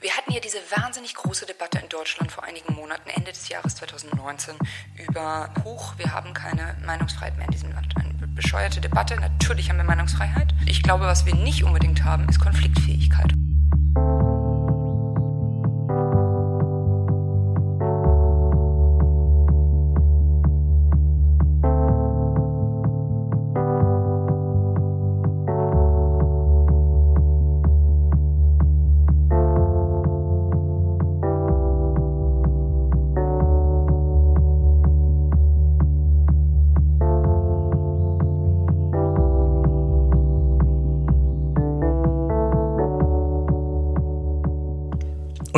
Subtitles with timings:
[0.00, 3.76] Wir hatten ja diese wahnsinnig große Debatte in Deutschland vor einigen Monaten, Ende des Jahres
[3.76, 4.54] 2019,
[4.96, 7.94] über Hoch, wir haben keine Meinungsfreiheit mehr in diesem Land.
[7.96, 9.16] Eine bescheuerte Debatte.
[9.16, 10.54] Natürlich haben wir Meinungsfreiheit.
[10.64, 13.34] Ich glaube, was wir nicht unbedingt haben, ist Konfliktfähigkeit.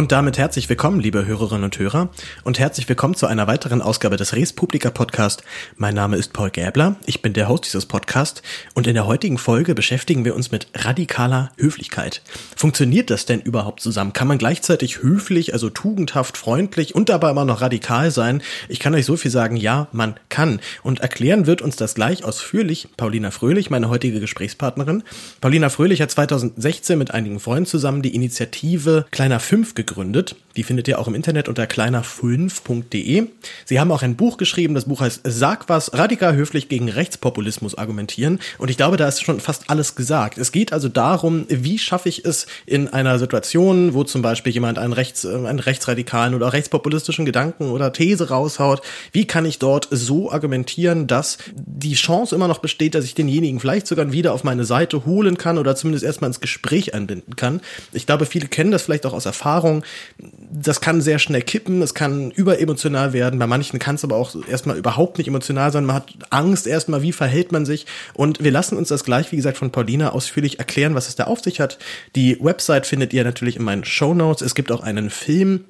[0.02, 2.08] Und damit herzlich willkommen, liebe Hörerinnen und Hörer,
[2.42, 5.44] und herzlich willkommen zu einer weiteren Ausgabe des Res Publica Podcast.
[5.76, 8.42] Mein Name ist Paul Gäbler, ich bin der Host dieses Podcasts
[8.74, 12.20] und in der heutigen Folge beschäftigen wir uns mit radikaler Höflichkeit.
[12.56, 14.12] Funktioniert das denn überhaupt zusammen?
[14.12, 18.42] Kann man gleichzeitig höflich, also tugendhaft, freundlich und dabei immer noch radikal sein?
[18.68, 20.58] Ich kann euch so viel sagen, ja, man kann.
[20.82, 25.04] Und erklären wird uns das gleich ausführlich Paulina Fröhlich, meine heutige Gesprächspartnerin.
[25.40, 30.36] Paulina Fröhlich hat 2016 mit einigen Freunden zusammen die Initiative Kleiner 5 gegründet gegründet.
[30.56, 33.26] Die findet ihr auch im Internet unter kleiner5.de.
[33.64, 34.74] Sie haben auch ein Buch geschrieben.
[34.74, 38.40] Das Buch heißt Sag was, radikal höflich gegen Rechtspopulismus argumentieren.
[38.58, 40.38] Und ich glaube, da ist schon fast alles gesagt.
[40.38, 44.78] Es geht also darum, wie schaffe ich es in einer Situation, wo zum Beispiel jemand
[44.78, 49.88] einen, Rechts, äh, einen rechtsradikalen oder rechtspopulistischen Gedanken oder These raushaut, wie kann ich dort
[49.90, 54.44] so argumentieren, dass die Chance immer noch besteht, dass ich denjenigen vielleicht sogar wieder auf
[54.44, 57.60] meine Seite holen kann oder zumindest erstmal ins Gespräch einbinden kann.
[57.92, 59.71] Ich glaube, viele kennen das vielleicht auch aus Erfahrung
[60.18, 63.38] das kann sehr schnell kippen, es kann überemotional werden.
[63.38, 65.86] Bei manchen kann es aber auch erstmal überhaupt nicht emotional sein.
[65.86, 67.86] Man hat Angst erstmal, wie verhält man sich.
[68.12, 71.24] Und wir lassen uns das gleich, wie gesagt, von Paulina ausführlich erklären, was es da
[71.24, 71.78] auf sich hat.
[72.14, 74.42] Die Website findet ihr natürlich in meinen Show Notes.
[74.42, 75.64] Es gibt auch einen Film,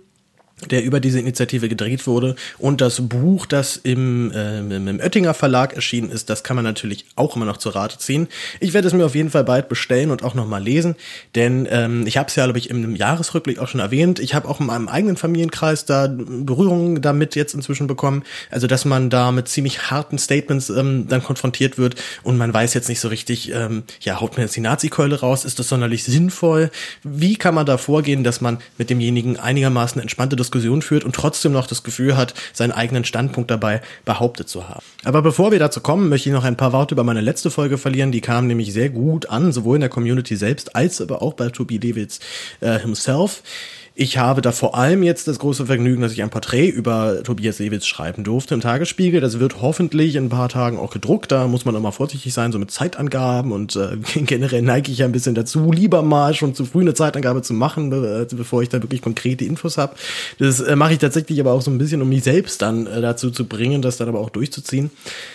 [0.71, 2.37] der über diese Initiative gedreht wurde.
[2.59, 7.05] Und das Buch, das im, äh, im Oettinger Verlag erschienen ist, das kann man natürlich
[7.17, 8.29] auch immer noch zur Rate ziehen.
[8.61, 10.95] Ich werde es mir auf jeden Fall bald bestellen und auch nochmal lesen,
[11.35, 14.19] denn ähm, ich habe es ja, glaube ich, im Jahresrückblick auch schon erwähnt.
[14.19, 18.23] Ich habe auch in meinem eigenen Familienkreis da Berührungen damit jetzt inzwischen bekommen.
[18.51, 22.75] Also, dass man da mit ziemlich harten Statements ähm, dann konfrontiert wird und man weiß
[22.75, 26.05] jetzt nicht so richtig, ähm, ja, haut mir jetzt die Nazi-Keule raus, ist das sonderlich
[26.05, 26.71] sinnvoll?
[27.03, 31.15] Wie kann man da vorgehen, dass man mit demjenigen einigermaßen entspannte Diskussion Diskussion führt und
[31.15, 34.83] trotzdem noch das Gefühl hat, seinen eigenen Standpunkt dabei behauptet zu haben.
[35.05, 37.79] Aber bevor wir dazu kommen, möchte ich noch ein paar Worte über meine letzte Folge
[37.79, 38.13] verlieren.
[38.13, 41.49] Die kam nämlich sehr gut an, sowohl in der Community selbst als aber auch bei
[41.49, 42.21] Toby Davids
[42.61, 43.43] äh, himself.
[43.95, 47.59] Ich habe da vor allem jetzt das große Vergnügen, dass ich ein Porträt über Tobias
[47.59, 49.21] Lewitz schreiben durfte im Tagesspiegel.
[49.21, 51.31] Das wird hoffentlich in ein paar Tagen auch gedruckt.
[51.31, 55.05] Da muss man immer vorsichtig sein, so mit Zeitangaben und äh, generell neige ich ja
[55.05, 58.63] ein bisschen dazu, lieber mal schon zu früh eine Zeitangabe zu machen, be äh, bevor
[58.63, 59.95] ich da wirklich konkrete Infos habe.
[60.39, 63.03] Das äh, mache ich tatsächlich aber auch so ein bisschen, um mich selbst dann äh,
[63.03, 64.91] dazu zu bringen, das dann aber auch durchzuziehen.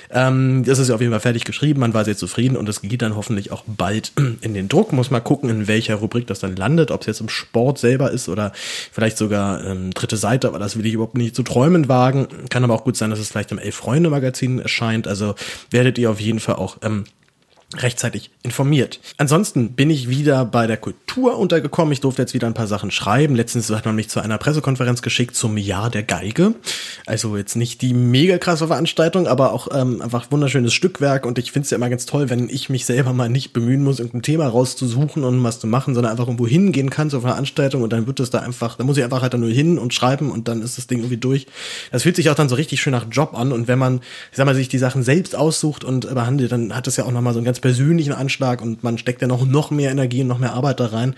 [0.09, 2.81] Ähm, das ist ja auf jeden Fall fertig geschrieben, man war sehr zufrieden und es
[2.81, 4.93] geht dann hoffentlich auch bald in den Druck.
[4.93, 8.11] Muss mal gucken, in welcher Rubrik das dann landet, ob es jetzt im Sport selber
[8.11, 8.51] ist oder
[8.91, 12.27] vielleicht sogar ähm, dritte Seite, aber das will ich überhaupt nicht zu träumen wagen.
[12.49, 15.07] Kann aber auch gut sein, dass es vielleicht im Elf-Freunde-Magazin erscheint.
[15.07, 15.35] Also
[15.71, 17.05] werdet ihr auf jeden Fall auch ähm,
[17.75, 19.01] rechtzeitig informiert.
[19.17, 21.91] Ansonsten bin ich wieder bei der Kultur untergekommen.
[21.91, 23.35] Ich durfte jetzt wieder ein paar Sachen schreiben.
[23.35, 26.55] Letztens hat man mich zu einer Pressekonferenz geschickt zum Jahr der Geige.
[27.05, 31.25] Also jetzt nicht die mega krasse Veranstaltung, aber auch ähm, einfach wunderschönes Stückwerk.
[31.25, 33.83] Und ich finde es ja immer ganz toll, wenn ich mich selber mal nicht bemühen
[33.83, 37.81] muss, irgendein Thema rauszusuchen und was zu machen, sondern einfach irgendwo hingehen kann zur Veranstaltung
[37.81, 39.93] und dann wird es da einfach, da muss ich einfach halt dann nur hin und
[39.93, 41.47] schreiben und dann ist das Ding irgendwie durch.
[41.91, 43.51] Das fühlt sich auch dann so richtig schön nach Job an.
[43.51, 43.97] Und wenn man,
[44.31, 47.11] ich sag mal, sich die Sachen selbst aussucht und behandelt, dann hat das ja auch
[47.11, 50.21] nochmal so ein ganz ganz persönlichen Anschlag und man steckt ja noch, noch mehr Energie
[50.21, 51.15] und noch mehr Arbeit da rein.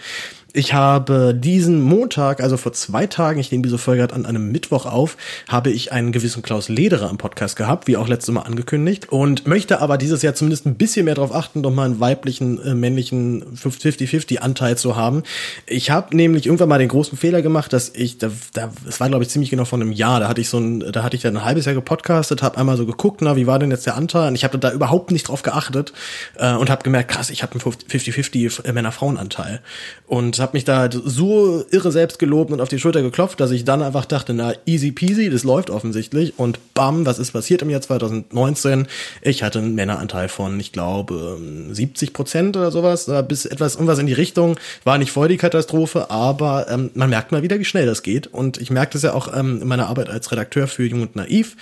[0.51, 4.87] Ich habe diesen Montag, also vor zwei Tagen, ich nehme diese Folge an einem Mittwoch
[4.87, 5.15] auf,
[5.47, 9.45] habe ich einen gewissen Klaus Lederer im Podcast gehabt, wie auch letztes Mal angekündigt, und
[9.45, 12.73] möchte aber dieses Jahr zumindest ein bisschen mehr darauf achten, doch mal einen weiblichen, äh,
[12.73, 15.21] männlichen 50-50 Anteil zu haben.
[15.67, 19.07] Ich habe nämlich irgendwann mal den großen Fehler gemacht, dass ich, da, da, es war
[19.07, 21.21] glaube ich ziemlich genau vor einem Jahr, da hatte ich so ein, da hatte ich
[21.21, 23.95] dann ein halbes Jahr gepodcastet, habe einmal so geguckt, na, wie war denn jetzt der
[23.95, 24.29] Anteil?
[24.29, 25.93] Und ich habe da überhaupt nicht drauf geachtet
[26.37, 29.61] äh, und habe gemerkt, krass, ich habe einen 50-50 Männer-Frauen-Anteil.
[30.07, 33.51] Und habe mich da halt so irre selbst gelobt und auf die Schulter geklopft, dass
[33.51, 36.33] ich dann einfach dachte, na, easy peasy, das läuft offensichtlich.
[36.37, 38.87] Und bam, was ist passiert im Jahr 2019?
[39.21, 41.39] Ich hatte einen Männeranteil von, ich glaube,
[41.71, 44.57] 70 Prozent oder sowas, bis etwas, irgendwas in die Richtung.
[44.83, 48.27] War nicht voll die Katastrophe, aber ähm, man merkt mal wieder, wie schnell das geht.
[48.27, 51.15] Und ich merke das ja auch ähm, in meiner Arbeit als Redakteur für Jung und
[51.15, 51.55] Naiv.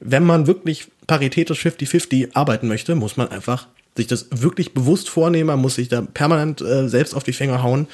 [0.00, 3.66] Wenn man wirklich paritätisch 50-50 arbeiten möchte, muss man einfach
[3.96, 7.62] sich das wirklich bewusst vornehmen, man muss sich da permanent äh, selbst auf die Finger
[7.62, 7.86] hauen.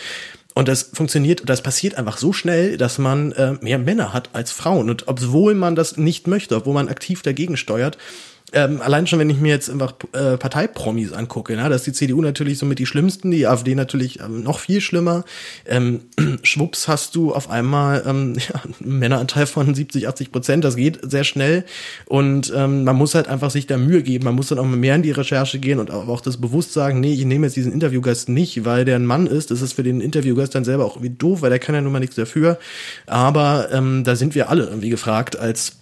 [0.55, 4.51] Und das funktioniert, das passiert einfach so schnell, dass man äh, mehr Männer hat als
[4.51, 4.91] Frauen.
[4.91, 7.99] Und obwohl man das nicht möchte, obwohl man aktiv dagegen steuert,
[8.53, 11.93] ähm, allein schon, wenn ich mir jetzt einfach äh, Parteipromis angucke, ne, da ist die
[11.93, 15.25] CDU natürlich so mit die schlimmsten, die AfD natürlich ähm, noch viel schlimmer.
[15.67, 16.01] Ähm,
[16.43, 20.99] schwupps hast du auf einmal ähm, ja, einen Männeranteil von 70, 80 Prozent, das geht
[21.03, 21.65] sehr schnell.
[22.07, 24.95] Und ähm, man muss halt einfach sich da Mühe geben, man muss dann auch mehr
[24.97, 28.29] in die Recherche gehen und auch das bewusst sagen, nee, ich nehme jetzt diesen Interviewgast
[28.29, 31.17] nicht, weil der ein Mann ist, das ist für den Interviewgast dann selber auch irgendwie
[31.17, 32.59] doof, weil der kann ja nun mal nichts dafür,
[33.07, 35.80] aber ähm, da sind wir alle irgendwie gefragt als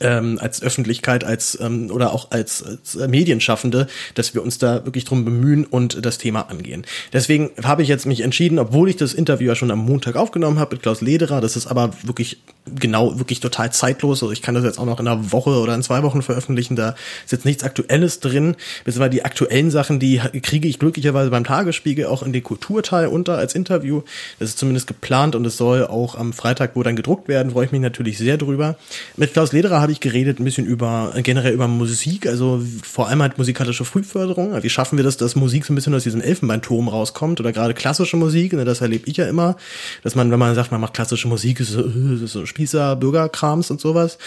[0.00, 5.04] ähm, als Öffentlichkeit, als ähm, oder auch als, als Medienschaffende, dass wir uns da wirklich
[5.04, 6.84] drum bemühen und das Thema angehen.
[7.12, 10.58] Deswegen habe ich jetzt mich entschieden, obwohl ich das Interview ja schon am Montag aufgenommen
[10.58, 12.38] habe mit Klaus Lederer, das ist aber wirklich
[12.74, 14.22] genau, wirklich total zeitlos.
[14.22, 16.76] Also ich kann das jetzt auch noch in einer Woche oder in zwei Wochen veröffentlichen.
[16.76, 16.94] Da
[17.24, 18.56] ist jetzt nichts Aktuelles drin.
[18.84, 23.38] Beziehungsweise die aktuellen Sachen, die kriege ich glücklicherweise beim Tagesspiegel auch in den Kulturteil unter
[23.38, 24.02] als Interview.
[24.38, 27.52] Das ist zumindest geplant und es soll auch am Freitag wo dann gedruckt werden.
[27.52, 28.76] Freue ich mich natürlich sehr drüber.
[29.16, 33.22] Mit Klaus Lederer habe ich geredet, ein bisschen über, generell über Musik, also vor allem
[33.22, 34.60] halt musikalische Frühförderung.
[34.60, 37.72] Wie schaffen wir das, dass Musik so ein bisschen aus diesem Elfenbeinturm rauskommt oder gerade
[37.72, 39.56] klassische Musik, ne, das erlebe ich ja immer,
[40.02, 43.70] dass man, wenn man sagt, man macht klassische Musik, ist so, ist so Spießer, Bürgerkrams
[43.70, 44.18] und sowas.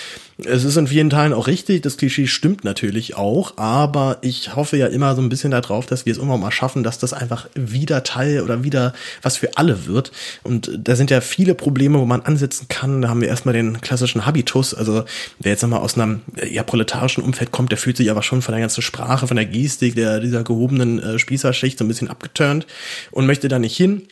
[0.45, 4.77] Es ist in vielen Teilen auch richtig, das Klischee stimmt natürlich auch, aber ich hoffe
[4.77, 7.49] ja immer so ein bisschen darauf, dass wir es irgendwann mal schaffen, dass das einfach
[7.53, 10.13] wieder Teil oder wieder was für alle wird.
[10.41, 13.01] Und da sind ja viele Probleme, wo man ansetzen kann.
[13.01, 15.03] Da haben wir erstmal den klassischen Habitus, also
[15.49, 18.51] wer jetzt nochmal aus einem ja, proletarischen Umfeld kommt, der fühlt sich aber schon von
[18.51, 22.67] der ganzen Sprache, von der Gestik, der, dieser gehobenen äh, Spießerschicht so ein bisschen abgeturnt
[23.09, 24.03] und möchte da nicht hin.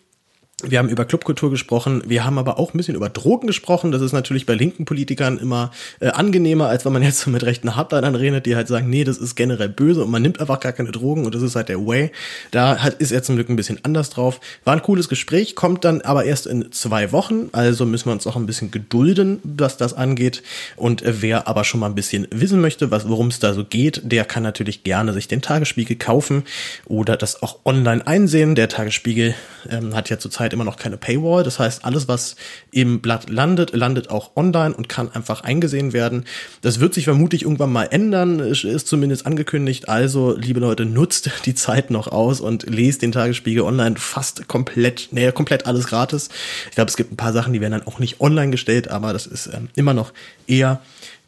[0.63, 3.91] Wir haben über Clubkultur gesprochen, wir haben aber auch ein bisschen über Drogen gesprochen.
[3.91, 5.69] Das ist natürlich bei linken Politikern immer
[5.99, 9.03] äh, angenehmer, als wenn man jetzt so mit rechten Hardlinern redet, die halt sagen, nee,
[9.03, 11.69] das ist generell böse und man nimmt einfach gar keine Drogen und das ist halt
[11.69, 12.11] der Way.
[12.49, 14.39] Da hat, ist er zum Glück ein bisschen anders drauf.
[14.65, 18.25] War ein cooles Gespräch, kommt dann aber erst in zwei Wochen, also müssen wir uns
[18.25, 20.41] auch ein bisschen gedulden, was das angeht.
[20.75, 24.01] Und äh, wer aber schon mal ein bisschen wissen möchte, worum es da so geht,
[24.11, 26.45] der kann natürlich gerne sich den Tagesspiegel kaufen
[26.85, 28.55] oder das auch online einsehen.
[28.55, 29.35] Der Tagesspiegel
[29.69, 31.43] ähm, hat ja zurzeit immer noch keine Paywall.
[31.43, 32.35] Das heißt, alles, was
[32.71, 36.25] im Blatt landet, landet auch online und kann einfach eingesehen werden.
[36.61, 39.89] Das wird sich vermutlich irgendwann mal ändern, ist zumindest angekündigt.
[39.89, 45.09] Also, liebe Leute, nutzt die Zeit noch aus und lest den Tagesspiegel online fast komplett,
[45.11, 46.29] naja, komplett alles gratis.
[46.69, 49.13] Ich glaube, es gibt ein paar Sachen, die werden dann auch nicht online gestellt, aber
[49.13, 50.13] das ist ähm, immer noch
[50.47, 50.81] eher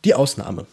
[0.06, 0.66] die Ausnahme.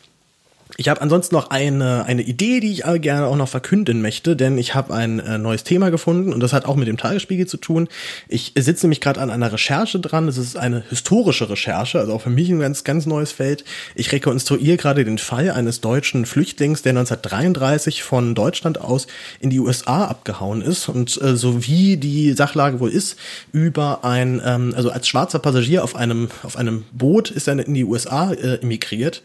[0.78, 4.58] Ich habe ansonsten noch eine, eine Idee, die ich gerne auch noch verkünden möchte, denn
[4.58, 7.56] ich habe ein äh, neues Thema gefunden und das hat auch mit dem Tagesspiegel zu
[7.56, 7.88] tun.
[8.26, 10.26] Ich sitze nämlich gerade an einer Recherche dran.
[10.26, 13.64] Es ist eine historische Recherche, also auch für mich ein ganz, ganz neues Feld.
[13.94, 19.06] Ich rekonstruiere gerade den Fall eines deutschen Flüchtlings, der 1933 von Deutschland aus
[19.38, 23.16] in die USA abgehauen ist und äh, so wie die Sachlage wohl ist,
[23.52, 27.74] über ein, ähm, also als schwarzer Passagier auf einem, auf einem Boot ist er in
[27.74, 29.22] die USA äh, emigriert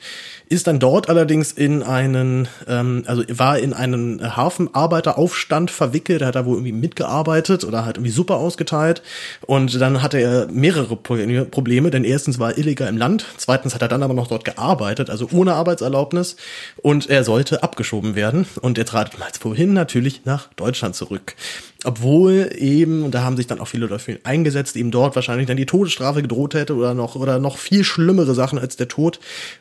[0.52, 6.36] ist dann dort allerdings in einen, ähm, also war in einen Hafenarbeiteraufstand verwickelt, da hat
[6.36, 9.02] er wohl irgendwie mitgearbeitet oder hat irgendwie Suppe ausgeteilt.
[9.46, 13.82] Und dann hatte er mehrere Probleme, denn erstens war er illegal im Land, zweitens hat
[13.82, 16.36] er dann aber noch dort gearbeitet, also ohne Arbeitserlaubnis.
[16.82, 18.46] Und er sollte abgeschoben werden.
[18.62, 21.36] Und er trat mal wohin natürlich nach Deutschland zurück
[21.84, 25.58] obwohl eben, und da haben sich dann auch viele dafür eingesetzt, eben dort wahrscheinlich dann
[25.58, 29.20] die Todesstrafe gedroht hätte oder noch, oder noch viel schlimmere Sachen als der Tod.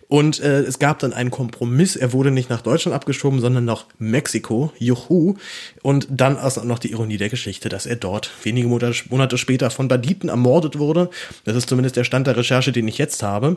[0.08, 1.96] Und äh, es gab dann einen Kompromiss.
[1.96, 4.72] Er wurde nicht nach Deutschland abgeschoben, sondern nach Mexiko.
[4.78, 5.36] Juhu.
[5.82, 9.88] Und dann ist noch die Ironie der Geschichte, dass er dort wenige Monate später von
[9.88, 11.08] Banditen ermordet wurde.
[11.44, 13.56] Das ist zumindest der Stand der Recherche, den ich jetzt habe.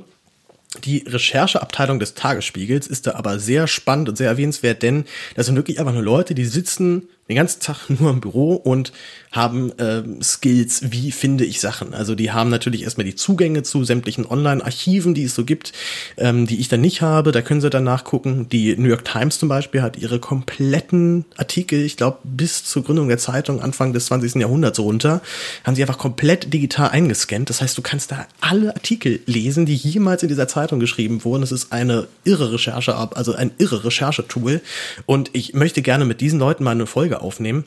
[0.84, 5.06] Die Rechercheabteilung des Tagesspiegels ist da aber sehr spannend und sehr erwähnenswert, denn
[5.36, 8.94] das sind wirklich einfach nur Leute, die sitzen den ganzen Tag nur im Büro und
[9.32, 11.96] haben äh, Skills, wie finde ich Sachen.
[11.96, 15.74] Also die haben natürlich erstmal die Zugänge zu sämtlichen Online-Archiven, die es so gibt,
[16.18, 17.32] ähm, die ich dann nicht habe.
[17.32, 18.48] Da können sie dann nachgucken.
[18.50, 23.08] Die New York Times zum Beispiel hat ihre kompletten Artikel, ich glaube bis zur Gründung
[23.08, 24.36] der Zeitung Anfang des 20.
[24.36, 25.22] Jahrhunderts runter,
[25.64, 27.50] haben sie einfach komplett digital eingescannt.
[27.50, 31.42] Das heißt, du kannst da alle Artikel lesen, die jemals in dieser Zeitung geschrieben wurden.
[31.42, 34.62] Das ist eine irre Recherche, also ein irre Recherchetool.
[35.08, 37.66] Und ich möchte gerne mit diesen Leuten mal eine Folge aufnehmen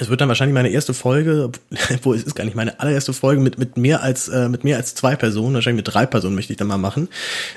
[0.00, 1.50] es wird dann wahrscheinlich meine erste Folge,
[2.02, 4.76] wo es ist gar nicht meine allererste Folge mit mit mehr als äh, mit mehr
[4.76, 7.08] als zwei Personen, wahrscheinlich mit drei Personen möchte ich dann mal machen.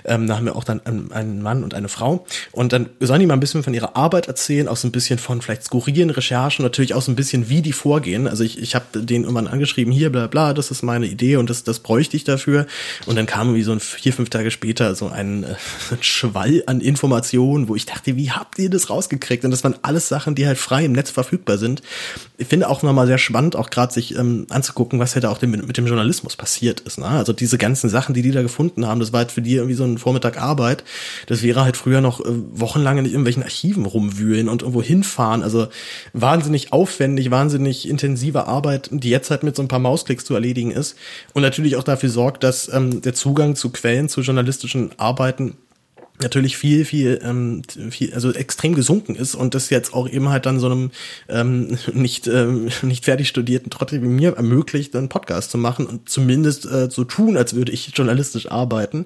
[0.05, 3.21] Ähm, da haben wir auch dann einen, einen Mann und eine Frau und dann sollen
[3.21, 6.09] die mal ein bisschen von ihrer Arbeit erzählen, auch so ein bisschen von vielleicht skurrilen
[6.09, 8.27] Recherchen, natürlich auch so ein bisschen wie die vorgehen.
[8.27, 11.49] Also ich ich habe den irgendwann angeschrieben, hier bla bla, das ist meine Idee und
[11.49, 12.67] das das bräuchte ich dafür
[13.07, 15.47] und dann kam wie so ein vier fünf Tage später so ein, äh,
[15.91, 19.43] ein Schwall an Informationen, wo ich dachte, wie habt ihr das rausgekriegt?
[19.43, 21.81] Und das waren alles Sachen, die halt frei im Netz verfügbar sind
[22.39, 25.51] ich finde auch nochmal sehr spannend, auch gerade sich ähm, anzugucken, was hätte auch dem,
[25.51, 26.99] mit dem Journalismus passiert ist.
[26.99, 27.07] Ne?
[27.07, 29.73] Also diese ganzen Sachen, die die da gefunden haben, das war halt für die irgendwie
[29.73, 30.83] so ein Vormittag Arbeit.
[31.25, 35.41] Das wäre halt früher noch äh, wochenlang in irgendwelchen Archiven rumwühlen und irgendwo hinfahren.
[35.41, 35.67] Also
[36.13, 40.69] wahnsinnig aufwendig, wahnsinnig intensive Arbeit, die jetzt halt mit so ein paar Mausklicks zu erledigen
[40.69, 40.95] ist.
[41.33, 45.57] Und natürlich auch dafür sorgt, dass ähm, der Zugang zu Quellen, zu journalistischen Arbeiten
[46.19, 50.45] natürlich viel, viel, ähm, viel, also extrem gesunken ist und das jetzt auch eben halt
[50.45, 50.91] dann so einem
[51.29, 56.09] ähm, nicht, ähm, nicht fertig studierten Trottel wie mir ermöglicht, einen Podcast zu machen und
[56.09, 59.05] zumindest äh, so tun, als würde ich journalistisch arbeiten.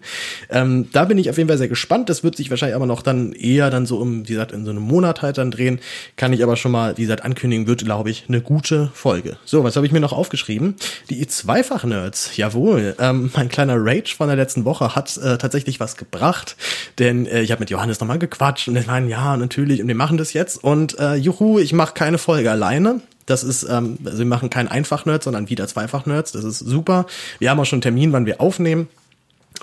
[0.50, 2.10] Ähm, da bin ich auf jeden Fall sehr gespannt.
[2.10, 4.72] Das wird sich wahrscheinlich aber noch dann eher dann so um, wie gesagt, in so
[4.72, 5.80] einem Monat halt dann drehen.
[6.16, 9.38] Kann ich aber schon mal, wie gesagt, ankündigen, wird, glaube ich, eine gute Folge.
[9.46, 10.76] So, was habe ich mir noch aufgeschrieben?
[11.10, 12.96] Die Zweifach-Nerds, jawohl.
[13.00, 16.56] Ähm, mein kleiner Rage von der letzten Woche hat äh, tatsächlich was gebracht
[17.02, 19.96] denn äh, ich habe mit Johannes nochmal gequatscht und er meinen, ja, natürlich, und wir
[19.96, 20.64] machen das jetzt.
[20.64, 23.02] Und äh, juhu, ich mache keine Folge alleine.
[23.26, 26.32] Das ist, ähm, also wir machen kein Einfach-Nerds, sondern wieder Zweifach-Nerds.
[26.32, 27.08] Das ist super.
[27.40, 28.88] Wir haben auch schon einen Termin, wann wir aufnehmen.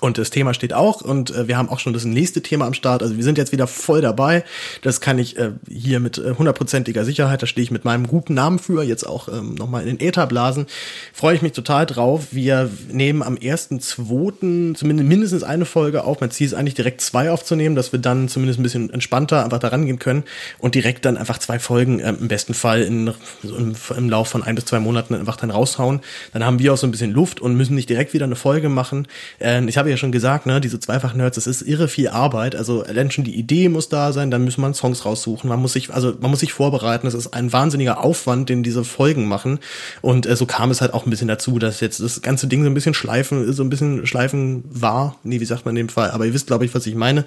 [0.01, 2.75] Und das Thema steht auch und äh, wir haben auch schon das nächste Thema am
[2.75, 3.03] Start.
[3.03, 4.45] Also wir sind jetzt wieder voll dabei.
[4.83, 8.35] Das kann ich äh, hier mit äh, hundertprozentiger Sicherheit, da stehe ich mit meinem guten
[8.35, 10.67] Namen für, jetzt auch ähm, nochmal in den Äther blasen.
[11.13, 12.29] Freue ich mich total drauf.
[12.31, 16.21] Wir nehmen am ersten, zweiten zumindest mindestens eine Folge auf.
[16.21, 19.59] Mein Ziel ist eigentlich direkt zwei aufzunehmen, dass wir dann zumindest ein bisschen entspannter einfach
[19.59, 20.25] da rangehen können
[20.59, 23.13] und direkt dann einfach zwei Folgen äh, im besten Fall in,
[23.43, 26.01] im, im Lauf von ein bis zwei Monaten einfach dann raushauen.
[26.33, 28.69] Dann haben wir auch so ein bisschen Luft und müssen nicht direkt wieder eine Folge
[28.69, 29.09] machen.
[29.41, 32.55] Äh, ich habe habe ja schon gesagt, ne, diese Zweifach-Nerds, das ist irre viel Arbeit.
[32.55, 35.49] Also allein schon die Idee muss da sein, dann muss man Songs raussuchen.
[35.49, 37.07] Man muss sich, also man muss sich vorbereiten.
[37.07, 39.61] Das ist ein wahnsinniger Aufwand, den diese Folgen machen.
[40.03, 42.65] Und äh, so kam es halt auch ein bisschen dazu, dass jetzt das ganze Ding
[42.65, 45.17] so ein bisschen schleifen, so ein bisschen schleifen war.
[45.23, 46.11] Nee, wie sagt man in dem Fall?
[46.11, 47.25] Aber ihr wisst, glaube ich, was ich meine.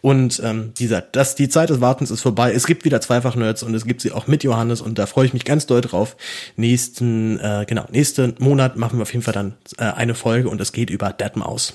[0.00, 2.52] Und ähm, wie gesagt, das, die Zeit des Wartens ist vorbei.
[2.52, 5.32] Es gibt wieder Zweifach-Nerds und es gibt sie auch mit Johannes und da freue ich
[5.32, 6.16] mich ganz doll drauf.
[6.56, 10.60] Nächsten, äh, genau, nächsten Monat machen wir auf jeden Fall dann äh, eine Folge und
[10.60, 11.74] es geht über Deadmaus.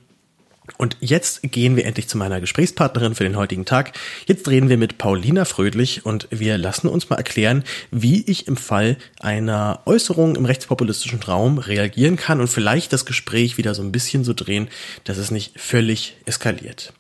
[0.77, 3.97] Und jetzt gehen wir endlich zu meiner Gesprächspartnerin für den heutigen Tag.
[4.27, 8.55] Jetzt reden wir mit Paulina Frödlich und wir lassen uns mal erklären, wie ich im
[8.55, 13.91] Fall einer Äußerung im rechtspopulistischen Raum reagieren kann und vielleicht das Gespräch wieder so ein
[13.91, 14.67] bisschen so drehen,
[15.05, 16.93] dass es nicht völlig eskaliert.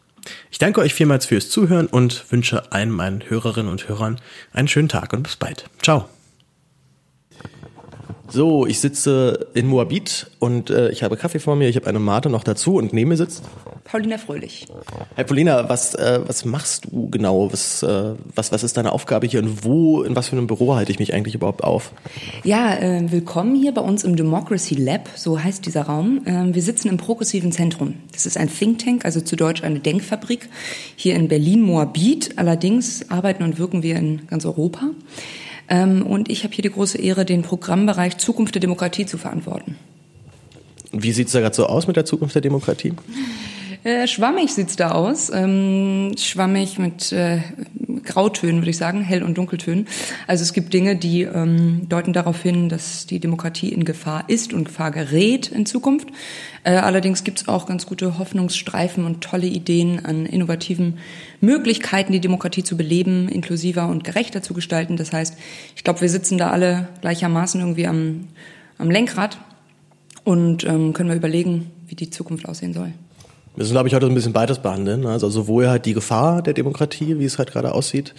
[0.49, 4.19] Ich danke euch vielmals fürs Zuhören und wünsche allen meinen Hörerinnen und Hörern
[4.51, 5.65] einen schönen Tag und bis bald.
[5.83, 6.09] Ciao.
[8.31, 11.99] So, ich sitze in Moabit und äh, ich habe Kaffee vor mir, ich habe eine
[11.99, 13.43] Mate noch dazu und neben mir sitzt
[13.85, 14.67] Paulina Fröhlich.
[15.15, 17.51] Hey Paulina, was, äh, was machst du genau?
[17.51, 20.75] Was, äh, was, was ist deine Aufgabe hier und wo, in was für einem Büro
[20.75, 21.91] halte ich mich eigentlich überhaupt auf?
[22.43, 26.21] Ja, äh, willkommen hier bei uns im Democracy Lab, so heißt dieser Raum.
[26.25, 27.95] Äh, wir sitzen im Progressiven Zentrum.
[28.11, 30.49] Das ist ein Think Tank, also zu Deutsch eine Denkfabrik,
[30.95, 32.37] hier in Berlin-Moabit.
[32.37, 34.91] Allerdings arbeiten und wirken wir in ganz Europa.
[35.69, 39.77] Ähm, und ich habe hier die große Ehre, den Programmbereich Zukunft der Demokratie zu verantworten.
[40.91, 42.93] Wie sieht es da gerade so aus mit der Zukunft der Demokratie?
[43.83, 45.31] Äh, schwammig sieht's da aus.
[45.33, 47.39] Ähm, schwammig mit äh,
[48.03, 49.87] Grautönen, würde ich sagen, Hell- und Dunkeltönen.
[50.27, 54.53] Also es gibt Dinge, die ähm, deuten darauf hin, dass die Demokratie in Gefahr ist
[54.53, 56.09] und Gefahr gerät in Zukunft.
[56.65, 60.97] Äh, allerdings gibt es auch ganz gute Hoffnungsstreifen und tolle Ideen an innovativen
[61.39, 64.97] Möglichkeiten, die Demokratie zu beleben, inklusiver und gerechter zu gestalten.
[64.97, 65.37] Das heißt,
[65.77, 68.27] ich glaube, wir sitzen da alle gleichermaßen irgendwie am,
[68.77, 69.37] am Lenkrad
[70.25, 72.91] und ähm, können wir überlegen, wie die Zukunft aussehen soll.
[73.59, 75.05] Müssen, glaube ich, heute ein bisschen beides behandeln.
[75.05, 78.13] Also sowohl halt die Gefahr der Demokratie, wie es halt gerade aussieht,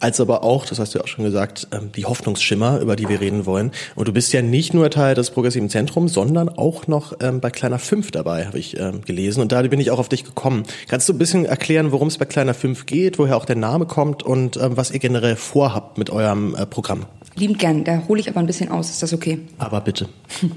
[0.00, 3.08] als aber auch, das hast du ja auch schon gesagt, ähm, die Hoffnungsschimmer, über die
[3.08, 3.72] wir reden wollen.
[3.94, 7.50] Und du bist ja nicht nur Teil des Progressiven Zentrums, sondern auch noch ähm, bei
[7.50, 9.40] Kleiner 5 dabei, habe ich ähm, gelesen.
[9.40, 10.64] Und da bin ich auch auf dich gekommen.
[10.88, 13.86] Kannst du ein bisschen erklären, worum es bei Kleiner 5 geht, woher auch der Name
[13.86, 17.06] kommt und was ihr generell vorhabt mit eurem äh, Programm?
[17.38, 19.40] Liebend gern, da hole ich aber ein bisschen aus, ist das okay?
[19.58, 20.08] Aber bitte.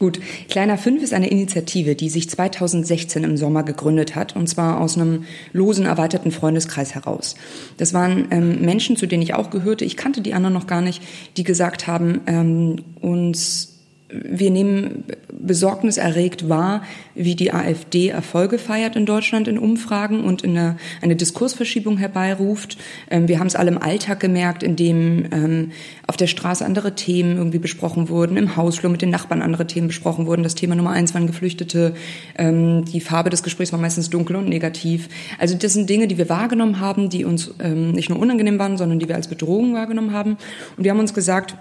[0.00, 4.80] Gut, Kleiner 5 ist eine Initiative, die sich 2016 im Sommer gegründet hat, und zwar
[4.80, 7.36] aus einem losen, erweiterten Freundeskreis heraus.
[7.76, 10.80] Das waren ähm, Menschen, zu denen ich auch gehörte, ich kannte die anderen noch gar
[10.80, 11.02] nicht,
[11.36, 13.73] die gesagt haben, ähm, uns
[14.22, 16.82] wir nehmen besorgniserregt wahr,
[17.14, 22.78] wie die AfD Erfolge feiert in Deutschland in Umfragen und eine, eine Diskursverschiebung herbeiruft.
[23.10, 25.72] Ähm, wir haben es alle im Alltag gemerkt, indem ähm,
[26.06, 29.88] auf der Straße andere Themen irgendwie besprochen wurden, im Hausflur mit den Nachbarn andere Themen
[29.88, 30.42] besprochen wurden.
[30.42, 31.94] Das Thema Nummer eins waren Geflüchtete.
[32.36, 35.08] Ähm, die Farbe des Gesprächs war meistens dunkel und negativ.
[35.38, 38.98] Also das sind Dinge, die wir wahrgenommen haben, die uns nicht nur unangenehm waren, sondern
[38.98, 40.36] die wir als Bedrohung wahrgenommen haben.
[40.76, 41.56] Und wir haben uns gesagt,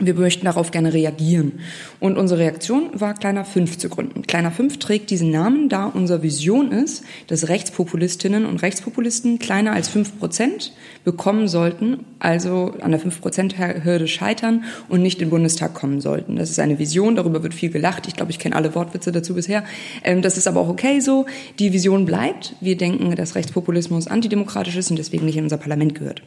[0.00, 1.60] wir möchten darauf gerne reagieren.
[2.00, 4.22] Und unsere Reaktion war, Kleiner 5 zu gründen.
[4.22, 9.88] Kleiner 5 trägt diesen Namen, da unsere Vision ist, dass Rechtspopulistinnen und Rechtspopulisten kleiner als
[9.88, 10.72] 5 Prozent
[11.04, 16.00] bekommen sollten, also an der 5 Prozent Hürde scheitern und nicht in den Bundestag kommen
[16.00, 16.36] sollten.
[16.36, 18.06] Das ist eine Vision, darüber wird viel gelacht.
[18.06, 19.64] Ich glaube, ich kenne alle Wortwitze dazu bisher.
[20.02, 21.26] Ähm, das ist aber auch okay so.
[21.58, 22.54] Die Vision bleibt.
[22.60, 26.22] Wir denken, dass Rechtspopulismus antidemokratisch ist und deswegen nicht in unser Parlament gehört.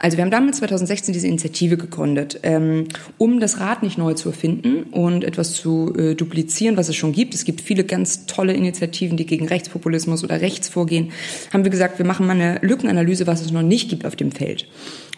[0.00, 2.88] Also wir haben damals 2016 diese Initiative gegründet, ähm,
[3.18, 7.12] um das Rad nicht neu zu erfinden und etwas zu äh, duplizieren, was es schon
[7.12, 7.34] gibt.
[7.34, 11.12] Es gibt viele ganz tolle Initiativen, die gegen Rechtspopulismus oder Rechts vorgehen.
[11.52, 14.32] Haben wir gesagt, wir machen mal eine Lückenanalyse, was es noch nicht gibt auf dem
[14.32, 14.66] Feld.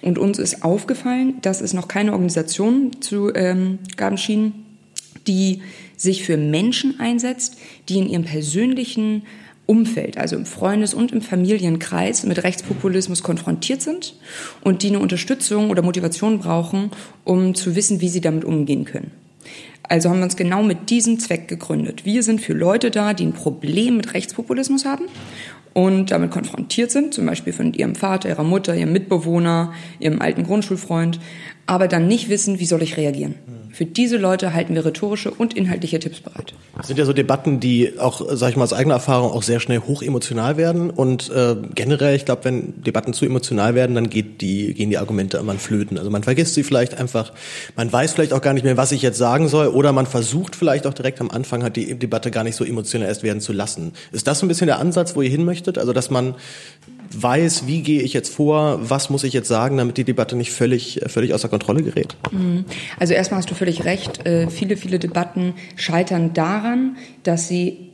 [0.03, 4.53] Und uns ist aufgefallen, dass es noch keine Organisation zu ähm, gaben schien,
[5.29, 5.63] die
[5.97, 7.57] sich für Menschen einsetzt,
[7.89, 9.23] die in ihrem persönlichen
[9.73, 14.15] Umfeld, also im Freundes- und im Familienkreis mit Rechtspopulismus konfrontiert sind
[14.61, 16.91] und die eine Unterstützung oder Motivation brauchen,
[17.25, 19.13] um zu wissen, wie sie damit umgehen können.
[19.85, 22.05] Also haben wir uns genau mit diesem Zweck gegründet.
[22.05, 25.05] Wir sind für Leute da, die ein Problem mit Rechtspopulismus haben
[25.73, 30.45] und damit konfrontiert sind, zum Beispiel von ihrem Vater, ihrer Mutter, ihrem Mitbewohner, ihrem alten
[30.45, 31.19] Grundschulfreund,
[31.65, 33.37] aber dann nicht wissen, wie soll ich reagieren.
[33.73, 36.55] Für diese Leute halten wir rhetorische und inhaltliche Tipps bereit.
[36.77, 39.61] Das sind ja so Debatten, die auch, sag ich mal aus eigener Erfahrung, auch sehr
[39.61, 40.91] schnell hochemotional werden.
[40.91, 44.99] Und äh, generell, ich glaube, wenn Debatten zu emotional werden, dann geht die, gehen die
[44.99, 45.99] Argumente immer flöten.
[45.99, 47.33] Also man vergisst sie vielleicht einfach,
[47.77, 50.55] man weiß vielleicht auch gar nicht mehr, was ich jetzt sagen soll, oder man versucht
[50.55, 53.53] vielleicht auch direkt am Anfang halt die Debatte gar nicht so emotional erst werden zu
[53.53, 53.93] lassen.
[54.13, 55.79] Ist das so ein bisschen der Ansatz, wo ihr hin möchtet?
[55.79, 56.35] Also dass man
[57.11, 60.53] weiß, wie gehe ich jetzt vor, was muss ich jetzt sagen, damit die Debatte nicht
[60.53, 62.17] völlig, völlig außer Kontrolle gerät.
[62.31, 62.65] Mhm.
[62.99, 64.27] Also erstmal hast du völlig recht.
[64.27, 67.92] Äh, viele, viele Debatten scheitern daran, dass sie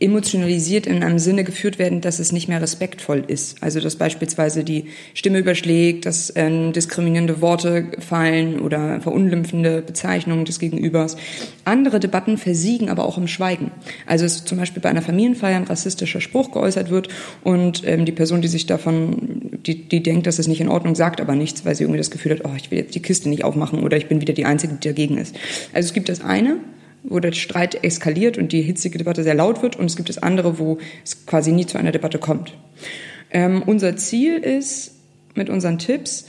[0.00, 3.62] emotionalisiert in einem Sinne geführt werden, dass es nicht mehr respektvoll ist.
[3.62, 4.84] Also dass beispielsweise die
[5.14, 11.16] Stimme überschlägt, dass ähm, diskriminierende Worte fallen oder verunglimpfende Bezeichnungen des Gegenübers.
[11.64, 13.72] Andere Debatten versiegen aber auch im Schweigen.
[14.06, 17.08] Also es zum Beispiel bei einer Familienfeier ein rassistischer Spruch geäußert wird
[17.42, 20.94] und ähm, die Person, die sich davon, die, die denkt, dass es nicht in Ordnung,
[20.94, 23.28] sagt aber nichts, weil sie irgendwie das Gefühl hat, oh, ich will jetzt die Kiste
[23.28, 25.34] nicht aufmachen oder ich bin wieder die Einzige, die dagegen ist.
[25.72, 26.58] Also es gibt das eine,
[27.02, 30.18] wo der Streit eskaliert und die hitzige Debatte sehr laut wird und es gibt das
[30.18, 32.54] andere, wo es quasi nie zu einer Debatte kommt.
[33.30, 34.94] Ähm, unser Ziel ist
[35.34, 36.26] mit unseren Tipps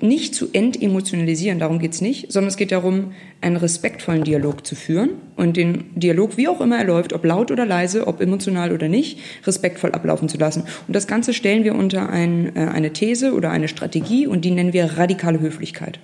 [0.00, 5.10] nicht zu entemotionalisieren, darum geht's nicht, sondern es geht darum, einen respektvollen Dialog zu führen
[5.36, 8.88] und den Dialog, wie auch immer er läuft, ob laut oder leise, ob emotional oder
[8.88, 10.64] nicht, respektvoll ablaufen zu lassen.
[10.86, 14.50] Und das Ganze stellen wir unter ein, äh, eine These oder eine Strategie und die
[14.50, 15.98] nennen wir radikale Höflichkeit.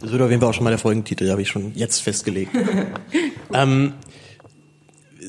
[0.00, 2.52] Das wird auf jeden Fall auch schon mal der Folgentitel, habe ich schon jetzt festgelegt.
[3.52, 3.94] ähm,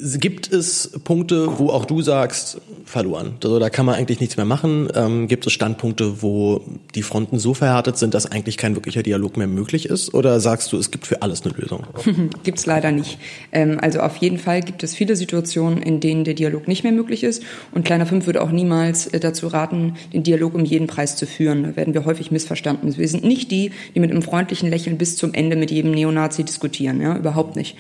[0.01, 3.35] gibt es Punkte, wo auch du sagst, verloren?
[3.43, 4.89] Also da kann man eigentlich nichts mehr machen.
[4.95, 6.61] Ähm, gibt es Standpunkte, wo
[6.95, 10.13] die Fronten so verhärtet sind, dass eigentlich kein wirklicher Dialog mehr möglich ist?
[10.13, 11.83] Oder sagst du, es gibt für alles eine Lösung?
[12.43, 13.19] gibt es leider nicht.
[13.51, 16.93] Ähm, also auf jeden Fall gibt es viele Situationen, in denen der Dialog nicht mehr
[16.93, 17.43] möglich ist.
[17.71, 21.27] Und Kleiner 5 würde auch niemals äh, dazu raten, den Dialog um jeden Preis zu
[21.27, 21.63] führen.
[21.63, 22.97] Da werden wir häufig missverstanden.
[22.97, 26.43] Wir sind nicht die, die mit einem freundlichen Lächeln bis zum Ende mit jedem Neonazi
[26.43, 27.01] diskutieren.
[27.01, 27.75] Ja, überhaupt nicht.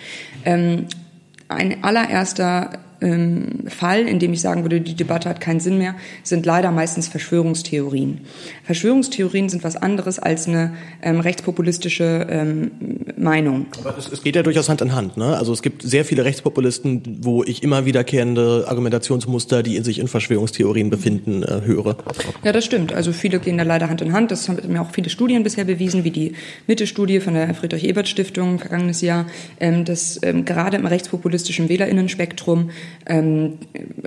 [0.45, 0.85] Ähm,
[1.51, 5.95] ein allererster ähm, Fall, in dem ich sagen würde, die Debatte hat keinen Sinn mehr,
[6.23, 8.21] sind leider meistens Verschwörungstheorien.
[8.63, 12.71] Verschwörungstheorien sind was anderes als eine ähm, rechtspopulistische ähm,
[13.17, 13.65] Meinung.
[13.79, 15.17] Aber es, es, geht ja durchaus Hand in Hand.
[15.17, 15.37] Ne?
[15.37, 20.07] Also es gibt sehr viele Rechtspopulisten, wo ich immer wiederkehrende Argumentationsmuster, die in sich in
[20.07, 21.97] Verschwörungstheorien befinden, äh, höre.
[22.43, 22.93] Ja, das stimmt.
[22.93, 24.31] Also viele gehen da leider Hand in Hand.
[24.31, 26.33] Das haben mir auch viele Studien bisher bewiesen, wie die
[26.67, 29.25] Mitte-Studie von der Friedrich-Ebert-Stiftung vergangenes Jahr,
[29.59, 32.69] ähm, dass ähm, gerade im rechtspopulistischen Wählerinnenspektrum
[33.05, 33.57] ähm,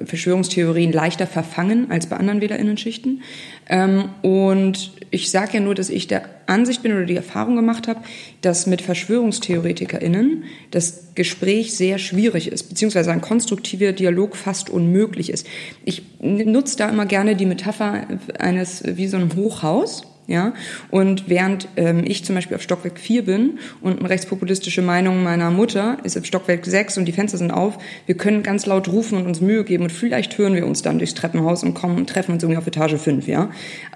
[0.05, 3.23] Verschwörungstheorien leichter verfangen als bei anderen Wählerinnenschichten.
[3.69, 7.89] Ähm, und ich sage ja nur, dass ich der Ansicht bin oder die Erfahrung gemacht
[7.89, 8.01] habe,
[8.41, 15.47] dass mit VerschwörungstheoretikerInnen das Gespräch sehr schwierig ist, beziehungsweise ein konstruktiver Dialog fast unmöglich ist.
[15.85, 18.07] Ich nutze da immer gerne die Metapher
[18.39, 20.55] eines wie so einem Hochhaus ja,
[20.91, 25.51] und während ähm, ich zum Beispiel auf Stockwerk 4 bin und eine rechtspopulistische Meinung meiner
[25.51, 29.19] Mutter ist auf Stockwerk 6 und die Fenster sind auf, wir können ganz laut rufen
[29.19, 32.09] und uns Mühe geben und vielleicht hören wir uns dann durchs Treppenhaus und kommen und
[32.09, 33.51] treffen uns irgendwie auf Etage 5, ja.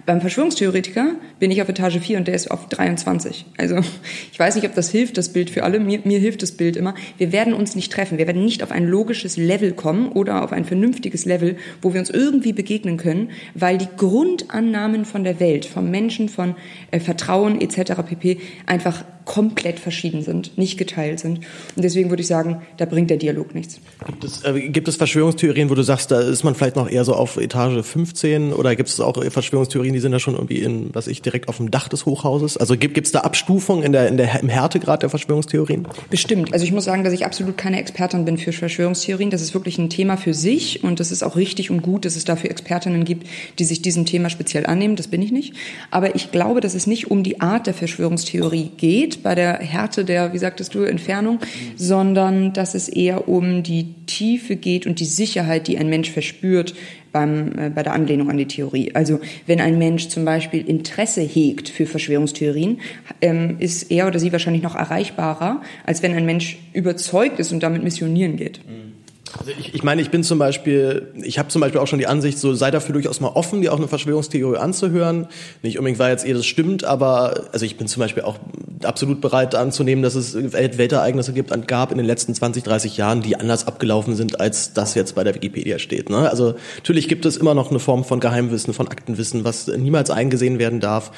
[0.04, 3.46] Beim Verschwörungstheoretiker bin ich auf Etage 4 und der ist auf 23.
[3.56, 3.76] Also
[4.32, 5.80] ich weiß nicht, ob das hilft, das Bild für alle.
[5.80, 6.94] Mir, mir hilft das Bild immer.
[7.16, 8.18] Wir werden uns nicht treffen.
[8.18, 12.00] Wir werden nicht auf ein logisches Level kommen oder auf ein vernünftiges Level, wo wir
[12.00, 16.56] uns irgendwie begegnen können, weil die Grundannahmen von der Welt, vom Menschen, von
[16.90, 18.02] äh, Vertrauen etc.
[18.04, 18.40] pp.
[18.66, 21.40] einfach komplett verschieden sind, nicht geteilt sind.
[21.76, 23.78] Und deswegen würde ich sagen, da bringt der Dialog nichts.
[24.06, 27.04] Gibt es, äh, gibt es Verschwörungstheorien, wo du sagst, da ist man vielleicht noch eher
[27.04, 30.94] so auf Etage 15 oder gibt es auch Verschwörungstheorien, die sind da schon irgendwie in,
[30.94, 32.56] was ich, direkt auf dem Dach des Hochhauses?
[32.56, 35.86] Also gibt es da Abstufungen in der, in der, im Härtegrad der Verschwörungstheorien?
[36.08, 36.54] Bestimmt.
[36.54, 39.28] Also ich muss sagen, dass ich absolut keine Expertin bin für Verschwörungstheorien.
[39.28, 42.16] Das ist wirklich ein Thema für sich und das ist auch richtig und gut, dass
[42.16, 43.26] es dafür Expertinnen gibt,
[43.58, 44.96] die sich diesem Thema speziell annehmen.
[44.96, 45.52] Das bin ich nicht.
[45.90, 50.04] Aber ich glaube, dass es nicht um die Art der Verschwörungstheorie geht, bei der Härte
[50.04, 51.38] der, wie sagtest du, Entfernung,
[51.76, 56.74] sondern dass es eher um die Tiefe geht und die Sicherheit, die ein Mensch verspürt
[57.12, 58.94] beim, äh, bei der Anlehnung an die Theorie.
[58.94, 62.80] Also wenn ein Mensch zum Beispiel Interesse hegt für Verschwörungstheorien,
[63.20, 67.62] ähm, ist er oder sie wahrscheinlich noch erreichbarer, als wenn ein Mensch überzeugt ist und
[67.62, 68.60] damit missionieren geht.
[68.66, 68.97] Mhm.
[69.36, 72.06] Also ich, ich meine, ich bin zum Beispiel, ich habe zum Beispiel auch schon die
[72.06, 75.26] Ansicht, so sei dafür durchaus mal offen, dir auch eine Verschwörungstheorie anzuhören.
[75.62, 78.38] Nicht unbedingt, weil jetzt eh das stimmt, aber also ich bin zum Beispiel auch
[78.84, 83.22] absolut bereit anzunehmen, dass es Welt Weltereignisse gibt, gab in den letzten 20, 30 Jahren,
[83.22, 86.10] die anders abgelaufen sind, als das jetzt bei der Wikipedia steht.
[86.10, 86.30] Ne?
[86.30, 90.58] Also natürlich gibt es immer noch eine Form von Geheimwissen, von Aktenwissen, was niemals eingesehen
[90.58, 91.10] werden darf.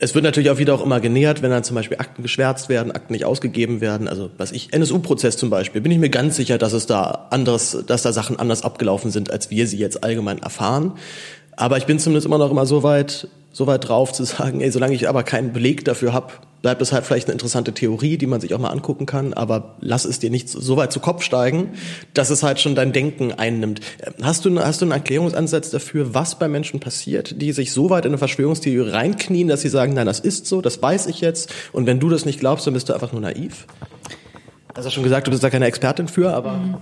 [0.00, 2.92] Es wird natürlich auch wieder auch immer genähert, wenn dann zum Beispiel Akten geschwärzt werden,
[2.92, 4.06] Akten nicht ausgegeben werden.
[4.06, 7.84] Also was ich, NSU-Prozess zum Beispiel, bin ich mir ganz sicher, dass es da anderes,
[7.86, 10.92] dass da Sachen anders abgelaufen sind, als wir sie jetzt allgemein erfahren.
[11.58, 14.70] Aber ich bin zumindest immer noch immer so weit, so weit drauf zu sagen, ey,
[14.70, 18.28] solange ich aber keinen Beleg dafür habe, bleibt es halt vielleicht eine interessante Theorie, die
[18.28, 21.24] man sich auch mal angucken kann, aber lass es dir nicht so weit zu Kopf
[21.24, 21.70] steigen,
[22.14, 23.80] dass es halt schon dein Denken einnimmt.
[24.22, 28.04] Hast du, hast du einen Erklärungsansatz dafür, was bei Menschen passiert, die sich so weit
[28.04, 31.52] in eine Verschwörungstheorie reinknien, dass sie sagen, nein, das ist so, das weiß ich jetzt,
[31.72, 33.66] und wenn du das nicht glaubst, dann bist du einfach nur naiv?
[34.68, 36.52] Du hast ja schon gesagt, du bist da keine Expertin für, aber.
[36.52, 36.76] Mhm.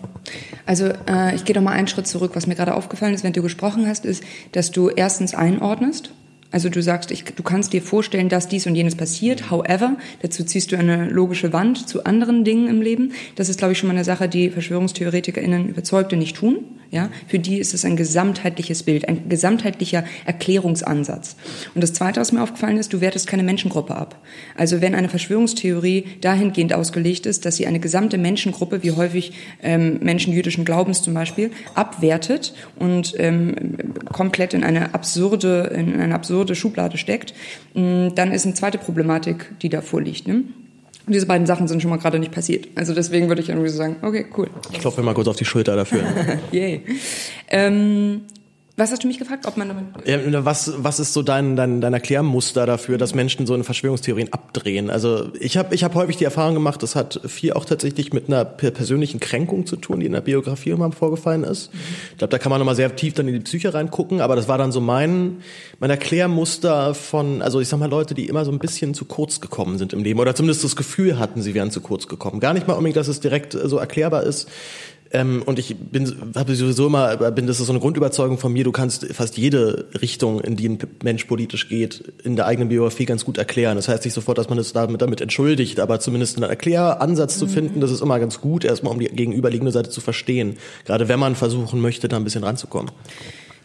[0.67, 2.33] Also äh, ich gehe doch mal einen Schritt zurück.
[2.35, 4.23] Was mir gerade aufgefallen ist, wenn du gesprochen hast, ist,
[4.53, 6.11] dass du erstens einordnest
[6.57, 9.51] also du sagst, ich, du kannst dir vorstellen, dass dies und jenes passiert.
[9.51, 13.13] However, dazu ziehst du eine logische Wand zu anderen Dingen im Leben.
[13.35, 16.65] Das ist, glaube ich, schon mal eine Sache, die VerschwörungstheoretikerInnen Überzeugte nicht tun.
[16.91, 21.37] Ja, für die ist es ein gesamtheitliches Bild, ein gesamtheitlicher Erklärungsansatz.
[21.75, 24.23] Und das Zweite, was mir aufgefallen ist, du wertest keine Menschengruppe ab.
[24.57, 29.99] Also wenn eine Verschwörungstheorie dahingehend ausgelegt ist, dass sie eine gesamte Menschengruppe, wie häufig ähm,
[30.01, 33.55] Menschen jüdischen Glaubens zum Beispiel, abwertet und ähm,
[34.13, 37.35] komplett in eine absurde, in eine absurde Schublade steckt,
[37.75, 40.27] mm, dann ist eine zweite Problematik, die da vorliegt.
[40.27, 40.45] Ne?
[41.07, 42.69] Und diese beiden Sachen sind schon mal gerade nicht passiert.
[42.75, 44.51] Also deswegen würde ich irgendwie so sagen, okay, cool.
[44.73, 46.03] Ich klopfe mal kurz auf die Schulter dafür.
[46.53, 46.83] Yay.
[47.49, 48.23] Ähm,
[48.79, 49.87] was hast du mich gefragt, ob man damit...
[50.07, 54.35] Ja, was, was ist so dein, dein, dein Erklärmuster dafür, dass Menschen so eine Verschwörungstheorien
[54.35, 54.91] abdrehen?
[54.91, 58.29] Also ich habe ich hab häufig die Erfahrung gemacht, das hat viel auch tatsächlich mit
[58.29, 61.73] einer persönlichen Kränkung zu tun, die in der Biografie immer vorgefallen ist.
[61.73, 61.79] Mhm.
[62.13, 64.47] Ich glaube, da kann man nochmal sehr tief dann in die Psyche reingucken, aber das
[64.47, 65.39] war dann so mein,
[65.81, 69.41] mein Erklärmuster von, also ich sag mal, Leute, die immer so ein bisschen zu kurz
[69.41, 72.41] gekommen sind im Leben oder zumindest das Gefühl hatten, sie wären zu kurz gekommen.
[72.41, 74.51] Gar nicht mal unbedingt, dass es direkt so erklärbar ist,
[75.13, 78.65] ähm, und ich bin, habe sowieso immer, bin, das ist so eine Grundüberzeugung von mir,
[78.65, 83.05] du kannst fast jede Richtung, in die ein Mensch politisch geht, in der eigenen Biografie
[83.05, 83.77] ganz gut erklären.
[83.77, 87.39] Das heißt nicht sofort, dass man es damit, damit entschuldigt, aber zumindest einen Erkläransatz mhm.
[87.41, 90.57] zu finden, das ist immer ganz gut, erstmal um die gegenüberliegende Seite zu verstehen.
[90.85, 92.91] Gerade wenn man versuchen möchte, da ein bisschen ranzukommen.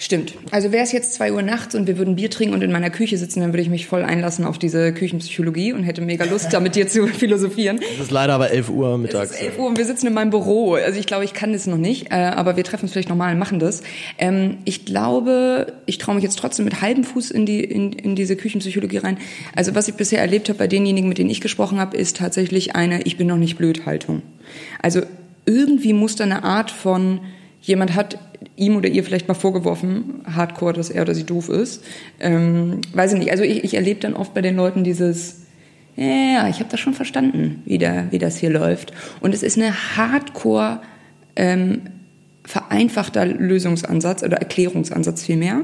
[0.01, 0.33] Stimmt.
[0.49, 2.89] Also wäre es jetzt zwei Uhr nachts und wir würden Bier trinken und in meiner
[2.89, 6.47] Küche sitzen, dann würde ich mich voll einlassen auf diese Küchenpsychologie und hätte mega Lust,
[6.51, 7.79] da mit dir zu philosophieren.
[7.93, 9.29] Es ist leider aber 11 Uhr mittags.
[9.29, 10.73] Es ist 11 Uhr und wir sitzen in meinem Büro.
[10.73, 13.31] Also ich glaube, ich kann das noch nicht, äh, aber wir treffen uns vielleicht nochmal
[13.31, 13.83] und machen das.
[14.17, 18.15] Ähm, ich glaube, ich traue mich jetzt trotzdem mit halbem Fuß in, die, in, in
[18.15, 19.19] diese Küchenpsychologie rein.
[19.55, 22.75] Also was ich bisher erlebt habe bei denjenigen, mit denen ich gesprochen habe, ist tatsächlich
[22.75, 24.23] eine Ich bin noch nicht blöd Haltung.
[24.81, 25.03] Also
[25.45, 27.19] irgendwie muss da eine Art von
[27.61, 28.17] jemand hat
[28.55, 31.83] ihm oder ihr vielleicht mal vorgeworfen, hardcore, dass er oder sie doof ist.
[32.19, 33.31] Ähm, weiß ich nicht.
[33.31, 35.41] Also ich, ich erlebe dann oft bei den Leuten dieses,
[35.95, 38.93] ja, ich habe das schon verstanden, wie, da, wie das hier läuft.
[39.21, 40.81] Und es ist eine hardcore
[41.35, 41.81] ähm,
[42.43, 45.61] vereinfachter Lösungsansatz oder Erklärungsansatz vielmehr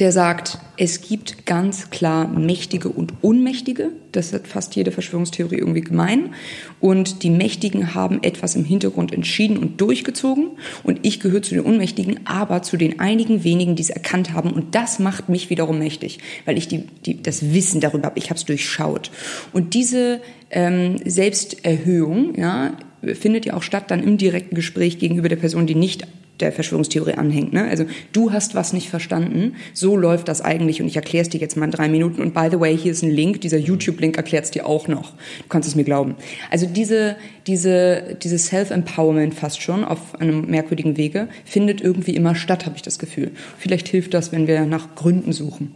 [0.00, 3.90] der sagt, es gibt ganz klar Mächtige und Unmächtige.
[4.12, 6.34] Das hat fast jede Verschwörungstheorie irgendwie gemein.
[6.80, 10.50] Und die Mächtigen haben etwas im Hintergrund entschieden und durchgezogen.
[10.82, 14.52] Und ich gehöre zu den Unmächtigen, aber zu den einigen wenigen, die es erkannt haben.
[14.52, 18.18] Und das macht mich wiederum mächtig, weil ich die, die, das Wissen darüber habe.
[18.18, 19.10] Ich habe es durchschaut.
[19.52, 22.76] Und diese ähm, Selbsterhöhung, ja,
[23.14, 26.06] findet ja auch statt dann im direkten Gespräch gegenüber der Person, die nicht
[26.40, 27.52] der Verschwörungstheorie anhängt.
[27.52, 27.64] Ne?
[27.64, 31.40] Also du hast was nicht verstanden, so läuft das eigentlich und ich erkläre es dir
[31.40, 34.16] jetzt mal in drei Minuten und by the way, hier ist ein Link, dieser YouTube-Link
[34.16, 35.10] erklärt es dir auch noch.
[35.10, 36.16] Du kannst es mir glauben.
[36.50, 37.16] Also diese,
[37.46, 42.82] diese, diese Self-Empowerment fast schon auf einem merkwürdigen Wege findet irgendwie immer statt, habe ich
[42.82, 43.30] das Gefühl.
[43.58, 45.74] Vielleicht hilft das, wenn wir nach Gründen suchen.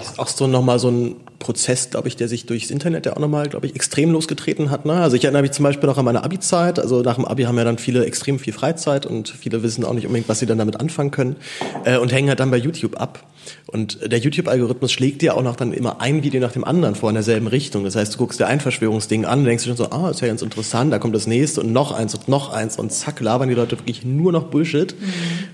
[0.00, 3.18] Ist auch so nochmal so ein Prozess, glaube ich, der sich durchs Internet ja auch
[3.18, 4.84] nochmal, glaube ich, extrem losgetreten hat.
[4.84, 4.92] Ne?
[4.92, 6.78] Also ich erinnere mich zum Beispiel noch an meine Abi-Zeit.
[6.78, 9.94] Also nach dem Abi haben ja dann viele extrem viel Freizeit und viele wissen auch
[9.94, 11.36] nicht unbedingt, was sie dann damit anfangen können
[11.84, 13.24] äh, und hängen halt dann bei YouTube ab.
[13.66, 17.10] Und der YouTube-Algorithmus schlägt dir auch noch dann immer ein Video nach dem anderen vor
[17.10, 17.84] in derselben Richtung.
[17.84, 20.28] Das heißt, du guckst dir ein Verschwörungsding an, denkst du schon so, ah, ist ja
[20.28, 23.48] ganz interessant, da kommt das nächste und noch eins und noch eins und zack, labern
[23.48, 25.06] die Leute wirklich nur noch Bullshit mhm.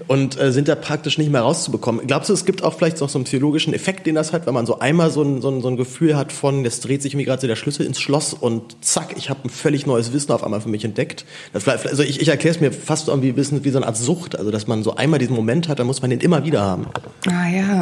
[0.06, 2.06] und äh, sind da praktisch nicht mehr rauszubekommen.
[2.06, 4.54] Glaubst du, es gibt auch vielleicht noch so einen psychologischen Effekt, den das hat, wenn
[4.54, 7.14] man so einmal so ein, so ein, so ein Gefühl hat von, jetzt dreht sich
[7.14, 10.32] mir gerade so der Schlüssel ins Schloss und zack, ich habe ein völlig neues Wissen
[10.32, 11.26] auf einmal für mich entdeckt.
[11.52, 14.38] Das, also ich, ich erkläre es mir fast irgendwie wie, wie so eine Art Sucht,
[14.38, 16.86] also dass man so einmal diesen Moment hat, dann muss man den immer wieder haben.
[17.26, 17.75] Ah ja,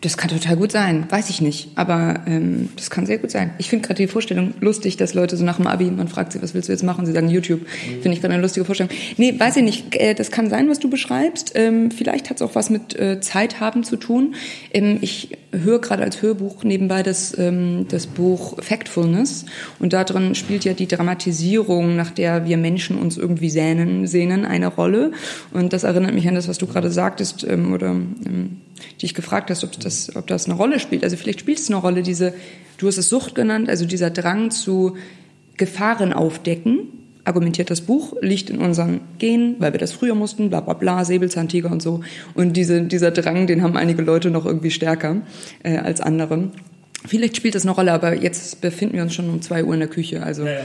[0.00, 3.50] das kann total gut sein, weiß ich nicht, aber ähm, das kann sehr gut sein.
[3.58, 6.40] Ich finde gerade die Vorstellung lustig, dass Leute so nach dem Abi, man fragt sie,
[6.40, 7.04] was willst du jetzt machen?
[7.04, 7.66] Sie sagen YouTube.
[7.68, 8.92] Finde ich gerade eine lustige Vorstellung.
[9.18, 9.94] Nee, weiß ich nicht.
[9.96, 11.52] Äh, das kann sein, was du beschreibst.
[11.54, 14.34] Ähm, vielleicht hat es auch was mit äh, Zeit haben zu tun.
[14.72, 19.46] Ähm, ich höre gerade als Hörbuch nebenbei das, ähm, das Buch Factfulness
[19.80, 24.68] und darin spielt ja die Dramatisierung, nach der wir Menschen uns irgendwie sehnen, sehnen, eine
[24.68, 25.12] Rolle.
[25.52, 28.60] Und das erinnert mich an das, was du gerade sagtest ähm, oder ähm,
[29.00, 31.04] die ich gefragt hast, ob das, ob das eine Rolle spielt.
[31.04, 32.34] Also vielleicht spielt es eine Rolle, diese,
[32.78, 34.96] du hast es Sucht genannt, also dieser Drang zu
[35.56, 36.88] Gefahren aufdecken,
[37.24, 41.04] argumentiert das Buch, liegt in unseren Genen, weil wir das früher mussten, bla bla bla,
[41.04, 42.00] Säbelzahntiger und so.
[42.34, 45.22] Und diese, dieser Drang, den haben einige Leute noch irgendwie stärker
[45.62, 46.50] äh, als andere.
[47.06, 49.80] Vielleicht spielt das eine Rolle, aber jetzt befinden wir uns schon um zwei Uhr in
[49.80, 50.22] der Küche.
[50.22, 50.60] Also ja, ja.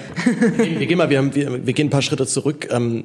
[0.58, 2.68] wir, gehen mal, wir, haben, wir, wir gehen ein paar Schritte zurück.
[2.72, 3.04] Ähm,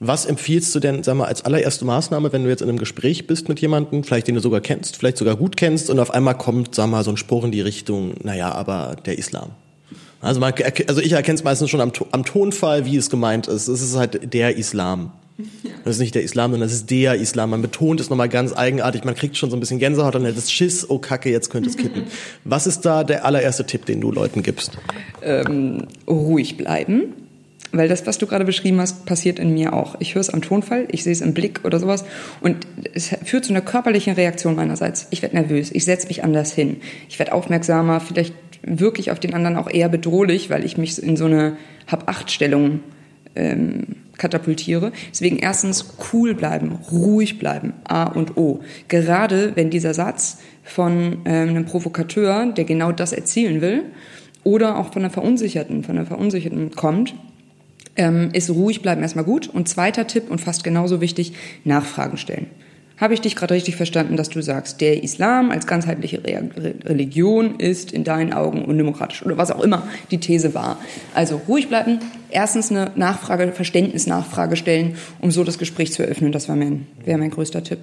[0.00, 3.26] was empfiehlst du denn, sag mal, als allererste Maßnahme, wenn du jetzt in einem Gespräch
[3.26, 6.36] bist mit jemandem, vielleicht den du sogar kennst, vielleicht sogar gut kennst, und auf einmal
[6.36, 9.50] kommt, sag mal, so ein Spruch in die Richtung, naja, aber der Islam.
[10.20, 10.52] Also, man,
[10.88, 13.68] also ich erkenne es meistens schon am, am Tonfall, wie es gemeint ist.
[13.68, 15.12] Es ist halt der Islam.
[15.84, 17.50] Das ist nicht der Islam, sondern das ist der Islam.
[17.50, 19.04] Man betont es nochmal ganz eigenartig.
[19.04, 21.76] Man kriegt schon so ein bisschen Gänsehaut und das Schiss, oh Kacke, jetzt könnte es
[21.76, 22.04] kippen.
[22.44, 24.72] Was ist da der allererste Tipp, den du Leuten gibst?
[25.22, 27.14] Ähm, ruhig bleiben.
[27.72, 29.96] Weil das, was du gerade beschrieben hast, passiert in mir auch.
[29.98, 32.04] Ich höre es am Tonfall, ich sehe es im Blick oder sowas
[32.40, 35.06] und es führt zu einer körperlichen Reaktion meinerseits.
[35.10, 36.78] Ich werde nervös, ich setze mich anders hin,
[37.08, 41.16] ich werde aufmerksamer, vielleicht wirklich auf den anderen auch eher bedrohlich, weil ich mich in
[41.16, 42.80] so eine Hab-Acht-Stellung
[43.36, 43.84] ähm,
[44.16, 44.92] katapultiere.
[45.10, 48.60] Deswegen erstens cool bleiben, ruhig bleiben, A und O.
[48.88, 53.84] Gerade wenn dieser Satz von ähm, einem Provokateur, der genau das erzielen will,
[54.44, 57.14] oder auch von einer Verunsicherten, von einer Verunsicherten kommt,
[57.98, 59.48] ähm, ist ruhig bleiben erstmal gut.
[59.48, 61.34] Und zweiter Tipp und fast genauso wichtig,
[61.64, 62.46] Nachfragen stellen.
[62.96, 67.56] Habe ich dich gerade richtig verstanden, dass du sagst, der Islam als ganzheitliche Re Religion
[67.56, 70.78] ist in deinen Augen undemokratisch oder was auch immer die These war.
[71.14, 76.32] Also ruhig bleiben, erstens eine Nachfrage, Verständnisnachfrage stellen, um so das Gespräch zu eröffnen.
[76.32, 77.78] Das wäre mein, wär mein größter Tipp.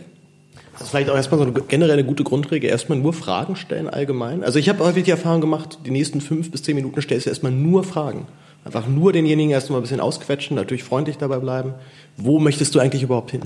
[0.74, 4.44] Das ist vielleicht auch erstmal so eine generelle gute Grundregel, erstmal nur Fragen stellen allgemein.
[4.44, 7.30] Also ich habe häufig die Erfahrung gemacht, die nächsten fünf bis zehn Minuten stellst du
[7.30, 8.28] erstmal nur Fragen.
[8.66, 11.76] Einfach nur denjenigen erstmal ein bisschen ausquetschen, natürlich freundlich dabei bleiben.
[12.18, 13.42] Wo möchtest du eigentlich überhaupt hin?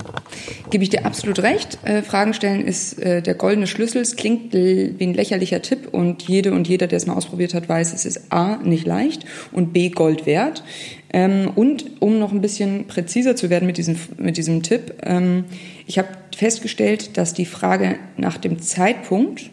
[0.70, 1.78] Gebe ich dir absolut recht.
[1.84, 4.00] Äh, Fragen stellen ist äh, der goldene Schlüssel.
[4.00, 7.68] Es klingt wie ein lächerlicher Tipp und jede und jeder, der es mal ausprobiert hat,
[7.68, 10.64] weiß, es ist A, nicht leicht und B, Gold wert.
[11.12, 15.44] Ähm, und um noch ein bisschen präziser zu werden mit diesem, mit diesem Tipp, ähm,
[15.86, 19.50] ich habe festgestellt, dass die Frage nach dem Zeitpunkt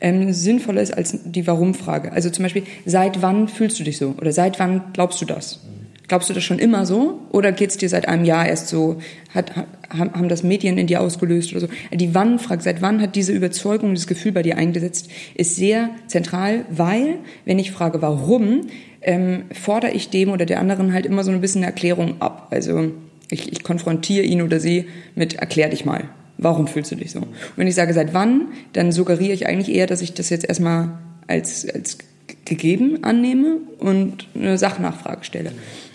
[0.00, 2.12] ähm, sinnvoller ist als die Warum-Frage.
[2.12, 4.14] Also zum Beispiel, seit wann fühlst du dich so?
[4.18, 5.60] Oder seit wann glaubst du das?
[6.08, 7.20] Glaubst du das schon immer so?
[7.30, 8.96] Oder geht es dir seit einem Jahr erst so?
[9.34, 9.52] Hat,
[9.90, 11.68] haben das Medien in dir ausgelöst oder so?
[11.92, 16.64] Die Wann-Frage, seit wann hat diese Überzeugung, dieses Gefühl bei dir eingesetzt, ist sehr zentral,
[16.70, 18.62] weil, wenn ich frage, warum,
[19.02, 22.48] ähm, fordere ich dem oder der anderen halt immer so ein bisschen eine Erklärung ab.
[22.50, 22.90] Also
[23.30, 26.08] ich, ich konfrontiere ihn oder sie mit, erklär dich mal.
[26.38, 27.18] Warum fühlst du dich so?
[27.20, 30.48] Und wenn ich sage, seit wann, dann suggeriere ich eigentlich eher, dass ich das jetzt
[30.48, 31.98] erstmal als, als
[32.44, 35.52] gegeben annehme und eine Sachnachfrage stelle.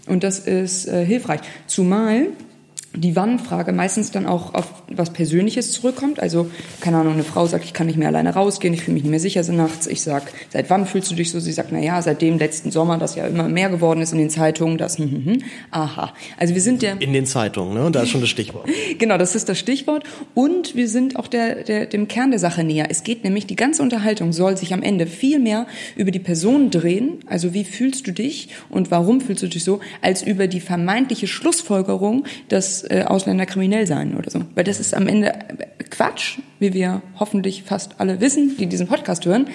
[0.08, 1.39] Und das ist äh, hilfreich.
[1.67, 2.27] Zumal
[2.95, 6.19] die Wann-Frage meistens dann auch auf was Persönliches zurückkommt.
[6.19, 9.03] Also, keine Ahnung, eine Frau sagt, ich kann nicht mehr alleine rausgehen, ich fühle mich
[9.03, 9.88] nicht mehr sicher so nachts.
[9.88, 11.39] Ich sag, seit wann fühlst du dich so?
[11.39, 14.19] Sie sagt, na ja, seit dem letzten Sommer, das ja immer mehr geworden ist in
[14.19, 15.43] den Zeitungen, das, hm, hm, hm.
[15.71, 16.13] aha.
[16.38, 17.01] Also wir sind der...
[17.01, 17.86] In den Zeitungen, ne?
[17.86, 18.67] Und da ist schon das Stichwort.
[18.99, 20.03] genau, das ist das Stichwort.
[20.36, 22.88] Und wir sind auch der, der, dem Kern der Sache näher.
[22.89, 26.69] Es geht nämlich, die ganze Unterhaltung soll sich am Ende viel mehr über die Person
[26.69, 30.60] drehen, also wie fühlst du dich und warum fühlst du dich so, als über die
[30.60, 34.41] vermeintliche Schlussfolgerung, dass äh, Ausländer kriminell seien oder so.
[34.55, 35.33] Weil das ist am Ende
[35.89, 39.47] Quatsch, wie wir hoffentlich fast alle wissen, die diesen Podcast hören.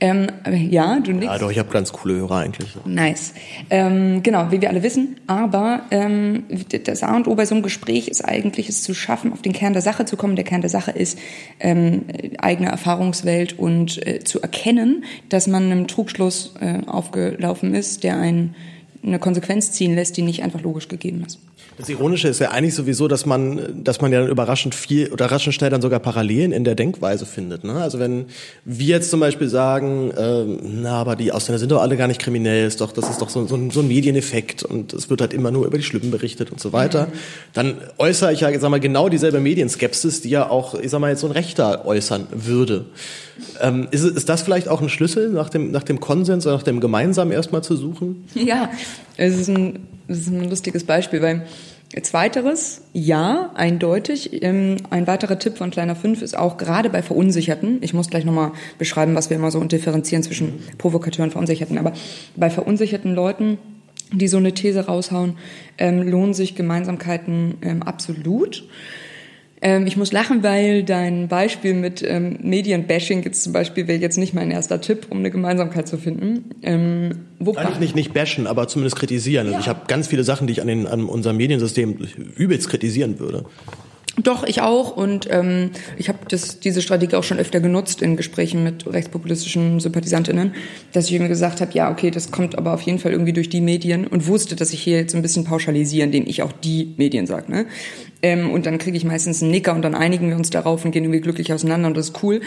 [0.00, 0.26] Ähm,
[0.68, 1.24] ja, du nicht.
[1.24, 2.68] Ja, doch, ich habe ganz coole Hörer eigentlich.
[2.84, 3.32] Nice.
[3.70, 5.16] Ähm, genau, wie wir alle wissen.
[5.26, 6.44] Aber ähm,
[6.84, 9.52] das A und O bei so einem Gespräch ist eigentlich, es zu schaffen, auf den
[9.52, 10.36] Kern der Sache zu kommen.
[10.36, 11.18] Der Kern der Sache ist
[11.60, 12.02] ähm,
[12.38, 18.54] eigene Erfahrungswelt und äh, zu erkennen, dass man einem Trugschluss äh, aufgelaufen ist, der einen
[19.02, 21.38] eine Konsequenz ziehen lässt, die nicht einfach logisch gegeben ist.
[21.78, 25.26] Das Ironische ist ja eigentlich sowieso, dass man, dass man ja dann überraschend viel oder
[25.26, 27.64] überraschend schnell dann sogar Parallelen in der Denkweise findet.
[27.64, 27.74] Ne?
[27.74, 28.26] Also wenn
[28.64, 32.20] wir jetzt zum Beispiel sagen, äh, na, aber die Ausländer sind doch alle gar nicht
[32.20, 35.20] kriminell, ist doch, das ist doch so, so, ein, so ein Medieneffekt und es wird
[35.20, 37.12] halt immer nur über die Schlimmen berichtet und so weiter, mhm.
[37.52, 41.10] dann äußere ich ja, sag mal, genau dieselbe Medienskepsis, die ja auch, ich sag mal,
[41.10, 42.86] jetzt so ein Rechter äußern würde.
[43.60, 46.62] Ähm, ist, ist das vielleicht auch ein Schlüssel, nach dem, nach dem Konsens oder nach
[46.62, 48.24] dem Gemeinsamen erstmal zu suchen?
[48.34, 48.70] Ja,
[49.16, 51.46] es ist ein, es ist ein lustiges Beispiel, weil
[52.02, 54.42] Zweiteres, ja, eindeutig.
[54.42, 58.24] Ähm, ein weiterer Tipp von Kleiner 5 ist auch gerade bei Verunsicherten, ich muss gleich
[58.24, 61.92] nochmal beschreiben, was wir immer so differenzieren zwischen Provokateuren und Verunsicherten, aber
[62.34, 63.58] bei verunsicherten Leuten,
[64.12, 65.36] die so eine These raushauen,
[65.78, 68.64] ähm, lohnen sich Gemeinsamkeiten ähm, absolut.
[69.62, 74.18] Ähm, ich muss lachen, weil dein Beispiel mit ähm, Medienbashing jetzt zum Beispiel wäre jetzt
[74.18, 76.50] nicht mein erster Tipp, um eine Gemeinsamkeit zu finden.
[76.62, 79.46] Ähm, Eigentlich nicht, nicht bashen, aber zumindest kritisieren.
[79.46, 79.60] Also ja.
[79.60, 81.96] ich habe ganz viele Sachen, die ich an, den, an unserem Mediensystem
[82.36, 83.44] übelst kritisieren würde.
[84.22, 84.96] Doch, ich auch.
[84.96, 90.54] Und ähm, ich habe diese Strategie auch schon öfter genutzt in Gesprächen mit rechtspopulistischen Sympathisantinnen,
[90.92, 93.50] dass ich mir gesagt habe, ja, okay, das kommt aber auf jeden Fall irgendwie durch
[93.50, 96.94] die Medien und wusste, dass ich hier jetzt ein bisschen pauschalisieren, indem ich auch die
[96.96, 97.50] Medien sage.
[97.50, 97.66] Ne?
[98.22, 100.92] Ähm, und dann kriege ich meistens einen Nicker und dann einigen wir uns darauf und
[100.92, 102.40] gehen irgendwie glücklich auseinander und das ist cool.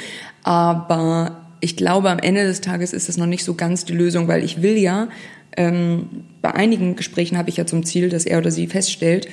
[0.44, 4.28] Aber ich glaube, am Ende des Tages ist das noch nicht so ganz die Lösung,
[4.28, 5.10] weil ich will ja,
[5.56, 6.10] ähm,
[6.42, 9.28] bei einigen Gesprächen habe ich ja zum Ziel, dass er oder sie feststellt,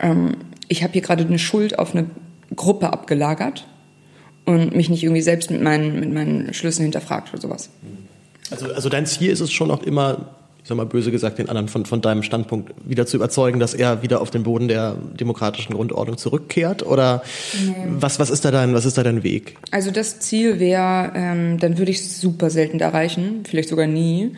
[0.00, 0.36] ähm,
[0.68, 2.06] ich habe hier gerade eine Schuld auf eine
[2.54, 3.66] Gruppe abgelagert
[4.44, 7.70] und mich nicht irgendwie selbst mit meinen, mit meinen Schlüssen hinterfragt oder sowas.
[8.50, 10.30] Also, also dein Ziel ist es schon auch immer,
[10.62, 13.74] ich sag mal böse gesagt, den anderen von, von deinem Standpunkt wieder zu überzeugen, dass
[13.74, 16.84] er wieder auf den Boden der demokratischen Grundordnung zurückkehrt?
[16.84, 17.22] Oder
[17.66, 17.74] nee.
[18.00, 19.58] was, was, ist da dein, was ist da dein Weg?
[19.70, 24.32] Also das Ziel wäre, ähm, dann würde ich es super selten erreichen, vielleicht sogar nie.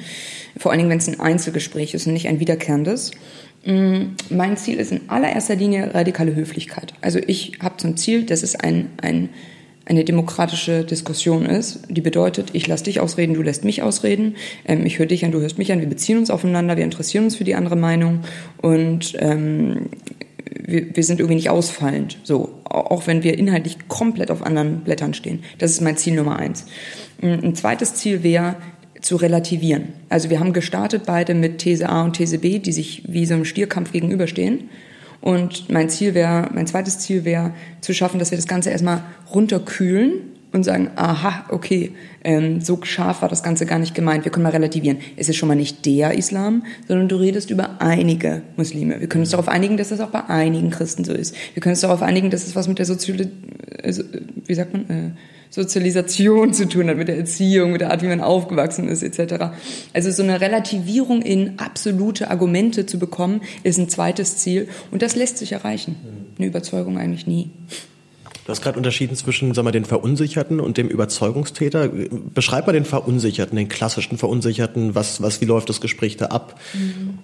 [0.57, 3.13] Vor allen Dingen, wenn es ein Einzelgespräch ist und nicht ein wiederkehrendes.
[3.65, 6.95] Mm, mein Ziel ist in allererster Linie radikale Höflichkeit.
[7.01, 9.29] Also ich habe zum Ziel, dass es ein, ein,
[9.85, 14.87] eine demokratische Diskussion ist, die bedeutet, ich lasse dich ausreden, du lässt mich ausreden, ähm,
[14.87, 17.37] ich höre dich an, du hörst mich an, wir beziehen uns aufeinander, wir interessieren uns
[17.37, 18.21] für die andere Meinung
[18.63, 19.91] und ähm,
[20.45, 25.13] wir, wir sind irgendwie nicht ausfallend, so auch wenn wir inhaltlich komplett auf anderen Blättern
[25.13, 25.41] stehen.
[25.59, 26.67] Das ist mein Ziel Nummer eins.
[27.21, 28.57] Ein zweites Ziel wäre,
[29.01, 29.95] zu relativieren.
[30.09, 33.35] Also wir haben gestartet beide mit These A und These B, die sich wie so
[33.35, 34.71] einem Stierkampf gegenüberstehen.
[35.21, 39.03] Und mein Ziel wäre, mein zweites Ziel wäre, zu schaffen, dass wir das Ganze erstmal
[39.35, 40.13] runterkühlen
[40.53, 41.93] und sagen, aha, okay,
[42.25, 44.25] ähm, so scharf war das Ganze gar nicht gemeint.
[44.25, 44.99] Wir können mal relativieren.
[45.17, 49.01] Es ist schon mal nicht der Islam, sondern du redest über einige Muslime.
[49.01, 51.35] Wir können uns darauf einigen, dass das auch bei einigen Christen so ist.
[51.55, 53.31] Wir können uns darauf einigen, dass es was mit der Soziale,
[53.83, 53.95] äh,
[54.47, 55.11] wie sagt man, äh,
[55.51, 59.47] Sozialisation zu tun hat, mit der Erziehung, mit der Art, wie man aufgewachsen ist, etc.
[59.93, 65.17] Also so eine Relativierung in absolute Argumente zu bekommen, ist ein zweites Ziel und das
[65.17, 65.97] lässt sich erreichen.
[66.39, 67.51] Eine Überzeugung eigentlich nie.
[68.45, 71.89] Du hast gerade unterschieden zwischen sag mal, den Verunsicherten und dem Überzeugungstäter.
[72.35, 74.95] Beschreib mal den Verunsicherten, den klassischen Verunsicherten.
[74.95, 76.59] Was, was, wie läuft das Gespräch da ab?
[76.75, 77.19] Mhm.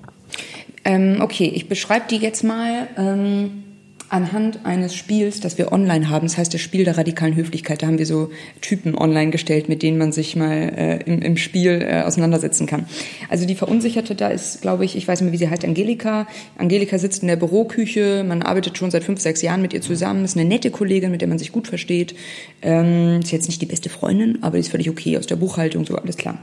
[0.84, 2.88] Ähm, okay, ich beschreibe die jetzt mal.
[2.96, 3.64] Ähm
[4.08, 6.26] anhand eines Spiels, das wir online haben.
[6.26, 7.82] Das heißt, das Spiel der radikalen Höflichkeit.
[7.82, 8.30] Da haben wir so
[8.60, 12.86] Typen online gestellt, mit denen man sich mal äh, im, im Spiel äh, auseinandersetzen kann.
[13.28, 16.26] Also die Verunsicherte, da ist, glaube ich, ich weiß nicht mehr, wie sie heißt, Angelika.
[16.56, 18.24] Angelika sitzt in der Büroküche.
[18.26, 20.24] Man arbeitet schon seit fünf, sechs Jahren mit ihr zusammen.
[20.24, 22.14] Ist eine nette Kollegin, mit der man sich gut versteht.
[22.62, 25.84] Ähm, ist jetzt nicht die beste Freundin, aber die ist völlig okay aus der Buchhaltung,
[25.84, 26.38] so alles klar.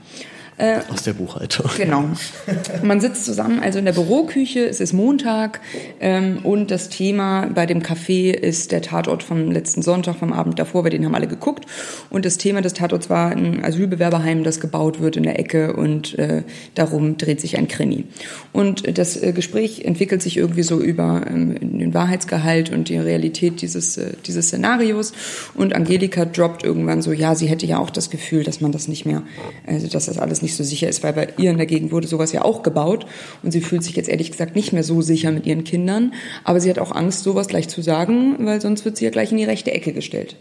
[0.57, 1.65] Äh, Aus der Buchhaltung.
[1.77, 2.09] Genau.
[2.83, 5.61] Man sitzt zusammen, also in der Büroküche, es ist Montag
[5.99, 10.59] ähm, und das Thema bei dem Café ist der Tatort vom letzten Sonntag, vom Abend
[10.59, 11.65] davor, bei denen haben alle geguckt.
[12.11, 16.19] Und das Thema des Tatorts war ein Asylbewerberheim, das gebaut wird in der Ecke und
[16.19, 16.43] äh,
[16.75, 18.05] darum dreht sich ein Krimi.
[18.51, 23.61] Und das äh, Gespräch entwickelt sich irgendwie so über ähm, den Wahrheitsgehalt und die Realität
[23.61, 25.13] dieses, äh, dieses Szenarios.
[25.55, 28.87] Und Angelika droppt irgendwann so, ja, sie hätte ja auch das Gefühl, dass man das
[28.87, 29.23] nicht mehr,
[29.65, 32.07] also dass das alles nicht so sicher ist, weil bei ihr in der Gegend wurde
[32.07, 33.05] sowas ja auch gebaut
[33.41, 36.13] und sie fühlt sich jetzt ehrlich gesagt nicht mehr so sicher mit ihren Kindern,
[36.43, 39.31] aber sie hat auch Angst, sowas gleich zu sagen, weil sonst wird sie ja gleich
[39.31, 40.35] in die rechte Ecke gestellt.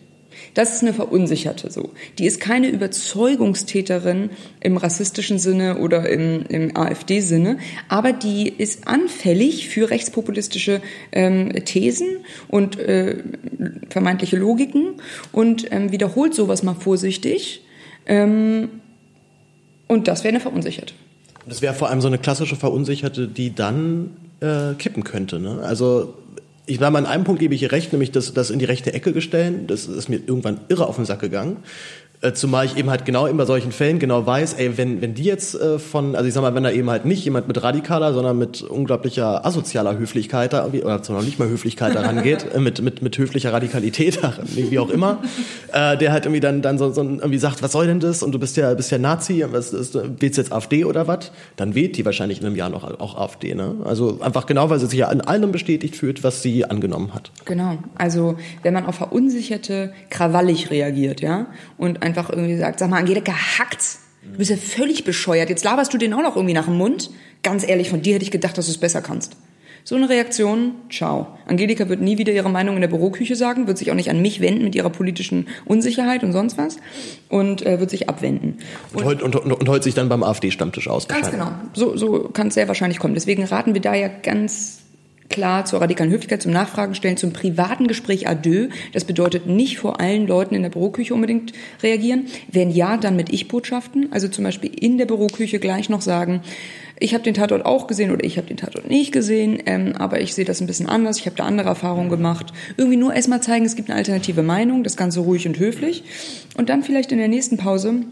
[0.54, 1.90] Das ist eine Verunsicherte so.
[2.18, 4.30] Die ist keine Überzeugungstäterin
[4.60, 10.82] im rassistischen Sinne oder im, im AfD-Sinne, aber die ist anfällig für rechtspopulistische
[11.12, 12.08] ähm, Thesen
[12.48, 13.18] und äh,
[13.88, 14.94] vermeintliche Logiken
[15.32, 17.62] und ähm, wiederholt sowas mal vorsichtig.
[18.06, 18.68] Ähm,
[19.92, 20.94] und das wäre eine Verunsicherte.
[21.46, 25.38] Das wäre vor allem so eine klassische Verunsicherte, die dann äh, kippen könnte.
[25.38, 25.60] Ne?
[25.62, 26.14] Also
[26.66, 28.64] ich war mal an einem Punkt gebe ich ihr recht, nämlich das, das in die
[28.64, 29.70] rechte Ecke gestellt.
[29.70, 31.56] Das ist mir irgendwann irre auf den Sack gegangen.
[32.22, 35.12] Äh, zumal ich eben halt genau in bei solchen Fällen genau weiß, ey, wenn, wenn
[35.12, 37.60] die jetzt äh, von, also ich sag mal, wenn da eben halt nicht jemand mit
[37.60, 42.60] radikaler, sondern mit unglaublicher asozialer Höflichkeit da, oder noch nicht mal Höflichkeit daran geht, äh,
[42.60, 45.18] mit, mit, mit höflicher Radikalität daran, wie auch immer,
[45.72, 48.22] äh, der halt irgendwie dann, dann so, so irgendwie sagt, was soll denn das?
[48.22, 51.32] Und du bist ja, bist ja Nazi, was, ist, wählst jetzt AfD oder was?
[51.56, 53.74] Dann wählt die wahrscheinlich in einem Jahr noch auch AfD, ne?
[53.84, 57.32] Also einfach genau, weil sie sich ja in allem bestätigt fühlt, was sie angenommen hat.
[57.46, 57.78] Genau.
[57.96, 61.46] Also, wenn man auf verunsicherte, krawallig reagiert, ja,
[61.78, 64.00] und ein einfach irgendwie sagt, sag mal, Angelika, hackt's.
[64.22, 65.50] Du bist ja völlig bescheuert.
[65.50, 67.10] Jetzt laberst du den auch noch irgendwie nach dem Mund.
[67.42, 69.36] Ganz ehrlich, von dir hätte ich gedacht, dass du es besser kannst.
[69.84, 71.38] So eine Reaktion, ciao.
[71.46, 74.22] Angelika wird nie wieder ihre Meinung in der Büroküche sagen, wird sich auch nicht an
[74.22, 76.76] mich wenden mit ihrer politischen Unsicherheit und sonst was
[77.28, 78.58] und äh, wird sich abwenden.
[78.94, 81.08] Und, und, und, und, und heult sich dann beim AfD-Stammtisch aus.
[81.08, 81.50] Ganz genau.
[81.74, 83.14] So, so kann es sehr wahrscheinlich kommen.
[83.14, 84.81] Deswegen raten wir da ja ganz
[85.32, 88.68] klar zur radikalen Höflichkeit, zum Nachfragen stellen, zum privaten Gespräch adieu.
[88.92, 91.52] Das bedeutet nicht vor allen Leuten in der Büroküche unbedingt
[91.82, 92.26] reagieren.
[92.50, 94.12] Wenn ja, dann mit Ich-Botschaften.
[94.12, 96.42] Also zum Beispiel in der Büroküche gleich noch sagen,
[97.02, 100.20] ich habe den Tatort auch gesehen oder ich habe den Tatort nicht gesehen, ähm, aber
[100.20, 102.52] ich sehe das ein bisschen anders, ich habe da andere Erfahrungen gemacht.
[102.76, 106.04] Irgendwie nur erstmal zeigen, es gibt eine alternative Meinung, das Ganze ruhig und höflich.
[106.56, 108.04] Und dann vielleicht in der nächsten Pause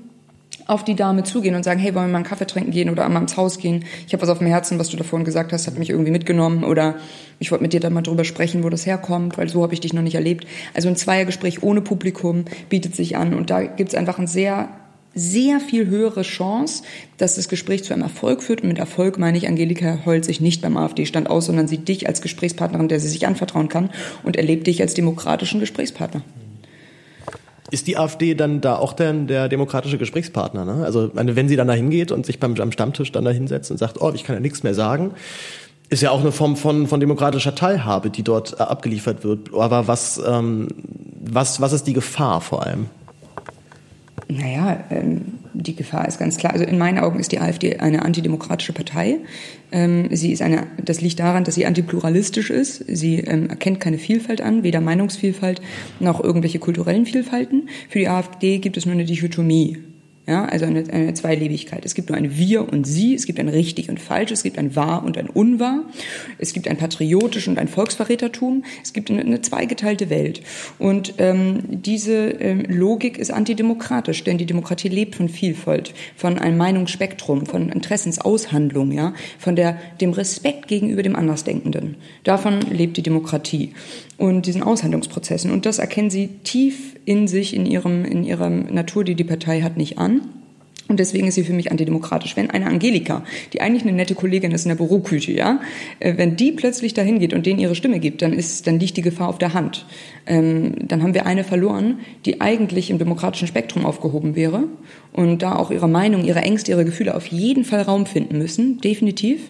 [0.66, 3.04] auf die Dame zugehen und sagen, hey, wollen wir mal einen Kaffee trinken gehen oder
[3.04, 3.84] einmal ins Haus gehen?
[4.06, 6.10] Ich habe was auf dem Herzen, was du da vorhin gesagt hast, hat mich irgendwie
[6.10, 6.96] mitgenommen oder
[7.38, 9.80] ich wollte mit dir da mal drüber sprechen, wo das herkommt, weil so habe ich
[9.80, 10.46] dich noch nicht erlebt.
[10.74, 14.68] Also ein Zweiergespräch ohne Publikum bietet sich an und da gibt es einfach ein sehr
[15.12, 16.84] sehr viel höhere Chance,
[17.16, 18.62] dass das Gespräch zu einem Erfolg führt.
[18.62, 22.06] Und mit Erfolg meine ich, Angelika heult sich nicht beim AfD-Stand aus, sondern sieht dich
[22.06, 23.90] als Gesprächspartnerin, der sie sich anvertrauen kann
[24.22, 26.22] und erlebt dich als demokratischen Gesprächspartner.
[27.70, 30.64] Ist die AfD dann da auch denn der demokratische Gesprächspartner?
[30.64, 30.84] Ne?
[30.84, 33.76] Also wenn sie dann da hingeht und sich beim am Stammtisch dann da hinsetzt und
[33.78, 35.12] sagt, oh, ich kann ja nichts mehr sagen,
[35.90, 39.52] ist ja auch eine Form von, von demokratischer Teilhabe, die dort äh, abgeliefert wird.
[39.54, 40.68] Aber was, ähm,
[41.20, 42.86] was, was ist die Gefahr vor allem?
[44.28, 46.52] Naja, ähm, die Gefahr ist ganz klar.
[46.52, 49.18] Also in meinen Augen ist die AfD eine antidemokratische Partei.
[49.72, 52.84] Ähm, sie ist eine, das liegt daran, dass sie antipluralistisch ist.
[52.88, 55.60] Sie ähm, erkennt keine Vielfalt an, weder Meinungsvielfalt
[55.98, 57.68] noch irgendwelche kulturellen Vielfalten.
[57.88, 59.89] Für die AfD gibt es nur eine Dichotomie.
[60.30, 61.84] Ja, also eine, eine Zweilebigkeit.
[61.84, 64.58] Es gibt nur ein Wir und Sie, es gibt ein richtig und falsch, es gibt
[64.58, 65.82] ein Wahr und ein Unwahr,
[66.38, 70.42] es gibt ein patriotisch und ein Volksverrätertum, es gibt eine, eine zweigeteilte Welt.
[70.78, 76.58] Und ähm, diese ähm, Logik ist antidemokratisch, denn die Demokratie lebt von Vielfalt, von einem
[76.58, 81.96] Meinungsspektrum, von Interessensaushandlung, ja, von der, dem Respekt gegenüber dem Andersdenkenden.
[82.22, 83.74] Davon lebt die Demokratie
[84.20, 85.50] und diesen Aushandlungsprozessen.
[85.50, 89.62] Und das erkennen sie tief in sich, in, ihrem, in ihrer Natur, die die Partei
[89.62, 90.20] hat, nicht an.
[90.88, 92.36] Und deswegen ist sie für mich antidemokratisch.
[92.36, 95.60] Wenn eine Angelika, die eigentlich eine nette Kollegin ist in der Büroküche, ja,
[96.00, 98.96] äh, wenn die plötzlich dahin geht und denen ihre Stimme gibt, dann ist, dann liegt
[98.96, 99.86] die Gefahr auf der Hand.
[100.26, 104.64] Ähm, dann haben wir eine verloren, die eigentlich im demokratischen Spektrum aufgehoben wäre
[105.12, 108.80] und da auch ihre Meinung, ihre Ängste, ihre Gefühle auf jeden Fall Raum finden müssen,
[108.80, 109.40] definitiv.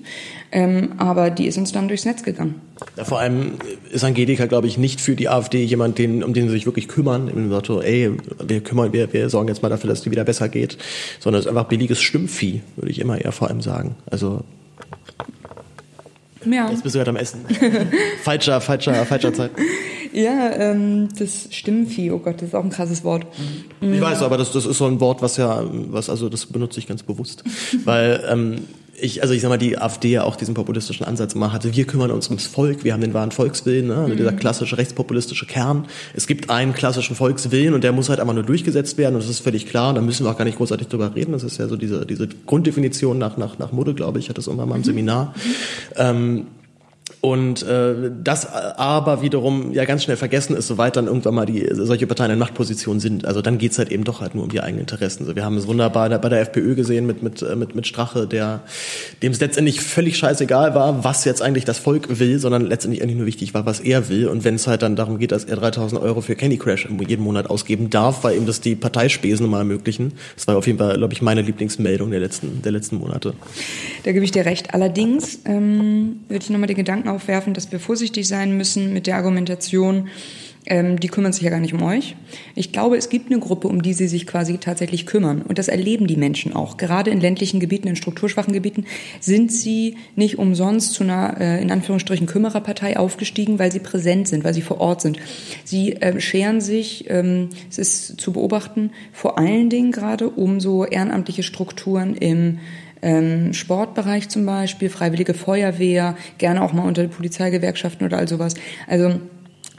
[0.52, 2.56] Ähm, aber die ist uns dann durchs Netz gegangen.
[2.96, 3.52] Ja, vor allem
[3.92, 6.88] ist Angelika, glaube ich, nicht für die AfD jemand, den, um den sie sich wirklich
[6.88, 8.12] kümmern, im Motto, ey,
[8.44, 10.78] wir kümmern, wir, wir sorgen jetzt mal dafür, dass es wieder besser geht,
[11.18, 13.96] sondern es ist einfach billiges Stimmvieh, würde ich immer eher vor allem sagen.
[14.10, 14.42] Also
[16.44, 16.70] Ja.
[16.70, 17.40] Jetzt bist du gerade am Essen.
[18.22, 19.50] falscher, falscher, falscher Zeit.
[20.12, 23.26] Ja, ähm, das Stimmenvieh, oh Gott, das ist auch ein krasses Wort.
[23.80, 26.80] Ich weiß, aber das, das ist so ein Wort, was ja, was also das benutze
[26.80, 27.44] ich ganz bewusst,
[27.84, 28.64] weil ähm,
[29.02, 31.74] ich, also ich sag mal, die AfD ja auch diesen populistischen Ansatz immer hatte.
[31.74, 33.96] Wir kümmern uns ums Volk, wir haben den wahren Volkswillen, ne?
[33.96, 34.36] also dieser mhm.
[34.36, 35.86] klassische rechtspopulistische Kern.
[36.14, 39.30] Es gibt einen klassischen Volkswillen und der muss halt einfach nur durchgesetzt werden und das
[39.30, 39.94] ist völlig klar.
[39.94, 41.32] Da müssen wir auch gar nicht großartig drüber reden.
[41.32, 44.26] Das ist ja so diese, diese Grunddefinition nach, nach, nach Mode, glaube ich.
[44.26, 44.84] Ich hatte das irgendwann mal im mhm.
[44.84, 45.34] Seminar.
[45.34, 45.50] Mhm.
[45.96, 46.46] Ähm,
[47.20, 51.68] und äh, das aber wiederum ja ganz schnell vergessen ist, soweit dann irgendwann mal die
[51.72, 53.26] solche Parteien in Machtposition sind.
[53.26, 55.26] Also dann geht's halt eben doch halt nur um die eigenen Interessen.
[55.26, 58.26] So, wir haben es wunderbar bei der FPÖ gesehen mit, mit, äh, mit, mit Strache,
[58.26, 58.60] der
[59.22, 63.18] dem es letztendlich völlig scheißegal war, was jetzt eigentlich das Volk will, sondern letztendlich eigentlich
[63.18, 64.26] nur wichtig war, was er will.
[64.26, 67.22] Und wenn es halt dann darum geht, dass er 3000 Euro für Candy Crash jeden
[67.22, 70.12] Monat ausgeben darf, weil ihm das die Parteispesen mal ermöglichen.
[70.36, 73.34] Das war auf jeden Fall, glaube ich, meine Lieblingsmeldung der letzten, der letzten Monate.
[74.04, 74.72] Da gebe ich dir recht.
[74.72, 79.16] Allerdings ähm, würde ich nochmal den Gedanken aufwerfen, dass wir vorsichtig sein müssen mit der
[79.16, 80.08] Argumentation,
[80.66, 82.16] ähm, die kümmern sich ja gar nicht um euch.
[82.54, 85.42] Ich glaube, es gibt eine Gruppe, um die sie sich quasi tatsächlich kümmern.
[85.42, 86.76] Und das erleben die Menschen auch.
[86.76, 88.84] Gerade in ländlichen Gebieten, in strukturschwachen Gebieten
[89.20, 94.44] sind sie nicht umsonst zu einer, äh, in Anführungsstrichen, Kümmererpartei aufgestiegen, weil sie präsent sind,
[94.44, 95.18] weil sie vor Ort sind.
[95.64, 100.84] Sie äh, scheren sich, ähm, es ist zu beobachten, vor allen Dingen gerade um so
[100.84, 102.58] ehrenamtliche Strukturen im
[103.02, 108.54] ähm, Sportbereich zum Beispiel, Freiwillige Feuerwehr, gerne auch mal unter Polizeigewerkschaften oder all sowas.
[108.86, 109.20] Also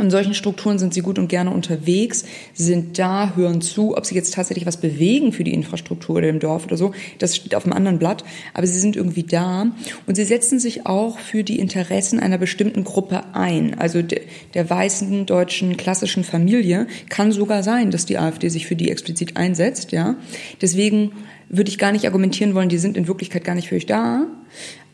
[0.02, 4.16] in solchen Strukturen sind sie gut und gerne unterwegs, sind da, hören zu, ob sie
[4.16, 7.66] jetzt tatsächlich was bewegen für die Infrastruktur oder im Dorf oder so, das steht auf
[7.66, 8.24] einem anderen Blatt,
[8.54, 9.68] aber sie sind irgendwie da
[10.08, 13.80] und sie setzen sich auch für die Interessen einer bestimmten Gruppe ein.
[13.80, 14.22] Also de,
[14.54, 19.38] der weißen deutschen klassischen Familie kann sogar sein, dass die AfD sich für die explizit
[19.38, 20.16] einsetzt, ja.
[20.62, 21.12] Deswegen
[21.50, 24.26] würde ich gar nicht argumentieren wollen, die sind in Wirklichkeit gar nicht für euch da.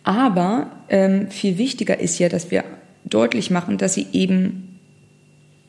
[0.04, 2.64] Aber ähm, viel wichtiger ist ja, dass wir
[3.06, 4.67] deutlich machen, dass sie eben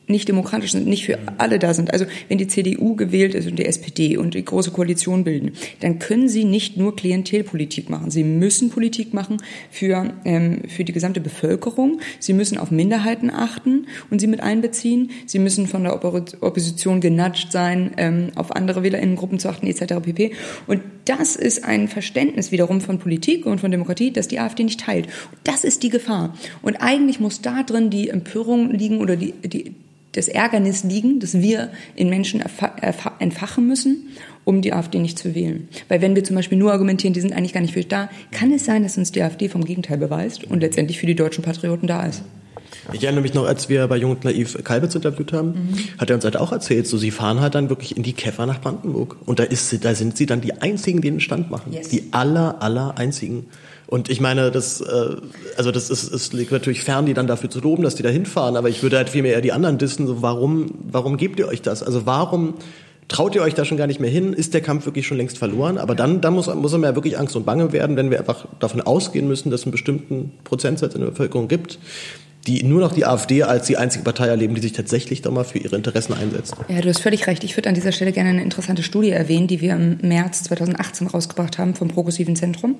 [0.09, 1.93] nicht demokratisch sind, nicht für alle da sind.
[1.93, 5.99] Also wenn die CDU gewählt ist und die SPD und die große Koalition bilden, dann
[5.99, 8.11] können sie nicht nur Klientelpolitik machen.
[8.11, 9.37] Sie müssen Politik machen
[9.71, 11.99] für, ähm, für die gesamte Bevölkerung.
[12.19, 15.11] Sie müssen auf Minderheiten achten und sie mit einbeziehen.
[15.25, 20.01] Sie müssen von der Opposition genatscht sein, ähm, auf andere WählerInnengruppen zu achten etc.
[20.01, 20.31] pp.
[20.67, 24.79] Und das ist ein Verständnis wiederum von Politik und von Demokratie, das die AfD nicht
[24.79, 25.07] teilt.
[25.43, 26.35] Das ist die Gefahr.
[26.61, 29.73] Und eigentlich muss da drin die Empörung liegen oder die, die
[30.13, 32.43] das Ärgernis liegen, dass wir in Menschen
[33.19, 34.07] entfachen müssen,
[34.43, 35.67] um die AfD nicht zu wählen.
[35.87, 38.51] Weil wenn wir zum Beispiel nur argumentieren, die sind eigentlich gar nicht für da, kann
[38.51, 41.87] es sein, dass uns die AfD vom Gegenteil beweist und letztendlich für die deutschen Patrioten
[41.87, 42.23] da ist.
[42.93, 45.77] Ich erinnere mich noch, als wir bei Jung und Naiv Kalbitz interviewt haben, mhm.
[45.99, 48.45] hat er uns halt auch erzählt, so sie fahren halt dann wirklich in die Käfer
[48.45, 49.17] nach Brandenburg.
[49.25, 51.73] Und da ist, da sind sie dann die einzigen, die den Stand machen.
[51.73, 51.89] Yes.
[51.89, 53.45] Die aller, aller einzigen.
[53.89, 55.15] Und ich meine, das, äh,
[55.57, 58.09] also das ist, es liegt natürlich fern, die dann dafür zu loben, dass die da
[58.09, 61.47] hinfahren, aber ich würde halt vielmehr eher die anderen dissen, so warum, warum gebt ihr
[61.47, 61.81] euch das?
[61.81, 62.53] Also warum
[63.07, 64.33] traut ihr euch da schon gar nicht mehr hin?
[64.33, 65.79] Ist der Kampf wirklich schon längst verloren?
[65.79, 68.45] Aber dann, dann muss, muss er mir wirklich Angst und Bange werden, wenn wir einfach
[68.59, 71.79] davon ausgehen müssen, dass es einen bestimmten Prozentsatz in der Bevölkerung gibt,
[72.47, 75.43] die nur noch die AfD als die einzige Partei erleben, die sich tatsächlich doch mal
[75.43, 76.55] für ihre Interessen einsetzt.
[76.69, 77.43] Ja, du hast völlig recht.
[77.43, 81.07] Ich würde an dieser Stelle gerne eine interessante Studie erwähnen, die wir im März 2018
[81.07, 82.77] rausgebracht haben vom Progressiven Zentrum.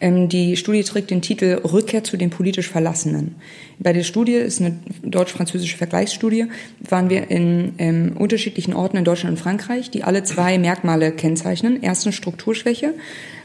[0.00, 3.36] Ähm, die Studie trägt den Titel Rückkehr zu den politisch Verlassenen.
[3.78, 6.46] Bei der Studie ist eine deutsch-französische Vergleichsstudie.
[6.88, 11.78] Waren wir in ähm, unterschiedlichen Orten in Deutschland und Frankreich, die alle zwei Merkmale kennzeichnen.
[11.80, 12.94] Erstens Strukturschwäche,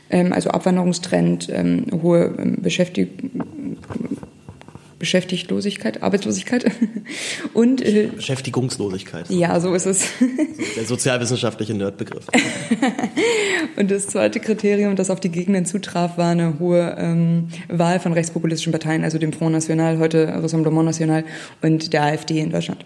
[0.10, 3.32] ähm, also Abwanderungstrend, ähm, hohe ähm, Beschäftigung
[5.06, 6.66] Beschäftiglosigkeit, Arbeitslosigkeit
[7.54, 9.30] und äh, Beschäftigungslosigkeit.
[9.30, 10.04] Ja, so ist es.
[10.76, 12.26] Der sozialwissenschaftliche Nerdbegriff.
[13.76, 18.14] und das zweite Kriterium, das auf die Gegenden zutraf, war eine hohe ähm, Wahl von
[18.14, 21.24] rechtspopulistischen Parteien, also dem Front National, heute Rassemblement National
[21.62, 22.84] und der AfD in Deutschland.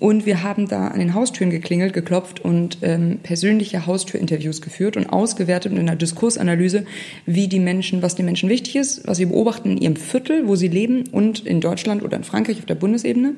[0.00, 5.06] Und wir haben da an den Haustüren geklingelt, geklopft und ähm, persönliche Haustürinterviews geführt und
[5.06, 6.84] ausgewertet in einer Diskursanalyse,
[7.26, 10.56] wie die Menschen, was den Menschen wichtig ist, was sie beobachten in ihrem Viertel, wo
[10.56, 13.34] sie leben und in Deutschland oder in Frankreich auf der Bundesebene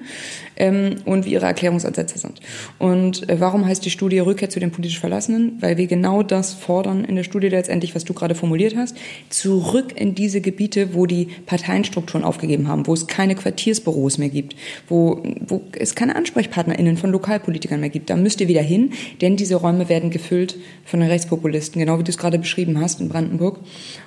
[0.56, 2.40] ähm, und wie ihre Erklärungsansätze sind.
[2.78, 5.58] Und äh, warum heißt die Studie Rückkehr zu den politisch Verlassenen?
[5.60, 8.96] Weil wir genau das fordern in der Studie letztendlich, was du gerade formuliert hast,
[9.28, 14.56] zurück in diese Gebiete, wo die Parteienstrukturen aufgegeben haben, wo es keine Quartiersbüros mehr gibt,
[14.88, 18.10] wo, wo es keine AnsprechpartnerInnen von Lokalpolitikern mehr gibt.
[18.10, 22.04] Da müsst ihr wieder hin, denn diese Räume werden gefüllt von den Rechtspopulisten, genau wie
[22.04, 23.60] du es gerade beschrieben hast in Brandenburg.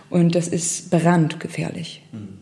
[0.10, 2.02] Und das ist brandgefährlich.
[2.12, 2.35] Mhm.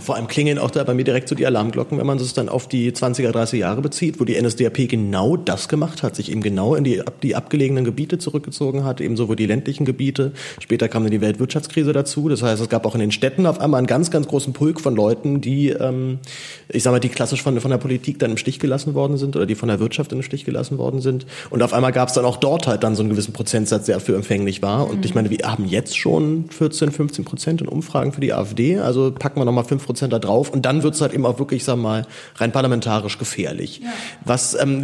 [0.00, 2.48] Vor allem klingen auch da bei mir direkt so die Alarmglocken, wenn man es dann
[2.48, 6.42] auf die 20er, 30er Jahre bezieht, wo die NSDAP genau das gemacht hat, sich eben
[6.42, 10.32] genau in die, die abgelegenen Gebiete zurückgezogen hat, ebenso wo die ländlichen Gebiete.
[10.60, 12.28] Später kam dann die Weltwirtschaftskrise dazu.
[12.28, 14.80] Das heißt, es gab auch in den Städten auf einmal einen ganz, ganz großen Pulk
[14.80, 16.18] von Leuten, die, ähm,
[16.68, 19.36] ich sag mal, die klassisch von, von der Politik dann im Stich gelassen worden sind
[19.36, 21.26] oder die von der Wirtschaft im Stich gelassen worden sind.
[21.50, 23.96] Und auf einmal gab es dann auch dort halt dann so einen gewissen Prozentsatz, der
[23.96, 24.88] dafür empfänglich war.
[24.88, 25.04] Und mhm.
[25.04, 28.78] ich meine, wir haben jetzt schon 14, 15 Prozent in Umfragen für die AfD.
[28.78, 30.50] Also packen wir nochmal 5 Prozent da drauf.
[30.50, 32.06] Und dann wird es halt eben auch wirklich, sag mal,
[32.36, 33.80] rein parlamentarisch gefährlich.
[33.82, 33.90] Ja.
[34.24, 34.82] Was ähm,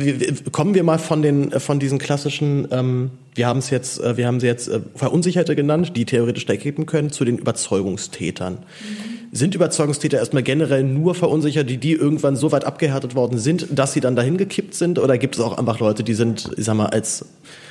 [0.53, 4.27] kommen wir mal von den von diesen klassischen, ähm, wir haben es jetzt, äh, wir
[4.27, 8.55] haben sie jetzt äh, Verunsicherte genannt, die theoretisch dagegen können, zu den Überzeugungstätern.
[8.55, 13.67] Mhm sind Überzeugungstäter erstmal generell nur verunsichert, die, die irgendwann so weit abgehärtet worden sind,
[13.71, 14.99] dass sie dann dahin gekippt sind?
[14.99, 17.27] Oder gibt es auch einfach Leute, die sind, ich sag mal, als,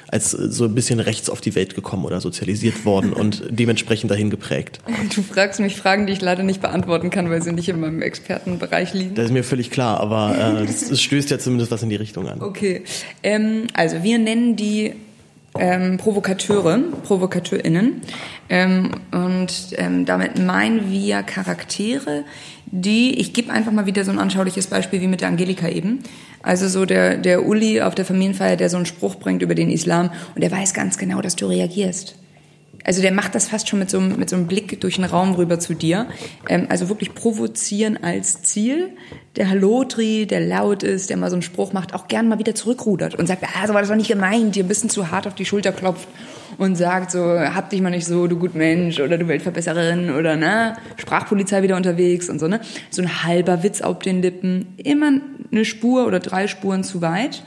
[0.07, 4.29] als so ein bisschen rechts auf die Welt gekommen oder sozialisiert worden und dementsprechend dahin
[4.29, 4.79] geprägt?
[5.13, 8.01] Du fragst mich Fragen, die ich leider nicht beantworten kann, weil sie nicht in meinem
[8.01, 9.15] Expertenbereich liegen.
[9.15, 12.27] Das ist mir völlig klar, aber äh, das stößt ja zumindest was in die Richtung
[12.27, 12.41] an.
[12.41, 12.83] Okay,
[13.23, 14.93] ähm, also wir nennen die
[15.57, 18.01] ähm, Provokateure, ProvokateurInnen.
[18.49, 22.23] Ähm, und ähm, damit meinen wir Charaktere,
[22.65, 25.99] die, ich gebe einfach mal wieder so ein anschauliches Beispiel wie mit der Angelika eben.
[26.45, 29.71] Also so der, der Uli auf der Familienfeier, der so einen Spruch bringt über den
[29.71, 32.15] Islam und der weiß ganz genau, dass du reagierst.
[32.85, 35.05] Also der macht das fast schon mit so, einem, mit so einem Blick durch den
[35.05, 36.07] Raum rüber zu dir.
[36.47, 38.91] Ähm, also wirklich provozieren als Ziel.
[39.35, 42.55] Der Hallotri, der laut ist, der mal so einen Spruch macht, auch gern mal wieder
[42.55, 45.27] zurückrudert und sagt, ah, so war das doch nicht gemeint, dir ein bisschen zu hart
[45.27, 46.07] auf die Schulter klopft
[46.57, 50.35] und sagt so, hab dich mal nicht so, du gut Mensch oder du Weltverbesserin oder
[50.35, 52.61] ne, Sprachpolizei wieder unterwegs und so, ne.
[52.91, 54.67] So ein halber Witz auf den Lippen.
[54.77, 55.21] Immer
[55.51, 57.43] eine Spur oder drei Spuren zu weit.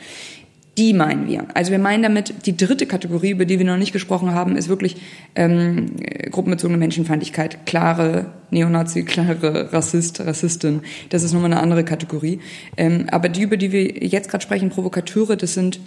[0.78, 1.44] Die meinen wir.
[1.54, 4.68] Also wir meinen damit, die dritte Kategorie, über die wir noch nicht gesprochen haben, ist
[4.68, 4.96] wirklich
[5.34, 5.96] ähm,
[6.30, 7.66] gruppenbezogene Menschenfeindlichkeit.
[7.66, 10.82] Klare Neonazi, klare Rassist, Rassistin.
[11.08, 12.38] Das ist nochmal eine andere Kategorie.
[12.76, 15.80] Ähm, aber die, über die wir jetzt gerade sprechen, Provokateure, das sind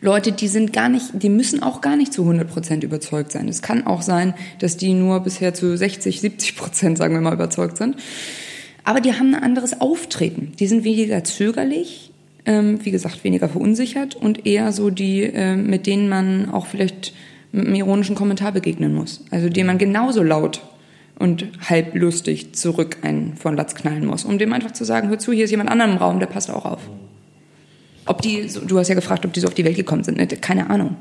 [0.00, 3.48] Leute, die sind gar nicht, die müssen auch gar nicht zu 100 Prozent überzeugt sein.
[3.48, 7.34] Es kann auch sein, dass die nur bisher zu 60, 70 Prozent, sagen wir mal,
[7.34, 7.96] überzeugt sind.
[8.82, 10.52] Aber die haben ein anderes Auftreten.
[10.58, 12.12] Die sind weniger zögerlich,
[12.46, 17.12] ähm, wie gesagt, weniger verunsichert und eher so die, äh, mit denen man auch vielleicht
[17.52, 19.24] mit einem ironischen Kommentar begegnen muss.
[19.30, 20.62] Also denen man genauso laut
[21.18, 25.18] und halb lustig zurück einen von Latz knallen muss, um dem einfach zu sagen, hör
[25.18, 26.80] zu, hier ist jemand anderem im Raum, der passt auch auf.
[28.04, 30.16] Ob die, du hast ja gefragt, ob die so auf die Welt gekommen sind.
[30.16, 30.96] Ne, keine Ahnung.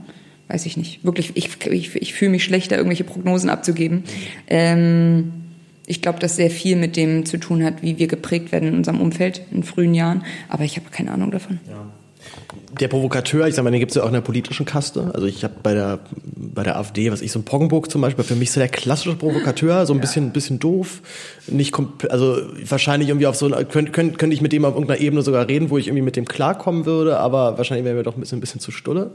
[0.48, 1.04] Weiß ich nicht.
[1.04, 4.04] Wirklich, ich, ich, ich fühle mich schlechter, irgendwelche Prognosen abzugeben.
[4.48, 5.32] Ähm,
[5.88, 8.76] ich glaube, dass sehr viel mit dem zu tun hat, wie wir geprägt werden in
[8.76, 10.24] unserem Umfeld in frühen Jahren.
[10.50, 11.60] Aber ich habe keine Ahnung davon.
[11.70, 11.86] Ja
[12.80, 15.12] der Provokateur, ich sag mal, den gibt es ja auch in der politischen Kaste.
[15.14, 16.00] Also ich habe bei der
[16.36, 19.16] bei der AfD, was ich so ein Poggenburg zum Beispiel, für mich so der klassische
[19.16, 20.02] Provokateur, so ein ja.
[20.02, 21.02] bisschen bisschen doof,
[21.48, 21.74] nicht
[22.10, 25.48] also wahrscheinlich irgendwie auf so könnte könnt, könnt ich mit dem auf irgendeiner Ebene sogar
[25.48, 28.38] reden, wo ich irgendwie mit dem klarkommen würde, aber wahrscheinlich wäre mir doch ein bisschen
[28.38, 29.12] ein bisschen zu stulle.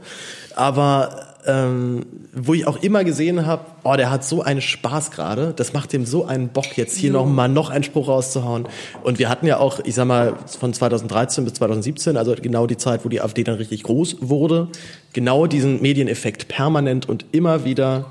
[0.55, 5.53] Aber ähm, wo ich auch immer gesehen habe, oh, der hat so einen Spaß gerade,
[5.55, 8.67] das macht dem so einen Bock, jetzt hier noch mal noch einen Spruch rauszuhauen.
[9.03, 12.77] Und wir hatten ja auch, ich sag mal, von 2013 bis 2017, also genau die
[12.77, 14.67] Zeit, wo die AfD dann richtig groß wurde,
[15.13, 18.05] genau diesen Medieneffekt permanent und immer wieder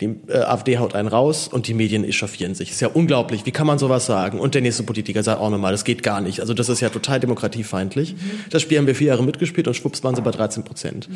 [0.00, 2.70] die äh, AfD haut einen raus und die Medien echauffieren sich.
[2.70, 3.46] Ist ja unglaublich.
[3.46, 4.38] Wie kann man sowas sagen?
[4.38, 6.40] Und der nächste Politiker sagt auch nochmal, das geht gar nicht.
[6.40, 8.14] Also das ist ja total demokratiefeindlich.
[8.14, 8.18] Mhm.
[8.50, 11.08] Das Spiel haben wir vier Jahre mitgespielt und schwupps waren sie bei 13 Prozent.
[11.08, 11.14] Mhm.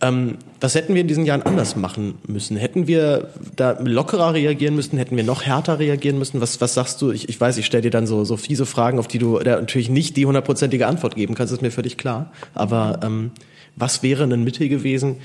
[0.00, 2.56] Ähm, was hätten wir in diesen Jahren anders machen müssen?
[2.56, 4.96] Hätten wir da lockerer reagieren müssen?
[4.96, 6.40] Hätten wir noch härter reagieren müssen?
[6.40, 7.10] Was, was sagst du?
[7.10, 9.90] Ich, ich weiß, ich stelle dir dann so, so fiese Fragen, auf die du natürlich
[9.90, 12.32] nicht die hundertprozentige Antwort geben kannst, ist mir völlig klar.
[12.54, 13.32] Aber ähm,
[13.76, 15.16] was wäre ein Mittel gewesen,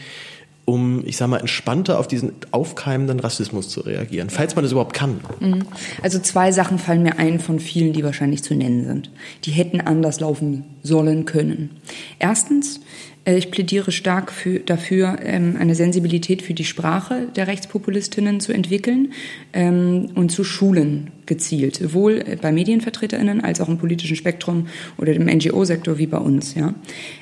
[0.70, 4.94] um, ich sag mal, entspannter auf diesen aufkeimenden Rassismus zu reagieren, falls man das überhaupt
[4.94, 5.20] kann?
[5.40, 5.66] Mhm.
[6.04, 9.12] Also zwei Sachen fallen mir ein von vielen, die wahrscheinlich zu nennen sind.
[9.46, 11.72] Die hätten anders laufen sollen können.
[12.20, 12.82] Erstens,
[13.26, 19.14] ich plädiere stark für, dafür, ähm, eine Sensibilität für die Sprache der Rechtspopulistinnen zu entwickeln
[19.54, 24.68] ähm, und zu schulen gezielt, sowohl bei MedienvertreterInnen als auch im politischen Spektrum
[24.98, 26.56] oder dem NGO-Sektor wie bei uns.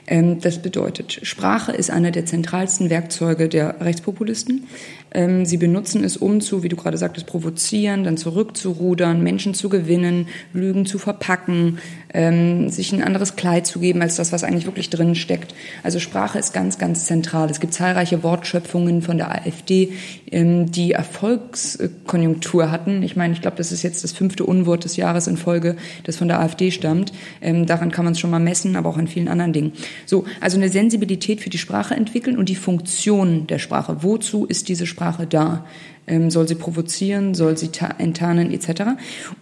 [0.07, 4.65] Ähm, das bedeutet, Sprache ist einer der zentralsten Werkzeuge der Rechtspopulisten.
[5.11, 9.69] Ähm, sie benutzen es, um zu, wie du gerade sagtest, provozieren, dann zurückzurudern, Menschen zu
[9.69, 11.79] gewinnen, Lügen zu verpacken,
[12.13, 15.55] ähm, sich ein anderes Kleid zu geben als das, was eigentlich wirklich drin steckt.
[15.83, 17.49] Also Sprache ist ganz, ganz zentral.
[17.49, 19.93] Es gibt zahlreiche Wortschöpfungen von der AfD,
[20.29, 23.01] die Erfolgskonjunktur hatten.
[23.01, 26.17] Ich meine, ich glaube, das ist jetzt das fünfte Unwort des Jahres in Folge, das
[26.17, 27.13] von der AfD stammt.
[27.41, 29.71] Ähm, daran kann man es schon mal messen, aber auch an vielen anderen Dingen.
[30.05, 34.03] So, also eine Sensibilität für die Sprache entwickeln und die Funktion der Sprache.
[34.03, 35.65] Wozu ist diese Sprache da?
[36.07, 38.83] ähm, soll sie provozieren, soll sie enttarnen etc.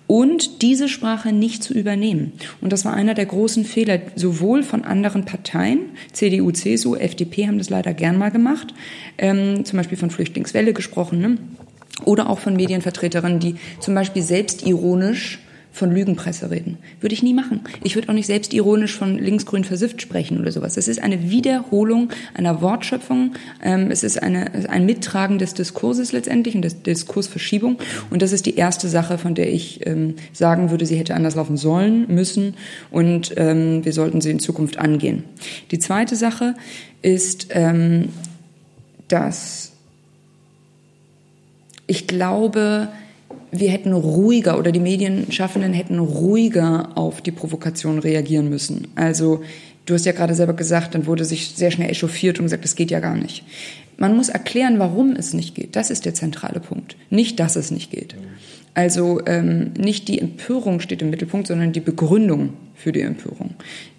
[0.08, 2.34] Und diese Sprache nicht zu übernehmen.
[2.60, 7.60] Und das war einer der großen Fehler, sowohl von anderen Parteien, CDU, CSU, FDP haben
[7.60, 8.74] das leider gern mal gemacht,
[9.18, 11.38] ähm, zum Beispiel von Flüchtlingswelle gesprochen, ne?
[12.03, 15.39] oder auch von Medienvertreterinnen, die zum Beispiel selbstironisch
[15.76, 16.78] von Lügenpresse reden.
[17.01, 17.59] Würde ich nie machen.
[17.84, 20.78] Ich würde auch nicht selbstironisch von linksgrün versifft sprechen oder sowas.
[20.78, 23.34] Es ist eine Wiederholung einer Wortschöpfung.
[23.61, 27.78] Ähm, es ist eine, ein Mittragen des Diskurses letztendlich und der Diskursverschiebung.
[28.09, 31.36] Und das ist die erste Sache, von der ich ähm, sagen würde, sie hätte anders
[31.36, 32.53] laufen sollen, müssen
[32.89, 35.26] und ähm, wir sollten sie in Zukunft angehen.
[35.71, 36.55] Die zweite Sache
[37.01, 37.49] ist,
[39.07, 39.73] dass
[41.88, 42.88] ich glaube,
[43.60, 48.88] wir hätten ruhiger oder die Medienschaffenden hätten ruhiger auf die Provokation reagieren müssen.
[48.95, 49.43] Also
[49.86, 52.76] du hast ja gerade selber gesagt, dann wurde sich sehr schnell echauffiert und gesagt, das
[52.76, 53.43] geht ja gar nicht.
[53.97, 55.76] Man muss erklären, warum es nicht geht.
[55.76, 56.97] Das ist der zentrale Punkt.
[57.10, 58.16] Nicht, dass es nicht geht.
[58.76, 63.55] Also ähm, nicht die Empörung steht im Mittelpunkt, sondern die Begründung für die Empörung.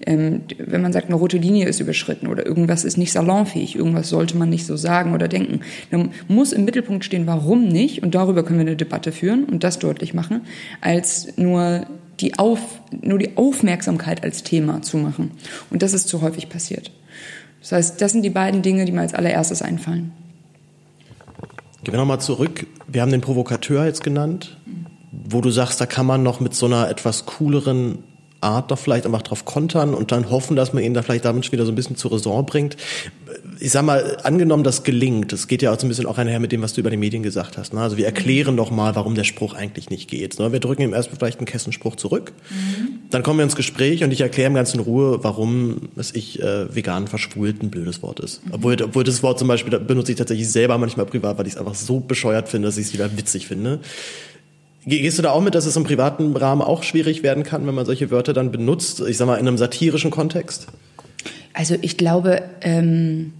[0.07, 4.11] Ähm, wenn man sagt, eine rote Linie ist überschritten oder irgendwas ist nicht salonfähig, irgendwas
[4.11, 5.61] sollte man nicht so sagen oder denken,
[5.91, 9.65] dann muss im Mittelpunkt stehen, warum nicht, und darüber können wir eine Debatte führen und
[9.65, 10.43] das deutlich machen,
[10.83, 11.87] als nur
[12.21, 12.61] die, Auf,
[13.01, 15.31] nur die Aufmerksamkeit als Thema zu machen.
[15.71, 16.91] Und das ist zu häufig passiert.
[17.61, 20.13] Das heißt, das sind die beiden Dinge, die mir als allererstes einfallen.
[21.83, 22.67] Gehen wir nochmal zurück.
[22.89, 24.57] Wir haben den Provokateur jetzt genannt,
[25.25, 27.99] wo du sagst, da kann man noch mit so einer etwas cooleren
[28.41, 31.51] Art doch vielleicht einfach drauf kontern und dann hoffen, dass man ihn da vielleicht damit
[31.53, 32.77] wieder so ein bisschen zur Raison bringt
[33.59, 36.41] ich sag mal, angenommen, das gelingt, das geht ja auch so ein bisschen auch einher
[36.41, 37.73] mit dem, was du über die Medien gesagt hast.
[37.73, 37.81] Ne?
[37.81, 40.39] Also wir erklären doch mal, warum der Spruch eigentlich nicht geht.
[40.39, 40.53] Ne?
[40.53, 43.01] Wir drücken ihm erstmal vielleicht einen Kessenspruch zurück, mhm.
[43.11, 46.43] dann kommen wir ins Gespräch und ich erkläre ihm ganz in Ruhe, warum es ich
[46.43, 48.45] äh, vegan verschwult ein blödes Wort ist.
[48.47, 48.55] Mhm.
[48.55, 51.59] Obwohl, obwohl das Wort zum Beispiel benutze ich tatsächlich selber manchmal privat, weil ich es
[51.59, 53.81] einfach so bescheuert finde, dass ich es wieder witzig finde.
[54.89, 57.75] Gehst du da auch mit, dass es im privaten Rahmen auch schwierig werden kann, wenn
[57.75, 59.01] man solche Wörter dann benutzt?
[59.01, 60.69] Ich sag mal, in einem satirischen Kontext?
[61.53, 63.33] Also ich glaube, ähm,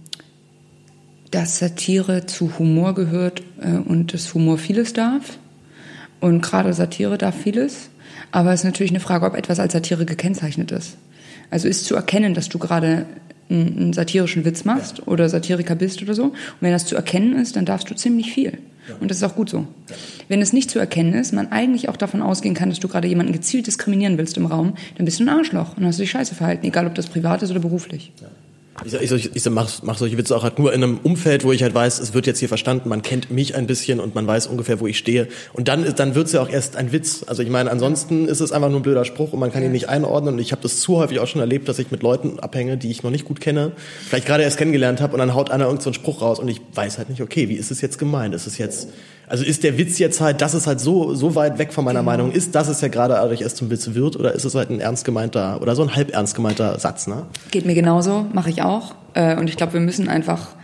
[1.31, 5.37] dass Satire zu Humor gehört äh, und dass Humor vieles darf.
[6.19, 7.89] Und gerade Satire darf vieles.
[8.31, 10.97] Aber es ist natürlich eine Frage, ob etwas als Satire gekennzeichnet ist.
[11.49, 13.05] Also ist zu erkennen, dass du gerade
[13.49, 16.23] einen, einen satirischen Witz machst oder Satiriker bist oder so.
[16.23, 18.57] Und wenn das zu erkennen ist, dann darfst du ziemlich viel.
[18.87, 18.95] Ja.
[18.99, 19.59] Und das ist auch gut so.
[19.89, 19.95] Ja.
[20.27, 23.07] Wenn es nicht zu erkennen ist, man eigentlich auch davon ausgehen kann, dass du gerade
[23.07, 26.11] jemanden gezielt diskriminieren willst im Raum, dann bist du ein Arschloch und hast du dich
[26.11, 28.11] scheiße verhalten, egal ob das privat ist oder beruflich.
[28.85, 31.51] Ich, ich, ich, ich mache mach solche Witze auch halt nur in einem Umfeld, wo
[31.51, 34.27] ich halt weiß, es wird jetzt hier verstanden, man kennt mich ein bisschen und man
[34.27, 35.27] weiß ungefähr, wo ich stehe.
[35.53, 37.23] Und dann, dann wird's ja auch erst ein Witz.
[37.25, 39.71] Also ich meine, ansonsten ist es einfach nur ein blöder Spruch und man kann ihn
[39.71, 40.35] nicht einordnen.
[40.35, 42.91] Und ich habe das zu häufig auch schon erlebt, dass ich mit Leuten abhänge, die
[42.91, 43.71] ich noch nicht gut kenne,
[44.07, 46.61] vielleicht gerade erst kennengelernt habe und dann haut einer irgendeinen so Spruch raus und ich
[46.73, 48.35] weiß halt nicht, okay, wie ist es jetzt gemeint?
[48.35, 48.89] Ist es jetzt
[49.29, 51.99] also ist der Witz jetzt halt, dass es halt so, so weit weg von meiner
[51.99, 52.11] genau.
[52.11, 54.69] Meinung ist, dass es ja gerade dadurch erst zum Witz wird, oder ist es halt
[54.69, 57.25] ein ernst gemeinter oder so ein halb ernst gemeinter Satz, ne?
[57.51, 58.66] Geht mir genauso, mache ich auch.
[59.13, 60.55] Äh, und ich glaube, wir müssen einfach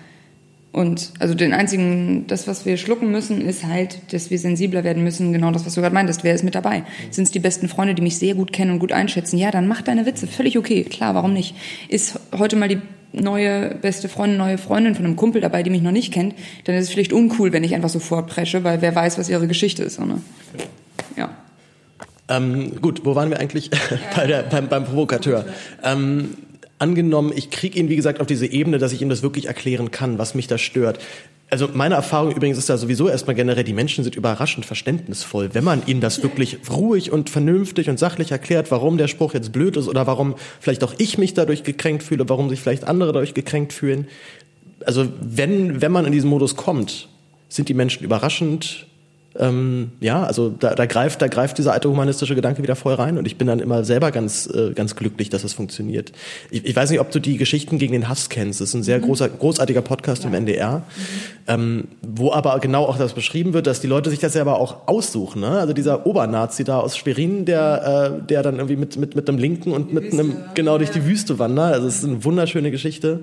[0.74, 5.04] und also den einzigen, das, was wir schlucken müssen, ist halt, dass wir sensibler werden
[5.04, 5.32] müssen.
[5.32, 6.24] Genau das, was du gerade meintest.
[6.24, 6.84] Wer ist mit dabei?
[7.12, 9.38] Sind es die besten Freunde, die mich sehr gut kennen und gut einschätzen?
[9.38, 10.26] Ja, dann mach deine Witze.
[10.26, 10.84] Völlig okay.
[10.84, 11.56] Klar, warum nicht?
[11.89, 12.82] Ist heute mal die
[13.12, 16.34] neue beste Freundin, neue Freundin von einem Kumpel dabei, die mich noch nicht kennt,
[16.64, 19.47] dann ist es vielleicht uncool, wenn ich einfach so vorpresche, weil wer weiß, was ihre
[19.47, 19.99] Geschichte ist.
[19.99, 20.22] Ne?
[21.16, 21.30] Ja.
[22.30, 23.70] Ähm, gut, wo waren wir eigentlich
[24.16, 25.45] bei der, beim, beim Provokateur?
[25.84, 26.30] Ähm,
[26.84, 29.89] angenommen, ich kriege ihn, wie gesagt, auf diese Ebene, dass ich ihm das wirklich erklären
[29.89, 30.99] kann, was mich da stört.
[31.49, 35.63] Also meine Erfahrung übrigens ist da sowieso erstmal generell, die Menschen sind überraschend verständnisvoll, wenn
[35.63, 39.77] man ihnen das wirklich ruhig und vernünftig und sachlich erklärt, warum der Spruch jetzt blöd
[39.77, 43.34] ist oder warum vielleicht auch ich mich dadurch gekränkt fühle, warum sich vielleicht andere dadurch
[43.34, 44.07] gekränkt fühlen.
[44.86, 47.07] Also wenn, wenn man in diesen Modus kommt,
[47.47, 48.88] sind die Menschen überraschend
[49.39, 53.17] ähm, ja, also da, da greift, da greift dieser alte humanistische Gedanke wieder voll rein
[53.17, 56.11] und ich bin dann immer selber ganz, äh, ganz glücklich, dass das funktioniert.
[56.51, 58.61] Ich, ich weiß nicht, ob du die Geschichten gegen den Hass kennst.
[58.61, 59.05] Das ist ein sehr mhm.
[59.05, 60.29] großer, großartiger Podcast ja.
[60.29, 60.84] im NDR, mhm.
[61.47, 64.88] ähm, wo aber genau auch das beschrieben wird, dass die Leute sich das selber auch
[64.88, 65.41] aussuchen.
[65.41, 65.49] Ne?
[65.49, 69.39] Also dieser Obernazi da aus Schwerin, der, äh, der dann irgendwie mit, mit, mit einem
[69.39, 70.19] Linken und die mit Wüste.
[70.19, 71.73] einem, genau durch die Wüste wandert.
[71.73, 73.21] Also es ist eine wunderschöne Geschichte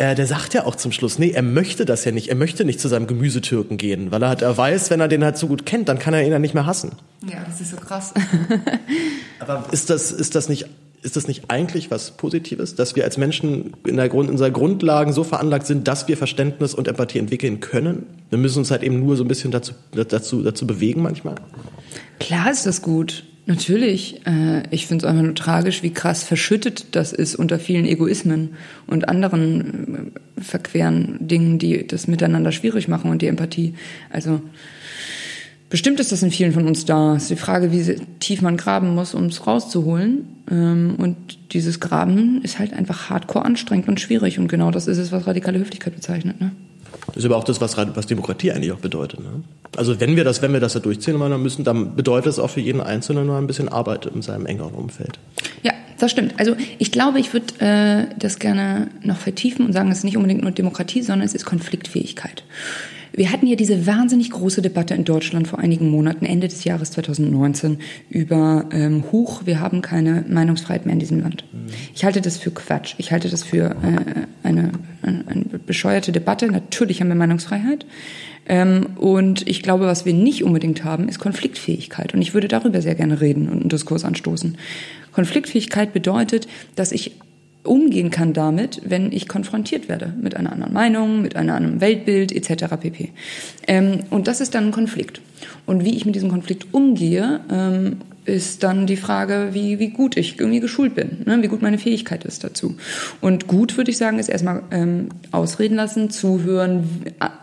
[0.00, 2.30] äh, der sagt ja auch zum Schluss, nee, er möchte das ja nicht.
[2.30, 5.22] Er möchte nicht zu seinem Gemüsetürken gehen, weil er halt, er weiß, wenn er den
[5.22, 6.92] halt so gut kennt, dann kann er ihn ja nicht mehr hassen.
[7.30, 8.14] Ja, das ist so krass.
[9.40, 10.68] Aber ist das, ist das nicht,
[11.02, 14.50] ist das nicht eigentlich was Positives, dass wir als Menschen in, der Grund, in unserer
[14.50, 18.06] Grundlagen so veranlagt sind, dass wir Verständnis und Empathie entwickeln können?
[18.30, 21.34] Wir müssen uns halt eben nur so ein bisschen dazu, dazu, dazu bewegen manchmal.
[22.20, 23.24] Klar ist das gut.
[23.50, 24.24] Natürlich.
[24.26, 28.50] Äh, ich finde es einfach nur tragisch, wie krass verschüttet das ist unter vielen Egoismen
[28.86, 33.74] und anderen äh, verqueren Dingen, die das miteinander schwierig machen und die Empathie.
[34.08, 34.40] Also
[35.68, 37.16] bestimmt ist das in vielen von uns da.
[37.16, 40.28] Es ist die Frage, wie tief man graben muss, um es rauszuholen.
[40.48, 41.16] Ähm, und
[41.52, 44.38] dieses Graben ist halt einfach hardcore anstrengend und schwierig.
[44.38, 46.40] Und genau das ist es, was radikale Höflichkeit bezeichnet.
[46.40, 46.52] Ne?
[47.06, 49.20] Das ist aber auch das, was, was Demokratie eigentlich auch bedeutet.
[49.20, 49.42] Ne?
[49.76, 52.60] Also wenn wir das, wenn wir das da durchziehen müssen, dann bedeutet es auch für
[52.60, 55.18] jeden Einzelnen nur ein bisschen Arbeit in seinem engeren Umfeld.
[55.62, 56.34] Ja, das stimmt.
[56.38, 60.16] Also ich glaube, ich würde äh, das gerne noch vertiefen und sagen, es ist nicht
[60.16, 62.44] unbedingt nur Demokratie, sondern es ist Konfliktfähigkeit.
[63.12, 66.92] Wir hatten hier diese wahnsinnig große Debatte in Deutschland vor einigen Monaten, Ende des Jahres
[66.92, 71.44] 2019, über ähm, Huch, wir haben keine Meinungsfreiheit mehr in diesem Land.
[71.94, 72.94] Ich halte das für Quatsch.
[72.98, 76.46] Ich halte das für äh, eine, eine, eine bescheuerte Debatte.
[76.46, 77.86] Natürlich haben wir Meinungsfreiheit.
[78.46, 82.14] Ähm, und ich glaube, was wir nicht unbedingt haben, ist Konfliktfähigkeit.
[82.14, 84.56] Und ich würde darüber sehr gerne reden und einen Diskurs anstoßen.
[85.12, 86.46] Konfliktfähigkeit bedeutet,
[86.76, 87.12] dass ich
[87.64, 92.32] umgehen kann damit, wenn ich konfrontiert werde mit einer anderen Meinung, mit einem anderen Weltbild
[92.32, 92.76] etc.
[92.80, 93.10] pp.
[93.66, 95.20] Ähm, und das ist dann ein Konflikt.
[95.66, 100.16] Und wie ich mit diesem Konflikt umgehe, ähm, ist dann die Frage, wie, wie gut
[100.16, 101.42] ich irgendwie geschult bin, ne?
[101.42, 102.76] wie gut meine Fähigkeit ist dazu.
[103.20, 106.84] Und gut, würde ich sagen, ist erstmal ähm, ausreden lassen, zuhören,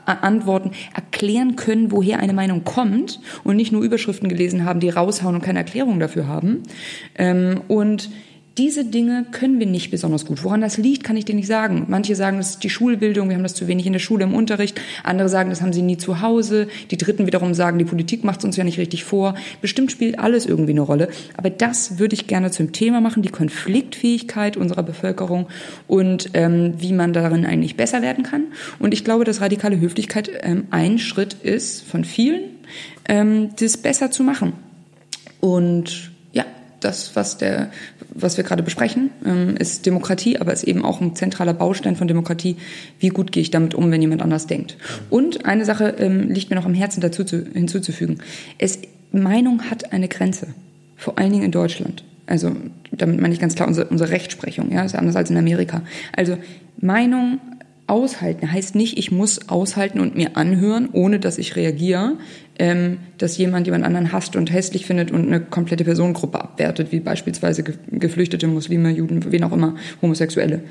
[0.06, 5.36] antworten, erklären können, woher eine Meinung kommt und nicht nur Überschriften gelesen haben, die raushauen
[5.36, 6.64] und keine Erklärung dafür haben.
[7.16, 8.10] Ähm, und
[8.58, 10.44] diese Dinge können wir nicht besonders gut.
[10.44, 11.86] Woran das liegt, kann ich dir nicht sagen.
[11.88, 14.34] Manche sagen, das ist die Schulbildung, wir haben das zu wenig in der Schule im
[14.34, 14.82] Unterricht.
[15.04, 16.68] Andere sagen, das haben sie nie zu Hause.
[16.90, 19.36] Die Dritten wiederum sagen, die Politik macht es uns ja nicht richtig vor.
[19.62, 21.10] Bestimmt spielt alles irgendwie eine Rolle.
[21.38, 25.48] Aber das würde ich gerne zum Thema machen, die Konfliktfähigkeit unserer Bevölkerung
[25.88, 28.48] und ähm, wie man darin eigentlich besser werden kann.
[28.80, 32.42] Und ich glaube, dass radikale Höflichkeit ähm, ein Schritt ist von vielen,
[33.08, 34.54] ähm, das besser zu machen.
[35.40, 36.12] Und
[36.80, 37.72] das, was der,
[38.10, 42.08] was wir gerade besprechen, ähm, ist Demokratie, aber ist eben auch ein zentraler Baustein von
[42.08, 42.58] Demokratie.
[43.00, 44.78] Wie gut gehe ich damit um, wenn jemand anders denkt?
[45.10, 48.20] Und eine Sache ähm, liegt mir noch am Herzen dazu zu, hinzuzufügen.
[48.58, 48.80] Es,
[49.12, 50.48] Meinung hat eine Grenze.
[50.96, 52.04] Vor allen Dingen in Deutschland.
[52.26, 52.56] Also,
[52.92, 55.84] damit meine ich ganz klar unsere, unsere Rechtsprechung, ja, ist anders als in Amerika.
[56.16, 56.38] Also,
[56.80, 57.40] Meinung
[57.88, 62.14] aushalten heißt nicht, ich muss aushalten und mir anhören, ohne dass ich reagiere,
[62.60, 67.00] ähm, dass jemand jemand anderen hasst und hässlich findet und eine komplette Personengruppe abwertet, wie
[67.00, 70.62] beispielsweise Geflüchtete, Muslime, Juden, wen auch immer, Homosexuelle.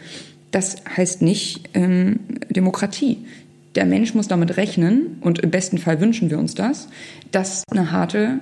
[0.51, 3.19] Das heißt nicht ähm, Demokratie.
[3.75, 6.89] Der Mensch muss damit rechnen, und im besten Fall wünschen wir uns das,
[7.31, 8.41] dass eine harte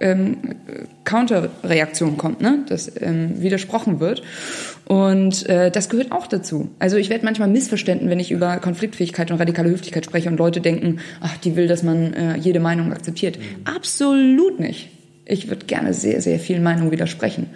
[0.00, 0.38] ähm,
[1.04, 2.64] Counterreaktion kommt, ne?
[2.68, 4.22] dass ähm, widersprochen wird.
[4.90, 6.68] Und äh, das gehört auch dazu.
[6.80, 10.60] Also ich werde manchmal missverstanden, wenn ich über Konfliktfähigkeit und radikale Höflichkeit spreche und Leute
[10.60, 13.38] denken, ach, die will, dass man äh, jede Meinung akzeptiert.
[13.38, 13.72] Mhm.
[13.72, 14.90] Absolut nicht.
[15.26, 17.50] Ich würde gerne sehr, sehr vielen Meinungen widersprechen.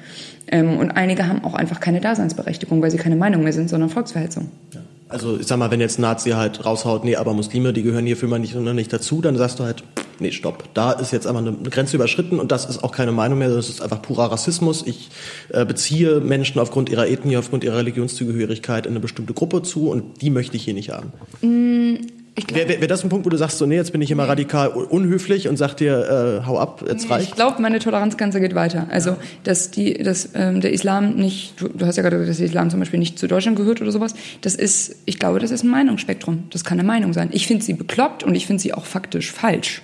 [0.47, 3.91] Ähm, und einige haben auch einfach keine Daseinsberechtigung, weil sie keine Meinung mehr sind, sondern
[3.91, 4.53] Volksverhetzung.
[4.72, 4.84] Ja.
[5.15, 8.05] Also ich sag mal, wenn jetzt ein Nazi halt raushaut, nee, aber Muslime, die gehören
[8.05, 9.85] hierfür mal nicht, nicht dazu, dann sagst du halt,
[10.19, 10.65] nee, stopp.
[10.75, 13.69] Da ist jetzt einfach eine Grenze überschritten und das ist auch keine Meinung mehr, das
[13.69, 14.83] ist einfach purer Rassismus.
[14.85, 15.11] Ich
[15.51, 20.21] äh, beziehe Menschen aufgrund ihrer Ethnie, aufgrund ihrer Religionszugehörigkeit in eine bestimmte Gruppe zu und
[20.21, 21.12] die möchte ich hier nicht haben.
[21.43, 22.24] Mm.
[22.53, 24.28] Wäre wär, wär das ein Punkt, wo du sagst, so, nee, jetzt bin ich immer
[24.28, 27.28] radikal unhöflich und sag dir, äh, hau ab, jetzt reicht?
[27.28, 28.89] Ich glaube, meine Toleranzgrenze geht weiter.
[28.91, 29.16] Also, ja.
[29.45, 32.47] dass, die, dass ähm, der Islam nicht, du, du hast ja gerade gesagt, dass der
[32.47, 35.62] Islam zum Beispiel nicht zu Deutschland gehört oder sowas, das ist, ich glaube, das ist
[35.62, 36.45] ein Meinungsspektrum.
[36.51, 37.28] Das kann eine Meinung sein.
[37.32, 39.82] Ich finde sie bekloppt und ich finde sie auch faktisch falsch.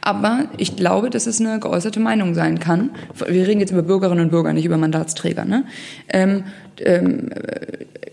[0.00, 2.90] Aber ich glaube, dass es eine geäußerte Meinung sein kann.
[3.26, 5.44] Wir reden jetzt über Bürgerinnen und Bürger, nicht über Mandatsträger.
[5.44, 5.64] Ne?
[6.08, 6.44] Ähm,
[6.80, 7.30] ähm,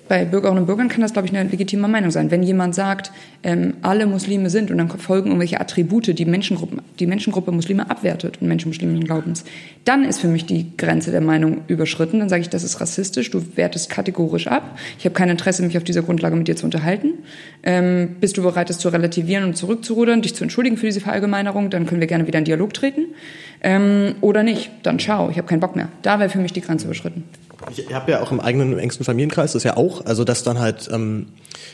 [0.08, 2.30] bei Bürgerinnen und Bürgern kann das, glaube ich, eine legitime Meinung sein.
[2.30, 3.12] Wenn jemand sagt,
[3.44, 8.42] ähm, alle Muslime sind und dann folgen irgendwelche Attribute, die Menschengruppen, die Menschengruppe Muslime abwertet
[8.42, 9.46] und Menschen muslimischen Glaubens,
[9.84, 12.20] dann ist für mich die Grenze der Meinung überschritten.
[12.20, 14.78] Dann sage ich, das ist rassistisch, du wertest kategorisch ab.
[15.00, 17.14] Ich habe kein Interesse, mich auf dieser Grundlage mit dir zu unterhalten.
[17.64, 21.70] Ähm, bist du bereit, das zu relativieren und zurückzurudern, dich zu entschuldigen für diese Verallgemeinerung?
[21.72, 23.06] Dann können wir gerne wieder in Dialog treten.
[23.62, 25.90] Ähm, oder nicht, dann ciao, ich habe keinen Bock mehr.
[26.04, 27.24] Da wäre für mich die Grenze überschritten.
[27.76, 30.60] Ich habe ja auch im eigenen im engsten Familienkreis das ja auch, also das dann
[30.60, 31.28] halt ähm,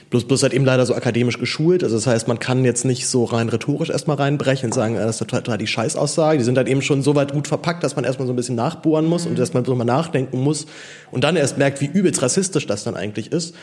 [0.09, 1.83] bloß bloß halt eben leider so akademisch geschult.
[1.83, 4.99] Also das heißt, man kann jetzt nicht so rein rhetorisch erstmal reinbrechen und sagen, äh,
[4.99, 6.37] das ist total die Scheißaussage.
[6.37, 8.55] Die sind halt eben schon so weit gut verpackt, dass man erstmal so ein bisschen
[8.55, 9.31] nachbohren muss mhm.
[9.31, 10.67] und erstmal so mal nachdenken muss
[11.11, 13.55] und dann erst merkt, wie übelst rassistisch das dann eigentlich ist.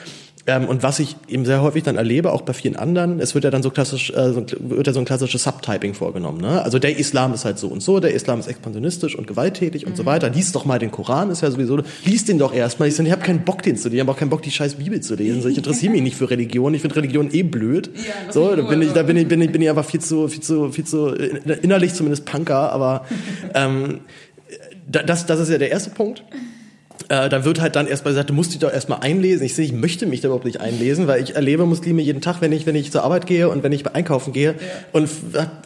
[0.48, 3.44] Ähm, und was ich eben sehr häufig dann erlebe, auch bei vielen anderen, es wird
[3.44, 6.40] ja dann so klassisch, äh, wird ja so ein klassisches Subtyping vorgenommen.
[6.40, 6.62] Ne?
[6.62, 9.90] Also der Islam ist halt so und so, der Islam ist expansionistisch und gewalttätig mhm.
[9.90, 10.06] und so mhm.
[10.06, 10.30] weiter.
[10.30, 12.88] Lies doch mal den Koran, ist ja sowieso, lies den doch erstmal.
[12.88, 14.50] Ich sage, ich habe keinen Bock, den zu lesen, ich habe auch keinen Bock, die
[14.50, 15.46] scheiß Bibel zu lesen.
[15.50, 17.90] Ich interessiere mich nicht für Religion, ich finde Religion eh blöd.
[17.94, 20.28] Ja, so, da bin ich, da bin ich, bin ich, bin ich einfach viel zu,
[20.28, 23.04] viel zu, viel zu, innerlich zumindest Punker, aber
[23.54, 24.00] ähm,
[24.88, 26.24] das, das ist ja der erste Punkt.
[27.08, 29.44] Äh, dann wird halt dann erstmal gesagt, du musst dich doch erstmal einlesen.
[29.46, 32.40] Ich sehe, ich möchte mich da überhaupt nicht einlesen, weil ich erlebe Muslime jeden Tag,
[32.40, 34.52] wenn ich, wenn ich zur Arbeit gehe und wenn ich einkaufen gehe.
[34.52, 34.56] Ja.
[34.92, 35.08] Und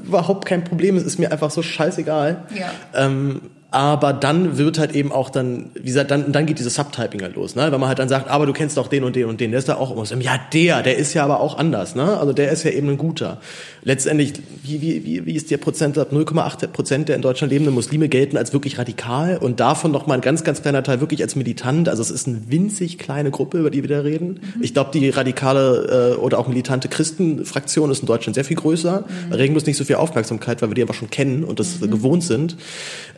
[0.06, 0.96] überhaupt kein Problem.
[0.96, 2.44] Es ist mir einfach so scheißegal.
[2.54, 2.72] Ja.
[2.94, 3.40] Ähm,
[3.72, 7.36] aber dann wird halt eben auch dann, wie gesagt, dann, dann geht dieses Subtyping halt
[7.36, 7.72] los, ne?
[7.72, 9.58] Wenn man halt dann sagt, aber du kennst doch den und den und den, der
[9.58, 12.18] ist da auch immer so, ja, der, der ist ja aber auch anders, ne?
[12.18, 13.40] Also der ist ja eben ein guter.
[13.82, 16.12] Letztendlich, wie, wie, wie, wie ist der Prozentsatz?
[16.12, 20.14] 0,8 Prozent der in Deutschland lebenden Muslime gelten als wirklich radikal und davon noch mal
[20.14, 21.88] ein ganz, ganz kleiner Teil wirklich als militant.
[21.88, 24.40] Also es ist eine winzig kleine Gruppe, über die wir da reden.
[24.54, 24.62] Mhm.
[24.62, 29.00] Ich glaube, die radikale äh, oder auch militante Christenfraktion ist in Deutschland sehr viel größer.
[29.00, 29.30] Mhm.
[29.30, 31.58] Da regen wir uns nicht so viel Aufmerksamkeit, weil wir die einfach schon kennen und
[31.58, 31.90] das mhm.
[31.90, 32.56] gewohnt sind.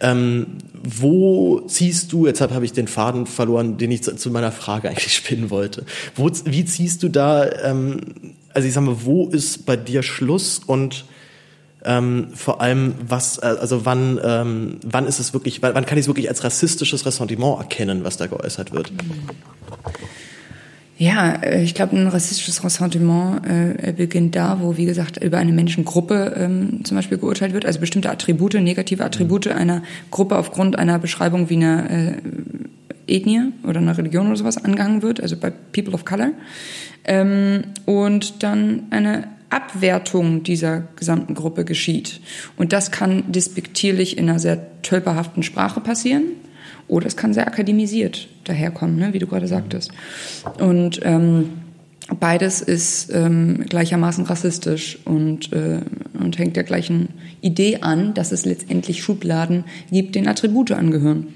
[0.01, 0.44] Ähm,
[0.83, 4.89] wo ziehst du, jetzt habe ich den Faden verloren, den ich zu, zu, meiner Frage
[4.91, 5.85] eigentlich spinnen wollte.
[6.15, 8.01] Wo, wie ziehst du da, ähm,
[8.53, 11.05] also ich sag mal, wo ist bei dir Schluss und
[11.87, 15.99] ähm, vor allem, was, äh, also wann, ähm, wann ist es wirklich, wann, wann kann
[15.99, 18.91] ich es wirklich als rassistisches Ressentiment erkennen, was da geäußert wird?
[18.91, 19.29] Mhm.
[20.97, 25.53] Ja, äh, ich glaube, ein rassistisches Ressentiment äh, beginnt da, wo, wie gesagt, über eine
[25.53, 30.99] Menschengruppe ähm, zum Beispiel geurteilt wird, also bestimmte Attribute, negative Attribute einer Gruppe aufgrund einer
[30.99, 32.21] Beschreibung wie eine
[33.09, 36.31] äh, Ethnie oder einer Religion oder sowas angegangen wird, also bei People of Color.
[37.05, 42.21] Ähm, und dann eine Abwertung dieser gesamten Gruppe geschieht.
[42.57, 46.25] Und das kann despektierlich in einer sehr tölperhaften Sprache passieren
[46.89, 49.91] oder es kann sehr akademisiert daherkommen, ne, wie du gerade sagtest.
[50.59, 51.51] Und ähm,
[52.21, 55.81] beides ist ähm, gleichermaßen rassistisch und, äh,
[56.19, 57.09] und hängt der gleichen
[57.41, 61.29] Idee an, dass es letztendlich Schubladen gibt, den Attribute angehören.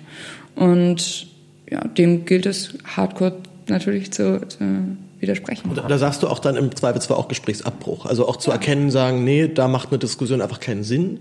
[0.55, 1.29] Und
[1.71, 3.37] ja, dem gilt es hardcore
[3.69, 5.71] natürlich zu, zu widersprechen.
[5.75, 8.07] Da, da sagst du auch dann im Zweifelsfall auch Gesprächsabbruch.
[8.07, 11.21] Also auch zu erkennen, sagen, nee, da macht eine Diskussion einfach keinen Sinn.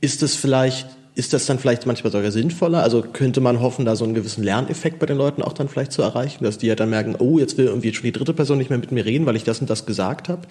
[0.00, 2.82] Ist es vielleicht ist das dann vielleicht manchmal sogar sinnvoller?
[2.82, 5.90] Also könnte man hoffen, da so einen gewissen Lerneffekt bei den Leuten auch dann vielleicht
[5.90, 8.58] zu erreichen, dass die ja dann merken, oh, jetzt will irgendwie schon die dritte Person
[8.58, 10.42] nicht mehr mit mir reden, weil ich das und das gesagt habe?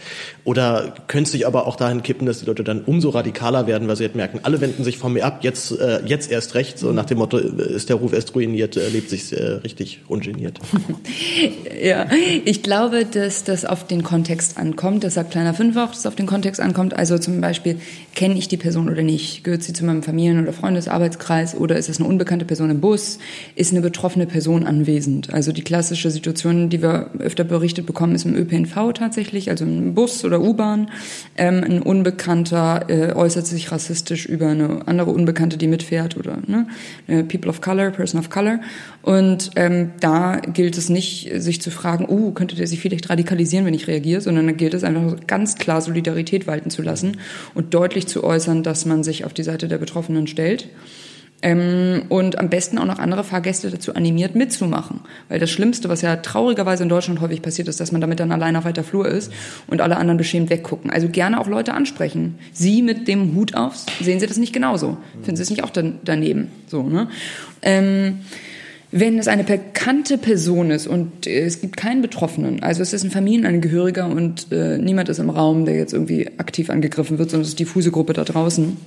[0.43, 3.88] Oder könnte es sich aber auch dahin kippen, dass die Leute dann umso radikaler werden,
[3.88, 6.78] weil sie jetzt merken, alle wenden sich von mir ab, jetzt, äh, jetzt erst recht,
[6.78, 10.01] so nach dem Motto, äh, ist der Ruf erst ruiniert, äh, lebt sich äh, richtig
[10.10, 10.60] ungeniert.
[11.82, 12.05] ja,
[12.43, 15.05] ich glaube, dass das auf den Kontext ankommt.
[15.05, 16.93] Das sagt Kleiner Fünf auch, dass es auf den Kontext ankommt.
[16.93, 17.80] Also zum Beispiel,
[18.14, 19.45] kenne ich die Person oder nicht?
[19.45, 23.19] Gehört sie zu meinem Familien- oder Freundesarbeitskreis oder ist es eine unbekannte Person im Bus?
[23.55, 25.33] Ist eine betroffene Person anwesend?
[25.33, 29.93] Also die klassische Situation, die wir öfter berichtet bekommen, ist im ÖPNV tatsächlich, also im
[29.93, 30.89] Bus oder U-Bahn.
[31.37, 36.67] Ähm, ein Unbekannter äh, äußert sich rassistisch über eine andere Unbekannte, die mitfährt oder ne?
[37.27, 38.59] People of Color, Person of Color.
[39.01, 43.65] Und ähm, da gilt es nicht, sich zu fragen, uh, könnte der sich vielleicht radikalisieren,
[43.65, 47.17] wenn ich reagiere, sondern da gilt es einfach ganz klar Solidarität walten zu lassen
[47.53, 50.38] und deutlich zu äußern, dass man sich auf die Seite der Betroffenen stellt.
[51.41, 55.01] Ähm, und am besten auch noch andere Fahrgäste dazu animiert, mitzumachen.
[55.29, 58.31] Weil das Schlimmste, was ja traurigerweise in Deutschland häufig passiert, ist, dass man damit dann
[58.31, 59.31] allein auf weiter Flur ist
[59.67, 60.91] und alle anderen beschämt weggucken.
[60.91, 62.35] Also gerne auch Leute ansprechen.
[62.51, 64.97] Sie mit dem Hut auf, sehen Sie das nicht genauso?
[65.21, 66.49] Finden Sie es nicht auch daneben?
[66.67, 67.07] So, ne?
[67.61, 68.19] Ähm,
[68.91, 73.11] wenn es eine bekannte Person ist und es gibt keinen Betroffenen, also es ist ein
[73.11, 77.49] Familienangehöriger und äh, niemand ist im Raum, der jetzt irgendwie aktiv angegriffen wird, sondern es
[77.49, 78.77] ist die diffuse Gruppe da draußen,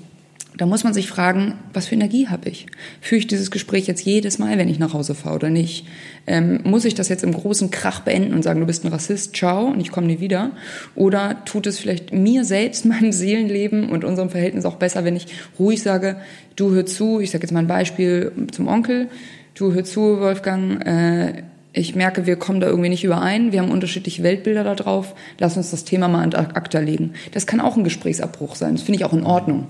[0.57, 2.67] da muss man sich fragen, was für Energie habe ich?
[3.01, 5.87] Führe ich dieses Gespräch jetzt jedes Mal, wenn ich nach Hause fahre oder nicht?
[6.27, 9.35] Ähm, muss ich das jetzt im großen Krach beenden und sagen, du bist ein Rassist,
[9.35, 10.51] ciao und ich komme nie wieder?
[10.95, 15.27] Oder tut es vielleicht mir selbst, meinem Seelenleben und unserem Verhältnis auch besser, wenn ich
[15.59, 16.17] ruhig sage,
[16.57, 19.09] du hör zu, ich sage jetzt mal ein Beispiel zum Onkel,
[19.55, 21.43] du hör zu, Wolfgang, äh,
[21.73, 25.57] ich merke, wir kommen da irgendwie nicht überein, wir haben unterschiedliche Weltbilder da drauf, lass
[25.57, 27.15] uns das Thema mal an ACTA legen.
[27.33, 29.69] Das kann auch ein Gesprächsabbruch sein, das finde ich auch in Ordnung.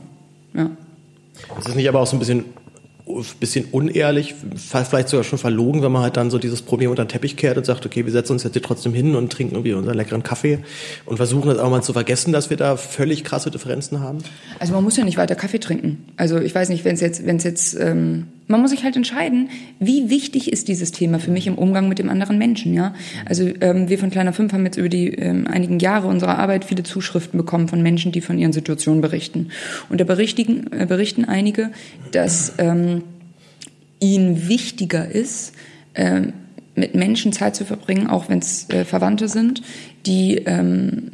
[0.55, 0.71] Ja.
[1.59, 2.45] Ist es nicht aber auch so ein bisschen
[3.41, 7.09] bisschen unehrlich, vielleicht sogar schon verlogen, wenn man halt dann so dieses Problem unter den
[7.09, 9.73] Teppich kehrt und sagt, okay, wir setzen uns jetzt hier trotzdem hin und trinken irgendwie
[9.73, 10.61] unseren leckeren Kaffee
[11.05, 14.19] und versuchen das auch mal zu vergessen, dass wir da völlig krasse Differenzen haben?
[14.59, 16.05] Also man muss ja nicht weiter Kaffee trinken.
[16.17, 18.95] Also ich weiß nicht, wenn es jetzt, wenn es jetzt, ähm, man muss sich halt
[18.95, 19.49] entscheiden,
[19.81, 22.95] wie wichtig ist dieses Thema für mich im Umgang mit dem anderen Menschen, ja?
[23.25, 26.65] Also ähm, wir von Kleiner Fünf haben jetzt über die ähm, einigen Jahre unserer Arbeit
[26.65, 29.49] viele Zuschriften bekommen von Menschen, die von ihren Situationen berichten.
[29.89, 31.73] Und da berichtigen, äh, berichten einige,
[32.13, 33.03] dass ähm,
[34.01, 35.55] ihnen wichtiger ist,
[35.95, 36.21] äh,
[36.75, 39.63] mit Menschen Zeit zu verbringen, auch wenn es äh, Verwandte sind,
[40.07, 41.13] die ähm,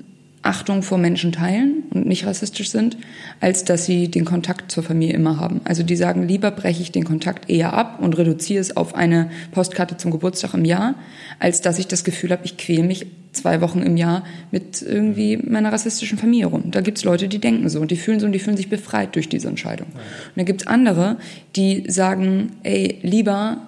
[0.48, 2.96] Achtung vor Menschen teilen und nicht rassistisch sind,
[3.38, 5.60] als dass sie den Kontakt zur Familie immer haben.
[5.64, 9.30] Also die sagen, lieber breche ich den Kontakt eher ab und reduziere es auf eine
[9.52, 10.94] Postkarte zum Geburtstag im Jahr,
[11.38, 15.36] als dass ich das Gefühl habe, ich quäle mich zwei Wochen im Jahr mit irgendwie
[15.36, 16.70] meiner rassistischen Familie rum.
[16.70, 19.14] Da gibt's Leute, die denken so und die fühlen so und die fühlen sich befreit
[19.16, 19.88] durch diese Entscheidung.
[19.88, 21.18] Und dann gibt's andere,
[21.56, 23.58] die sagen, ey, lieber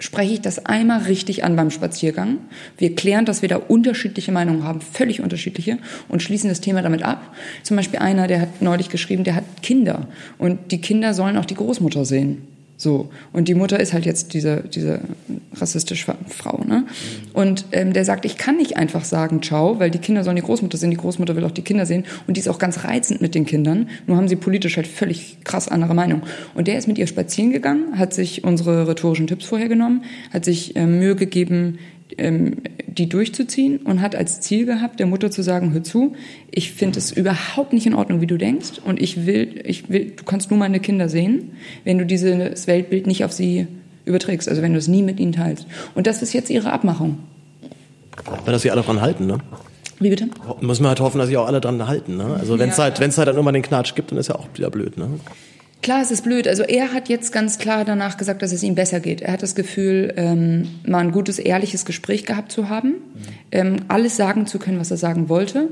[0.00, 2.38] spreche ich das einmal richtig an beim Spaziergang.
[2.76, 5.78] Wir klären, dass wir da unterschiedliche Meinungen haben, völlig unterschiedliche,
[6.08, 7.34] und schließen das Thema damit ab.
[7.62, 11.44] Zum Beispiel einer, der hat neulich geschrieben, der hat Kinder und die Kinder sollen auch
[11.44, 12.48] die Großmutter sehen.
[12.80, 13.10] So.
[13.34, 15.00] Und die Mutter ist halt jetzt diese, diese
[15.54, 16.86] rassistische Frau, ne?
[17.34, 20.42] Und ähm, der sagt, ich kann nicht einfach sagen, ciao, weil die Kinder sollen die
[20.42, 22.06] Großmutter sehen, die Großmutter will auch die Kinder sehen.
[22.26, 23.90] Und die ist auch ganz reizend mit den Kindern.
[24.06, 26.22] Nur haben sie politisch halt völlig krass andere Meinung.
[26.54, 30.46] Und der ist mit ihr spazieren gegangen, hat sich unsere rhetorischen Tipps vorher genommen, hat
[30.46, 31.78] sich äh, Mühe gegeben,
[32.18, 36.14] die durchzuziehen und hat als Ziel gehabt, der Mutter zu sagen, hör zu,
[36.50, 40.12] ich finde es überhaupt nicht in Ordnung, wie du denkst und ich will, ich will,
[40.16, 41.52] du kannst nur meine Kinder sehen,
[41.84, 43.66] wenn du dieses Weltbild nicht auf sie
[44.04, 45.66] überträgst, also wenn du es nie mit ihnen teilst.
[45.94, 47.18] Und das ist jetzt ihre Abmachung.
[48.44, 49.38] Weil das sie alle dran halten, ne?
[50.00, 50.28] Wie bitte?
[50.62, 52.16] Muss man halt hoffen, dass sich auch alle dran halten.
[52.16, 52.36] Ne?
[52.38, 52.84] Also wenn es ja.
[52.84, 54.96] halt, wenn es halt dann immer den Knatsch gibt, dann ist ja auch wieder blöd.
[54.96, 55.20] Ne?
[55.82, 56.46] Klar, es ist blöd.
[56.46, 59.22] Also er hat jetzt ganz klar danach gesagt, dass es ihm besser geht.
[59.22, 62.96] Er hat das Gefühl, ähm, mal ein gutes, ehrliches Gespräch gehabt zu haben, mhm.
[63.52, 65.68] ähm, alles sagen zu können, was er sagen wollte.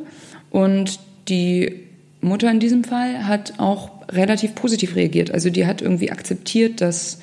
[0.51, 0.99] Und
[1.29, 1.85] die
[2.21, 5.31] Mutter in diesem Fall hat auch relativ positiv reagiert.
[5.31, 7.19] Also die hat irgendwie akzeptiert, dass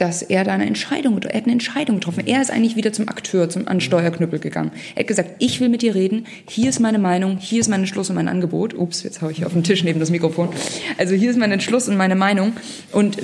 [0.00, 2.26] dass er da eine Entscheidung, er hat eine Entscheidung getroffen.
[2.26, 4.70] Er ist eigentlich wieder zum Akteur, zum Ansteuerknüppel gegangen.
[4.94, 7.80] Er hat gesagt, ich will mit dir reden, hier ist meine Meinung, hier ist mein
[7.80, 8.72] Entschluss und mein Angebot.
[8.72, 10.48] Ups, jetzt habe ich auf den Tisch neben das Mikrofon.
[10.96, 12.54] Also hier ist mein Entschluss und meine Meinung
[12.92, 13.18] und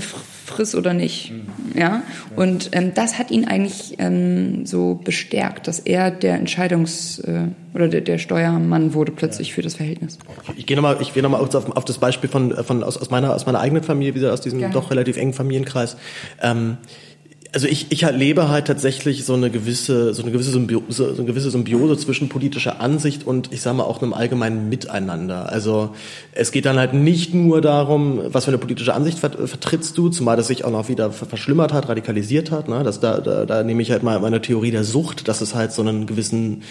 [0.47, 1.33] friss oder nicht.
[1.75, 2.03] Ja?
[2.37, 7.89] Und ähm, das hat ihn eigentlich ähm, so bestärkt, dass er der Entscheidungs- äh, oder
[7.89, 10.19] der, der Steuermann wurde plötzlich für das Verhältnis.
[10.57, 13.35] Ich gehe nochmal, ich gehe nochmal auf, auf das Beispiel von, von aus, aus meiner
[13.35, 14.73] aus meiner eigenen Familie, wieder aus diesem Gerne.
[14.73, 15.99] doch relativ engen Familienkreis.
[16.41, 16.79] Ähm,
[17.53, 21.25] also ich, ich erlebe halt tatsächlich so eine gewisse, so eine gewisse Symbiose, so eine
[21.25, 25.51] gewisse Symbiose zwischen politischer Ansicht und ich sage mal auch einem allgemeinen Miteinander.
[25.51, 25.95] Also
[26.33, 30.37] es geht dann halt nicht nur darum, was für eine politische Ansicht vertrittst du, zumal
[30.37, 32.69] das sich auch noch wieder verschlimmert hat, radikalisiert hat.
[32.69, 32.83] Ne?
[32.85, 35.73] Das, da, da, da nehme ich halt mal meine Theorie der Sucht, dass es halt
[35.73, 36.63] so einen gewissen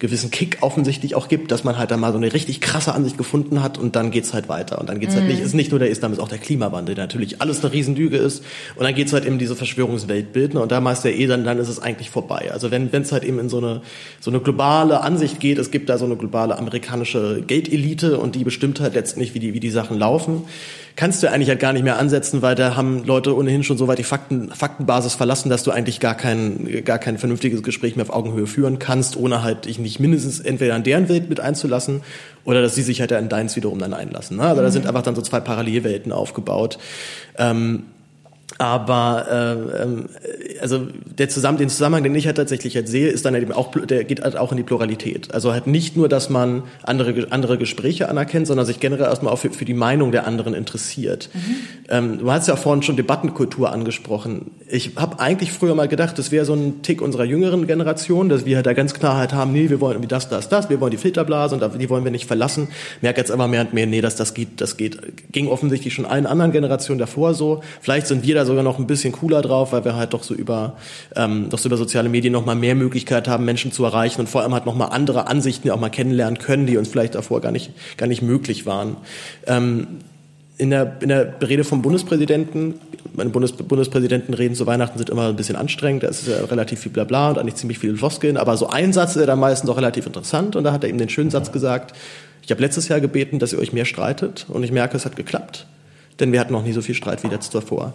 [0.00, 3.16] gewissen Kick offensichtlich auch gibt, dass man halt dann mal so eine richtig krasse Ansicht
[3.16, 4.78] gefunden hat und dann geht's halt weiter.
[4.78, 5.20] Und dann geht's mhm.
[5.20, 7.72] halt nicht, ist nicht nur der Islam, ist auch der Klimawandel, der natürlich alles eine
[7.72, 8.44] Riesendüge ist.
[8.74, 9.54] Und dann geht's halt eben diese
[10.24, 12.50] Verschwörungsweltbilden und da meist der eh dann, dann ist es eigentlich vorbei.
[12.52, 13.82] Also wenn es halt eben in so eine,
[14.20, 18.44] so eine globale Ansicht geht, es gibt da so eine globale amerikanische Geldelite und die
[18.44, 20.44] bestimmt halt letztendlich, wie die, wie die Sachen laufen
[20.96, 23.88] kannst du eigentlich halt gar nicht mehr ansetzen, weil da haben Leute ohnehin schon so
[23.88, 28.04] weit die Fakten, Faktenbasis verlassen, dass du eigentlich gar kein, gar kein vernünftiges Gespräch mehr
[28.04, 32.02] auf Augenhöhe führen kannst, ohne halt dich nicht mindestens entweder an deren Welt mit einzulassen
[32.44, 34.36] oder dass sie sich halt in deins wiederum dann einlassen.
[34.36, 34.44] Ne?
[34.44, 34.64] Also mhm.
[34.64, 36.78] da sind einfach dann so zwei Parallelwelten aufgebaut.
[37.38, 37.84] Ähm,
[38.58, 40.08] aber äh, ähm,
[40.64, 40.88] also
[41.18, 43.70] der Zusammen den Zusammenhang, den ich halt tatsächlich halt sehe, ist dann halt eben auch
[43.72, 45.32] der geht halt auch in die Pluralität.
[45.34, 49.38] Also halt nicht nur, dass man andere andere Gespräche anerkennt, sondern sich generell erstmal auch
[49.38, 51.28] für, für die Meinung der anderen interessiert.
[51.34, 51.56] Mhm.
[51.90, 54.52] Ähm, du hast ja vorhin schon Debattenkultur angesprochen.
[54.70, 58.46] Ich habe eigentlich früher mal gedacht, das wäre so ein Tick unserer jüngeren Generation, dass
[58.46, 60.80] wir halt da ganz klar halt haben, nee, wir wollen irgendwie das, das, das, wir
[60.80, 62.68] wollen die Filterblase und die wollen wir nicht verlassen.
[63.02, 64.98] Merke jetzt immer mehr und mehr, nee, dass das geht, das geht,
[65.30, 67.62] ging offensichtlich schon allen anderen Generationen davor so.
[67.82, 70.34] Vielleicht sind wir da sogar noch ein bisschen cooler drauf, weil wir halt doch so
[70.34, 70.53] über,
[71.16, 74.28] ähm, doch so über soziale Medien noch mal mehr Möglichkeit haben, Menschen zu erreichen und
[74.28, 77.40] vor allem halt noch mal andere Ansichten auch mal kennenlernen können, die uns vielleicht davor
[77.40, 78.96] gar nicht, gar nicht möglich waren.
[79.46, 79.86] Ähm,
[80.56, 82.74] in der, in der Rede vom Bundespräsidenten,
[83.14, 86.92] meine Bundes, Bundespräsidentenreden zu Weihnachten sind immer ein bisschen anstrengend, da ist ja relativ viel
[86.92, 90.06] Blabla und eigentlich ziemlich viele Floskeln, aber so ein Satz ist dann meistens auch relativ
[90.06, 91.94] interessant und da hat er eben den schönen Satz gesagt,
[92.42, 95.16] ich habe letztes Jahr gebeten, dass ihr euch mehr streitet und ich merke, es hat
[95.16, 95.66] geklappt,
[96.20, 97.94] denn wir hatten noch nie so viel Streit wie jetzt davor.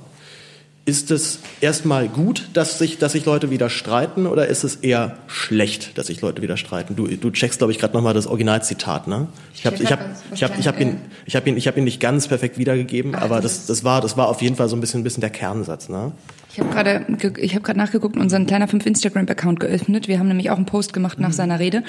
[0.86, 5.18] Ist es erstmal gut, dass sich, dass sich Leute wieder streiten oder ist es eher
[5.28, 6.96] schlecht, dass sich Leute wieder streiten?
[6.96, 9.28] Du, du checkst, glaube ich, gerade nochmal das Originalzitat, ne?
[9.54, 10.00] Ich habe ich hab,
[10.34, 13.14] ich hab, ich hab ihn, ich hab ihn, ich hab ihn nicht ganz perfekt wiedergegeben,
[13.16, 15.22] Ach, aber das, das, war, das war auf jeden Fall so ein bisschen, ein bisschen
[15.22, 16.12] der Kernsatz, ne?
[16.52, 17.06] Ich habe gerade
[17.38, 20.08] ich gerade nachgeguckt und unseren kleiner 5 Instagram Account geöffnet.
[20.08, 21.34] Wir haben nämlich auch einen Post gemacht nach mhm.
[21.34, 21.84] seiner Rede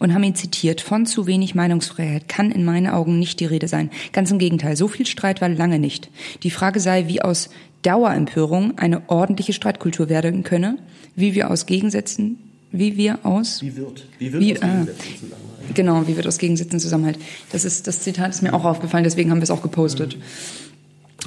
[0.00, 0.80] und haben ihn zitiert.
[0.80, 3.90] Von zu wenig Meinungsfreiheit kann in meinen Augen nicht die Rede sein.
[4.12, 6.10] Ganz im Gegenteil, so viel Streit war lange nicht.
[6.42, 7.50] Die Frage sei, wie aus
[7.82, 10.78] Dauerempörung eine ordentliche Streitkultur werden könne,
[11.16, 12.38] wie wir aus Gegensätzen,
[12.72, 16.38] wie wir aus wie wird wie wird wie, aus Gegensätzen Zusammenhalt genau wie wird aus
[16.38, 17.18] Gegensätzen Zusammenhalt
[17.50, 20.22] das ist das Zitat ist mir auch aufgefallen deswegen haben wir es auch gepostet mhm.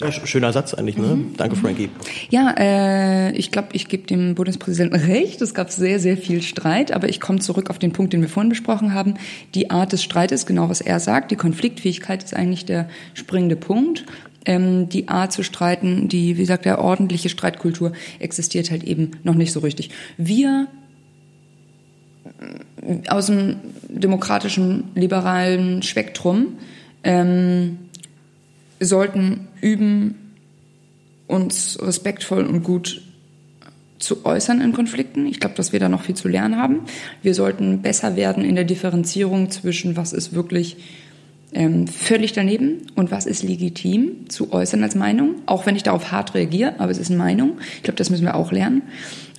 [0.01, 1.15] Ja, schöner Satz eigentlich, ne?
[1.15, 1.35] Mhm.
[1.37, 1.89] Danke, Frankie.
[2.29, 5.41] Ja, äh, ich glaube, ich gebe dem Bundespräsidenten recht.
[5.41, 8.29] Es gab sehr, sehr viel Streit, aber ich komme zurück auf den Punkt, den wir
[8.29, 9.15] vorhin besprochen haben.
[9.53, 14.05] Die Art des Streites, genau was er sagt, die Konfliktfähigkeit ist eigentlich der springende Punkt
[14.45, 19.35] ähm, die Art zu streiten, die, wie gesagt, der ordentliche Streitkultur existiert halt eben noch
[19.35, 19.89] nicht so richtig.
[20.17, 20.67] Wir
[23.07, 23.57] aus dem
[23.87, 26.57] demokratischen, liberalen Spektrum
[27.03, 27.77] ähm,
[28.79, 30.15] sollten üben,
[31.27, 33.01] uns respektvoll und gut
[33.99, 35.25] zu äußern in Konflikten.
[35.25, 36.81] Ich glaube, dass wir da noch viel zu lernen haben.
[37.21, 40.77] Wir sollten besser werden in der Differenzierung zwischen, was ist wirklich
[41.53, 46.11] ähm, völlig daneben und was ist legitim zu äußern als Meinung, auch wenn ich darauf
[46.11, 47.57] hart reagiere, aber es ist eine Meinung.
[47.77, 48.83] Ich glaube, das müssen wir auch lernen.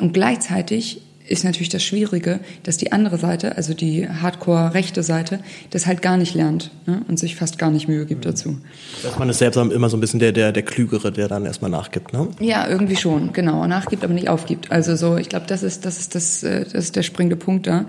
[0.00, 5.86] Und gleichzeitig ist natürlich das Schwierige, dass die andere Seite, also die hardcore-rechte Seite, das
[5.86, 7.00] halt gar nicht lernt ne?
[7.08, 8.58] und sich fast gar nicht Mühe gibt dazu.
[9.02, 11.70] Dass man ist selbst immer so ein bisschen der, der, der Klügere, der dann erstmal
[11.70, 12.28] nachgibt, ne?
[12.40, 13.66] Ja, irgendwie schon, genau.
[13.66, 14.70] Nachgibt, aber nicht aufgibt.
[14.70, 17.66] Also so, ich glaube, das ist, das ist das, äh, das ist der springende Punkt
[17.66, 17.86] da.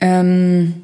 [0.00, 0.74] Ähm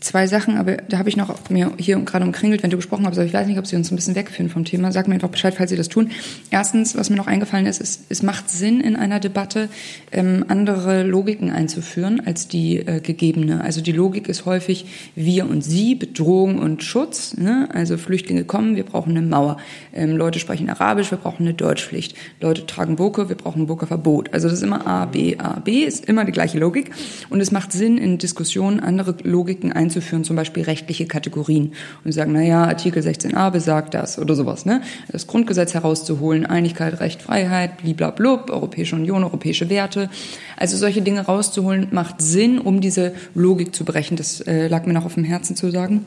[0.00, 3.16] zwei Sachen, aber da habe ich noch mir hier gerade umkringelt, wenn du gesprochen hast,
[3.16, 4.92] aber ich weiß nicht, ob sie uns ein bisschen wegführen vom Thema.
[4.92, 6.10] Sag mir einfach Bescheid, falls sie das tun.
[6.50, 9.68] Erstens, was mir noch eingefallen ist, ist es macht Sinn in einer Debatte
[10.12, 13.62] ähm, andere Logiken einzuführen als die äh, gegebene.
[13.62, 17.36] Also die Logik ist häufig wir und sie, Bedrohung und Schutz.
[17.36, 17.68] Ne?
[17.72, 19.56] Also Flüchtlinge kommen, wir brauchen eine Mauer.
[19.94, 22.16] Ähm, Leute sprechen Arabisch, wir brauchen eine Deutschpflicht.
[22.40, 24.32] Leute tragen Burka, wir brauchen ein Burka-Verbot.
[24.32, 26.90] Also das ist immer A, B, A, B, ist immer die gleiche Logik.
[27.30, 31.72] Und es macht Sinn, in Diskussionen andere Logiken einzuführen einzuführen, zum Beispiel rechtliche Kategorien
[32.04, 34.82] und sagen, na ja, Artikel 16a besagt das oder sowas, ne?
[35.10, 40.10] Das Grundgesetz herauszuholen, Einigkeit, Recht, Freiheit, bliblablub, Europäische Union, europäische Werte.
[40.56, 44.16] Also solche Dinge rauszuholen macht Sinn, um diese Logik zu brechen.
[44.16, 46.04] Das äh, lag mir noch auf dem Herzen zu sagen.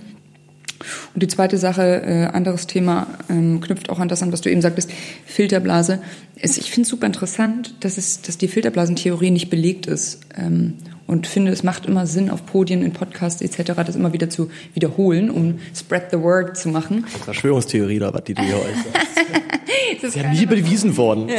[1.14, 4.50] Und die zweite Sache, äh, anderes Thema, ähm, knüpft auch an das an, was du
[4.50, 4.90] eben sagtest,
[5.26, 6.02] Filterblase.
[6.36, 10.22] Es, ich finde es super interessant, dass, es, dass die Filterblasentheorie nicht belegt ist.
[10.38, 10.76] Ähm,
[11.10, 13.73] und finde, es macht immer Sinn, auf Podien, in Podcasts etc.
[13.86, 17.06] das immer wieder zu wiederholen, um Spread the Word zu machen.
[17.26, 20.02] Verschwörungstheorie oder was, die du hier äußerst.
[20.02, 21.30] das ist ja nie bewiesen worden.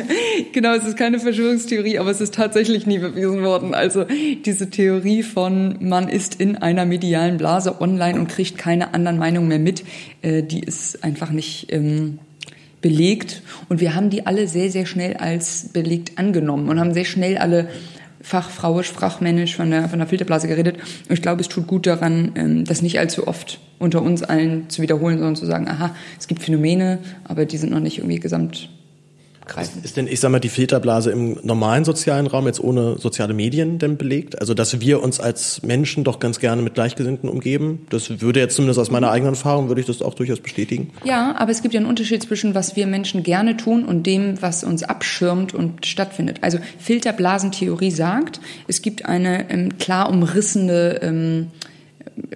[0.52, 3.72] genau, es ist keine Verschwörungstheorie, aber es ist tatsächlich nie bewiesen worden.
[3.72, 4.04] Also
[4.44, 9.46] diese Theorie von man ist in einer medialen Blase online und kriegt keine anderen Meinungen
[9.46, 9.84] mehr mit,
[10.22, 12.18] äh, die ist einfach nicht ähm,
[12.82, 13.42] belegt.
[13.68, 17.38] Und wir haben die alle sehr, sehr schnell als belegt angenommen und haben sehr schnell
[17.38, 17.68] alle
[18.22, 20.76] fachfrauisch, fachmännisch von der, von der Filterblase geredet.
[21.08, 24.68] Und ich glaube, es tut gut daran, ähm, das nicht allzu oft unter uns allen
[24.68, 28.20] zu wiederholen, sondern zu sagen, aha, es gibt Phänomene, aber die sind noch nicht irgendwie
[28.20, 28.68] gesamt
[29.50, 29.82] greifen.
[29.84, 33.78] Ist denn, ich sag mal, die Filterblase im normalen sozialen Raum jetzt ohne soziale Medien
[33.78, 34.40] denn belegt?
[34.40, 37.86] Also, dass wir uns als Menschen doch ganz gerne mit Gleichgesinnten umgeben?
[37.90, 40.90] Das würde jetzt zumindest aus meiner eigenen Erfahrung, würde ich das auch durchaus bestätigen.
[41.04, 44.40] Ja, aber es gibt ja einen Unterschied zwischen, was wir Menschen gerne tun und dem,
[44.40, 46.38] was uns abschirmt und stattfindet.
[46.40, 51.48] Also, Filterblasentheorie sagt, es gibt eine ähm, klar umrissene, ähm,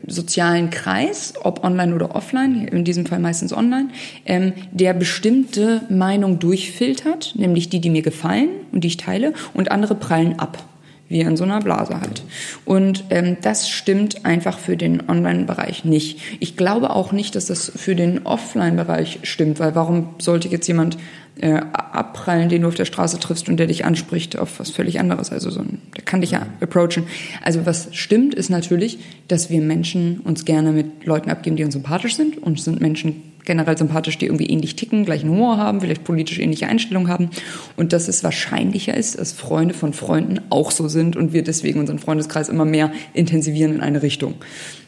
[0.07, 3.89] sozialen Kreis, ob online oder offline, in diesem Fall meistens online,
[4.27, 9.71] ähm, der bestimmte Meinung durchfiltert, nämlich die, die mir gefallen und die ich teile, und
[9.71, 10.63] andere prallen ab
[11.09, 12.23] wie in so einer Blase halt.
[12.65, 16.19] Und ähm, das stimmt einfach für den Online-Bereich nicht.
[16.41, 20.97] Ich glaube auch nicht, dass das für den Offline-Bereich stimmt, weil warum sollte jetzt jemand
[21.41, 25.01] äh, abprallen, den du auf der Straße triffst und der dich anspricht auf was völlig
[25.01, 25.31] anderes.
[25.31, 27.05] Also so ein, kann dich ja approachen.
[27.43, 28.99] Also was stimmt, ist natürlich,
[29.29, 33.35] dass wir Menschen uns gerne mit Leuten abgeben, die uns sympathisch sind und sind Menschen
[33.45, 37.31] generell sympathisch, die irgendwie ähnlich ticken, gleichen Humor haben, vielleicht politisch ähnliche Einstellungen haben
[37.77, 41.81] und dass es wahrscheinlicher ist, dass Freunde von Freunden auch so sind und wir deswegen
[41.81, 44.35] unseren Freundeskreis immer mehr intensivieren in eine Richtung.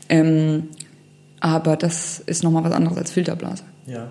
[0.09, 0.68] Ähm,
[1.40, 3.64] aber das ist nochmal was anderes als Filterblase.
[3.86, 4.10] Ja.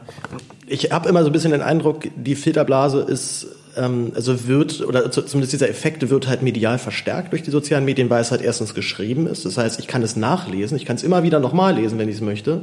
[0.68, 5.12] Ich habe immer so ein bisschen den Eindruck, die Filterblase ist ähm, also wird, oder
[5.12, 8.74] zumindest dieser Effekt wird halt medial verstärkt durch die sozialen Medien, weil es halt erstens
[8.74, 9.46] geschrieben ist.
[9.46, 12.16] Das heißt, ich kann es nachlesen, ich kann es immer wieder nochmal lesen, wenn ich
[12.16, 12.62] es möchte.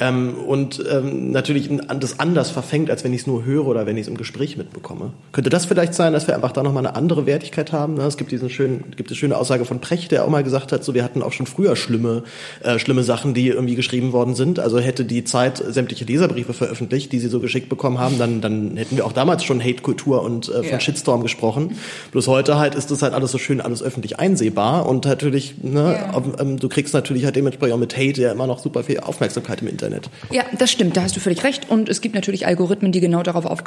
[0.00, 1.70] Ähm, und ähm, natürlich
[2.00, 4.56] das anders verfängt, als wenn ich es nur höre oder wenn ich es im Gespräch
[4.56, 5.12] mitbekomme.
[5.32, 7.94] Könnte das vielleicht sein, dass wir einfach da nochmal eine andere Wertigkeit haben?
[7.94, 8.02] Ne?
[8.02, 10.82] Es gibt diesen schönen, gibt es schöne Aussage von Precht, der auch mal gesagt hat,
[10.82, 12.24] so wir hatten auch schon früher schlimme,
[12.62, 14.58] äh, schlimme Sachen, die irgendwie geschrieben worden sind.
[14.58, 18.76] Also hätte die Zeit sämtliche Leserbriefe veröffentlicht, die sie so geschickt bekommen haben, dann, dann
[18.76, 20.80] hätten wir auch damals schon Hate-Kultur und äh, von ja.
[20.80, 21.76] Shitstorm gesprochen.
[22.12, 25.94] Bloß heute halt ist das halt alles so schön, alles öffentlich einsehbar und natürlich, ne,
[25.94, 26.22] ja.
[26.40, 29.62] ähm, du kriegst natürlich halt dementsprechend auch mit Hate ja immer noch super viel Aufmerksamkeit
[29.62, 30.10] im Internet.
[30.30, 31.70] Ja, das stimmt, da hast du völlig recht.
[31.70, 33.62] Und es gibt natürlich Algorithmen, die genau darauf auf,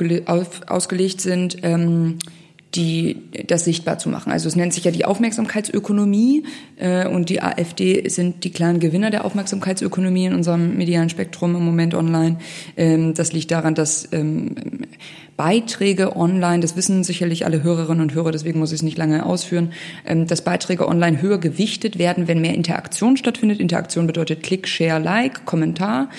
[0.67, 2.19] ausgelegt sind, ähm,
[2.75, 3.17] die
[3.47, 4.31] das sichtbar zu machen.
[4.31, 6.43] Also es nennt sich ja die Aufmerksamkeitsökonomie
[6.77, 11.63] äh, und die AfD sind die klaren Gewinner der Aufmerksamkeitsökonomie in unserem medialen Spektrum im
[11.63, 12.37] Moment online.
[12.75, 14.55] Ähm, das liegt daran, dass ähm,
[15.37, 19.25] Beiträge online, das wissen sicherlich alle Hörerinnen und Hörer, deswegen muss ich es nicht lange
[19.25, 19.71] ausführen,
[20.05, 23.59] ähm, dass Beiträge online höher gewichtet werden, wenn mehr Interaktion stattfindet.
[23.59, 26.09] Interaktion bedeutet Klick, Share, Like, Kommentar.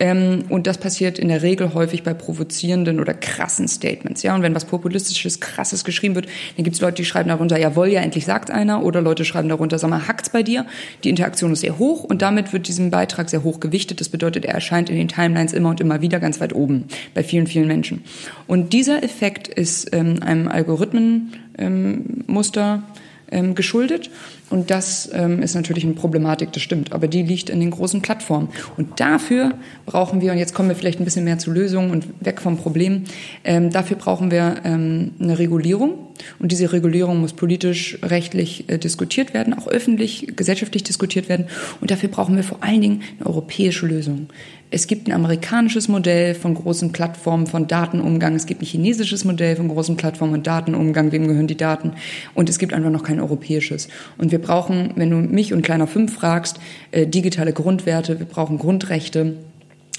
[0.00, 4.22] Ähm, und das passiert in der Regel häufig bei provozierenden oder krassen Statements.
[4.22, 6.26] Ja, und wenn was populistisches, krasses geschrieben wird,
[6.56, 8.82] dann gibt es Leute, die schreiben darunter, jawohl, ja, endlich sagt einer.
[8.84, 10.66] Oder Leute schreiben darunter, sag mal, hackt's bei dir?
[11.04, 14.00] Die Interaktion ist sehr hoch und damit wird diesem Beitrag sehr hoch gewichtet.
[14.00, 16.84] Das bedeutet, er erscheint in den Timelines immer und immer wieder ganz weit oben
[17.14, 18.04] bei vielen, vielen Menschen.
[18.46, 22.82] Und dieser Effekt ist ähm, einem Algorithmenmuster
[23.30, 24.10] ähm, geschuldet.
[24.50, 26.92] Und das ähm, ist natürlich eine Problematik, das stimmt.
[26.92, 28.48] Aber die liegt in den großen Plattformen.
[28.76, 29.54] Und dafür
[29.86, 32.56] brauchen wir, und jetzt kommen wir vielleicht ein bisschen mehr zu Lösungen und weg vom
[32.56, 33.04] Problem,
[33.44, 36.08] ähm, dafür brauchen wir ähm, eine Regulierung.
[36.38, 41.46] Und diese Regulierung muss politisch, rechtlich äh, diskutiert werden, auch öffentlich, gesellschaftlich diskutiert werden.
[41.80, 44.28] Und dafür brauchen wir vor allen Dingen eine europäische Lösung.
[44.70, 48.34] Es gibt ein amerikanisches Modell von großen Plattformen, von Datenumgang.
[48.34, 51.10] Es gibt ein chinesisches Modell von großen Plattformen und Datenumgang.
[51.10, 51.92] Wem gehören die Daten?
[52.34, 53.88] Und es gibt einfach noch kein europäisches.
[54.18, 58.18] Und wir brauchen, wenn du mich und Kleiner Fünf fragst, äh, digitale Grundwerte.
[58.18, 59.36] Wir brauchen Grundrechte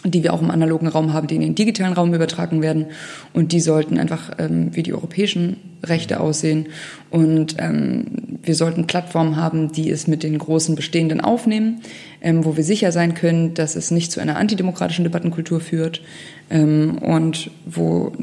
[0.06, 2.88] die wir auch im analogen Raum haben, die in den digitalen Raum übertragen werden.
[3.34, 6.68] Und die sollten einfach ähm, wie die europäischen Rechte aussehen.
[7.10, 8.06] Und ähm,
[8.42, 11.82] wir sollten Plattformen haben, die es mit den großen Bestehenden aufnehmen,
[12.22, 16.02] ähm, wo wir sicher sein können, dass es nicht zu einer antidemokratischen Debattenkultur führt
[16.50, 18.14] ähm, und wo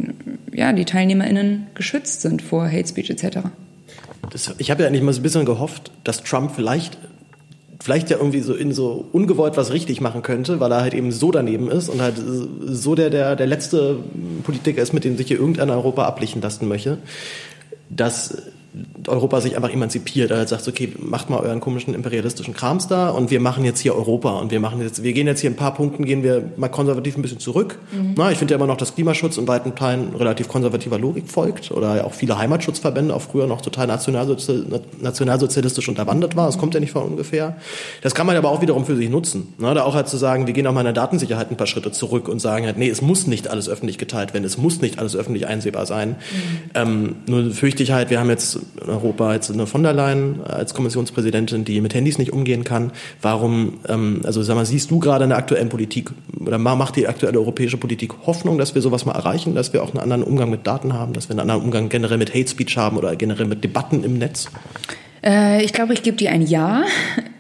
[0.53, 3.39] ja, die TeilnehmerInnen geschützt sind vor Hate Speech etc.
[4.31, 6.99] Das, ich habe ja eigentlich mal so ein bisschen gehofft, dass Trump vielleicht
[7.81, 11.13] vielleicht ja irgendwie so in so ungewollt was richtig machen könnte, weil er halt eben
[11.13, 13.99] so daneben ist und halt so der, der, der letzte
[14.45, 16.99] Politiker ist, mit dem sich hier irgendein Europa ablichten lassen möchte,
[17.89, 18.43] dass
[19.07, 23.11] Europa sich einfach emanzipiert, er halt sagt, okay, macht mal euren komischen imperialistischen Krams da
[23.11, 25.57] und wir machen jetzt hier Europa und wir machen jetzt, wir gehen jetzt hier ein
[25.57, 27.79] paar Punkten, gehen wir mal konservativ ein bisschen zurück.
[27.93, 28.15] Mhm.
[28.17, 31.71] Na, ich finde ja immer noch, dass Klimaschutz in weiten Teilen relativ konservativer Logik folgt
[31.71, 36.47] oder auch viele Heimatschutzverbände auch früher noch total nationalsozialistisch unterwandert war.
[36.47, 37.57] Das kommt ja nicht von ungefähr.
[38.03, 39.55] Das kann man aber auch wiederum für sich nutzen.
[39.59, 41.67] Na, da auch halt zu sagen, wir gehen auch mal in der Datensicherheit ein paar
[41.67, 44.81] Schritte zurück und sagen halt, nee, es muss nicht alles öffentlich geteilt werden, es muss
[44.81, 46.11] nicht alles öffentlich einsehbar sein.
[46.11, 46.15] Mhm.
[46.75, 50.41] Ähm, nur fürchte ich halt, wir haben jetzt in Europa jetzt eine von der Leyen
[50.45, 52.93] als Kommissionspräsidentin, die mit Handys nicht umgehen kann.
[53.23, 56.11] Warum, ähm, also sag mal, siehst du gerade in der aktuellen Politik
[56.41, 59.91] oder macht die aktuelle europäische Politik Hoffnung, dass wir sowas mal erreichen, dass wir auch
[59.91, 62.77] einen anderen Umgang mit Daten haben, dass wir einen anderen Umgang generell mit Hate Speech
[62.77, 64.49] haben oder generell mit Debatten im Netz?
[65.27, 66.85] Äh, ich glaube, ich gebe dir ein Ja.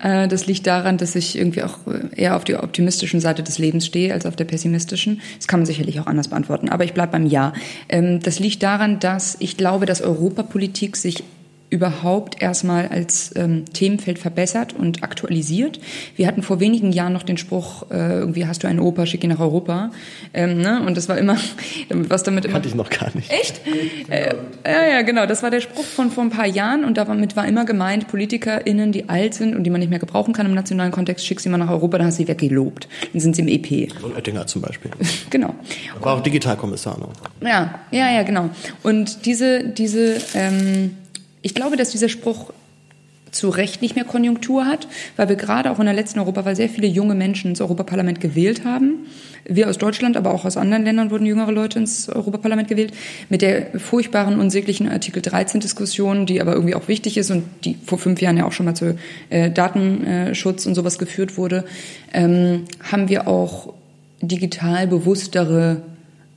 [0.03, 1.79] Äh, das liegt daran, dass ich irgendwie auch
[2.15, 5.23] eher auf der optimistischen Seite des Lebens stehe als auf der pessimistischen.
[5.39, 7.55] Das kann man sicherlich auch anders beantworten, aber ich bleibe beim Ja.
[7.89, 11.25] Ähm, das liegt daran, dass ich glaube, dass Europapolitik sich
[11.69, 15.81] überhaupt erstmal als ähm, Themenfeld verbessert und aktualisiert.
[16.15, 19.25] Wir hatten vor wenigen Jahren noch den Spruch, äh, irgendwie hast du einen Opa, schick
[19.25, 19.91] ihn nach Europa.
[20.33, 20.81] Ähm, ne?
[20.87, 21.37] Und das war immer,
[21.89, 22.55] was damit immer...
[22.55, 23.31] Kannte ich noch gar nicht.
[23.33, 23.61] Echt?
[24.09, 24.35] Äh,
[24.65, 25.27] ja, ja, genau.
[25.27, 28.93] Das war der Spruch von vor ein paar Jahren und damit war immer gemeint, PolitikerInnen,
[28.93, 31.49] die alt sind und die man nicht mehr gebrauchen kann im nationalen Kontext, schick sie
[31.49, 32.89] mal nach Europa, dann hast du sie weggelobt.
[33.13, 33.93] Dann sind sie im EP.
[34.05, 34.93] Und Oettinger zum Beispiel.
[35.31, 35.55] genau.
[36.01, 37.13] War auch Digitalkommissar noch.
[37.41, 38.51] Ja, ja, ja, genau.
[38.85, 40.19] Und diese, diese...
[40.35, 40.97] Ähm,
[41.47, 42.53] ich glaube, dass dieser Spruch
[43.31, 46.69] zu Recht nicht mehr Konjunktur hat, weil wir gerade auch in der letzten Europawahl sehr
[46.69, 49.07] viele junge Menschen ins Europaparlament gewählt haben.
[49.45, 52.93] Wir aus Deutschland, aber auch aus anderen Ländern wurden jüngere Leute ins Europaparlament gewählt.
[53.29, 57.99] Mit der furchtbaren, unsäglichen Artikel 13-Diskussion, die aber irgendwie auch wichtig ist und die vor
[57.99, 58.97] fünf Jahren ja auch schon mal zu
[59.31, 61.65] äh, Datenschutz und sowas geführt wurde,
[62.13, 63.73] ähm, haben wir auch
[64.21, 65.83] digital bewusstere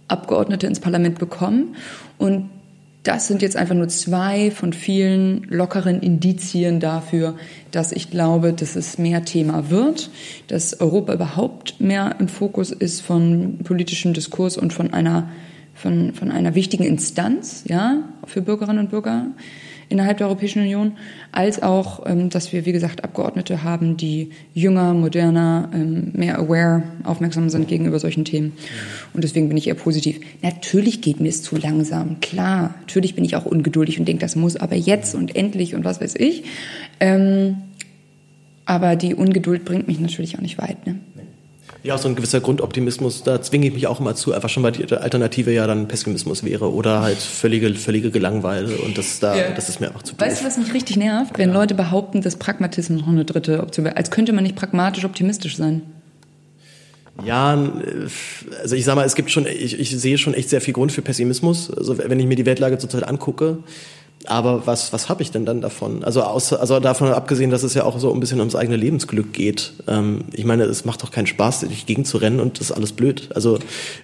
[0.08, 1.76] Abgeordnete ins Parlament bekommen.
[2.20, 2.52] Und
[3.04, 7.36] das sind jetzt einfach nur zwei von vielen lockeren Indizien dafür,
[7.72, 10.10] dass ich glaube, dass es mehr Thema wird,
[10.48, 15.30] dass Europa überhaupt mehr im Fokus ist von politischem Diskurs und von einer,
[15.74, 19.28] von, von einer wichtigen Instanz, ja, für Bürgerinnen und Bürger
[19.90, 20.94] innerhalb der Europäischen Union,
[21.32, 26.84] als auch, ähm, dass wir, wie gesagt, Abgeordnete haben, die jünger, moderner, ähm, mehr aware,
[27.04, 28.54] aufmerksam sind gegenüber solchen Themen.
[29.14, 30.20] Und deswegen bin ich eher positiv.
[30.42, 32.76] Natürlich geht mir es zu langsam, klar.
[32.82, 36.00] Natürlich bin ich auch ungeduldig und denke, das muss aber jetzt und endlich und was
[36.00, 36.44] weiß ich.
[37.00, 37.58] Ähm,
[38.66, 40.86] aber die Ungeduld bringt mich natürlich auch nicht weit.
[40.86, 41.00] Ne?
[41.82, 44.74] Ja, so ein gewisser Grundoptimismus, da zwinge ich mich auch immer zu, einfach schon weil
[44.74, 49.52] die Alternative ja dann Pessimismus wäre oder halt völlige, völlige Gelangweile und das, da, ja.
[49.52, 50.28] das ist mir einfach zu doof.
[50.28, 51.38] Weißt du, was mich richtig nervt?
[51.38, 51.56] Wenn ja.
[51.56, 55.56] Leute behaupten, dass Pragmatismus noch eine dritte Option wäre, als könnte man nicht pragmatisch optimistisch
[55.56, 55.84] sein.
[57.26, 57.72] Ja,
[58.62, 60.92] also ich sag mal, es gibt schon, ich, ich sehe schon echt sehr viel Grund
[60.92, 61.72] für Pessimismus.
[61.72, 63.60] Also wenn ich mir die Weltlage zurzeit angucke,
[64.26, 66.04] aber was, was habe ich denn dann davon?
[66.04, 69.32] Also, außer, also davon abgesehen, dass es ja auch so ein bisschen ums eigene Lebensglück
[69.32, 69.74] geht.
[69.88, 72.70] Ähm, ich meine, es macht doch keinen Spaß, durch die Gegend zu rennen und das
[72.70, 73.30] ist alles blöd.
[73.34, 73.60] Also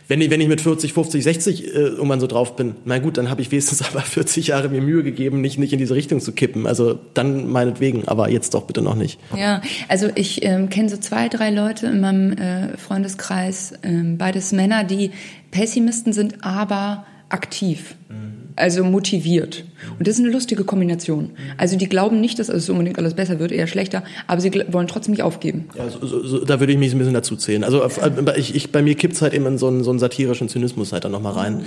[0.08, 3.18] wenn ich, wenn ich mit 40, 50, 60 äh, irgendwann so drauf bin, na gut,
[3.18, 6.22] dann habe ich wenigstens aber 40 Jahre mir Mühe gegeben, nicht, nicht in diese Richtung
[6.22, 6.66] zu kippen.
[6.66, 9.20] Also dann meinetwegen, aber jetzt doch bitte noch nicht.
[9.36, 14.54] Ja, also ich ähm, kenne so zwei, drei Leute in meinem äh, Freundeskreis, ähm, beides
[14.54, 15.12] Männer, die
[15.52, 17.96] Pessimisten sind, aber aktiv.
[18.08, 19.66] Mhm also motiviert.
[20.00, 21.32] Und das ist eine lustige Kombination.
[21.58, 24.88] Also die glauben nicht, dass es unbedingt alles besser wird, eher schlechter, aber sie wollen
[24.88, 25.66] trotzdem nicht aufgeben.
[25.76, 27.64] Ja, so, so, so, da würde ich mich ein bisschen dazu zählen.
[27.64, 30.50] Also äh, ich, ich, bei mir kippt's halt eben in so einen, so einen satirischen
[30.50, 31.66] Zynismus halt dann nochmal rein,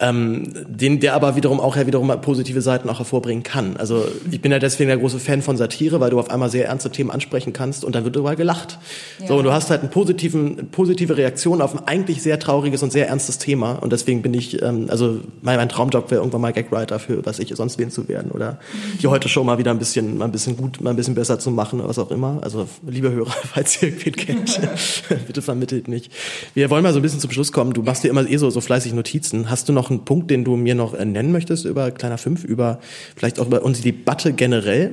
[0.00, 3.76] ähm, den, der aber wiederum auch ja wiederum positive Seiten auch hervorbringen kann.
[3.76, 6.66] Also ich bin ja deswegen der große Fan von Satire, weil du auf einmal sehr
[6.66, 8.78] ernste Themen ansprechen kannst und dann wird darüber gelacht.
[9.20, 9.28] Ja.
[9.28, 12.92] So, und du hast halt einen positiven, positive Reaktion auf ein eigentlich sehr trauriges und
[12.92, 16.52] sehr ernstes Thema und deswegen bin ich, ähm, also mein, mein Traumjob wäre irgendwann mal
[16.52, 18.58] Gagwriter für was ich sonst wen zu werden oder
[19.00, 21.38] die heute Show mal wieder ein bisschen, mal ein bisschen gut, mal ein bisschen besser
[21.38, 22.40] zu machen oder was auch immer.
[22.42, 24.60] Also liebe Hörer, falls ihr irgendwen kennt,
[25.26, 26.10] bitte vermittelt mich.
[26.54, 27.72] Wir wollen mal so ein bisschen zum Schluss kommen.
[27.72, 29.50] Du machst dir immer eh so, so fleißig Notizen.
[29.50, 32.44] Hast du noch einen Punkt, den du mir noch äh, nennen möchtest über Kleiner 5,
[32.44, 32.80] über
[33.14, 34.92] vielleicht auch über unsere Debatte generell?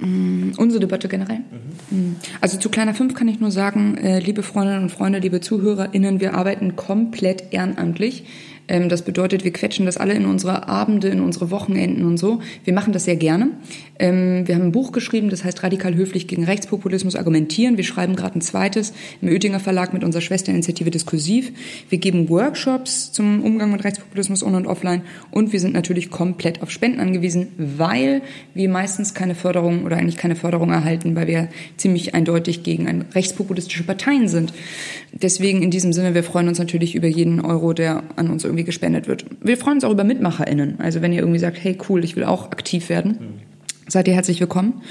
[0.00, 1.40] Mm, unsere Debatte generell.
[1.90, 2.16] Mhm.
[2.40, 6.20] Also zu Kleiner 5 kann ich nur sagen, äh, liebe Freundinnen und Freunde, liebe ZuhörerInnen,
[6.20, 8.24] wir arbeiten komplett ehrenamtlich.
[8.68, 12.40] Ähm, das bedeutet, wir quetschen das alle in unsere Abende, in unsere Wochenenden und so.
[12.64, 13.50] Wir machen das sehr gerne.
[13.98, 17.76] Ähm, wir haben ein Buch geschrieben, das heißt Radikal höflich gegen Rechtspopulismus argumentieren.
[17.76, 21.52] Wir schreiben gerade ein zweites im Oettinger Verlag mit unserer Schwesterinitiative Diskursiv.
[21.88, 26.62] Wir geben Workshops zum Umgang mit Rechtspopulismus on und offline und wir sind natürlich komplett
[26.62, 28.22] auf Spenden angewiesen, weil
[28.54, 33.04] wir meistens keine Förderung oder eigentlich keine Förderung erhalten, weil wir ziemlich eindeutig gegen ein
[33.14, 34.52] rechtspopulistische Parteien sind.
[35.12, 38.53] Deswegen in diesem Sinne, wir freuen uns natürlich über jeden Euro, der an uns irgendwie
[38.62, 39.26] gespendet wird.
[39.40, 40.78] Wir freuen uns auch über MitmacherInnen.
[40.78, 43.10] Also wenn ihr irgendwie sagt, hey cool, ich will auch aktiv werden.
[43.10, 43.54] Mhm
[43.88, 44.82] seid ihr herzlich willkommen.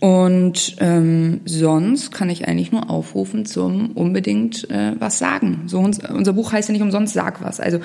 [0.00, 5.62] Und ähm, sonst kann ich eigentlich nur aufrufen zum unbedingt äh, was sagen.
[5.66, 7.58] So uns, unser Buch heißt ja nicht umsonst Sag was.
[7.58, 7.80] Also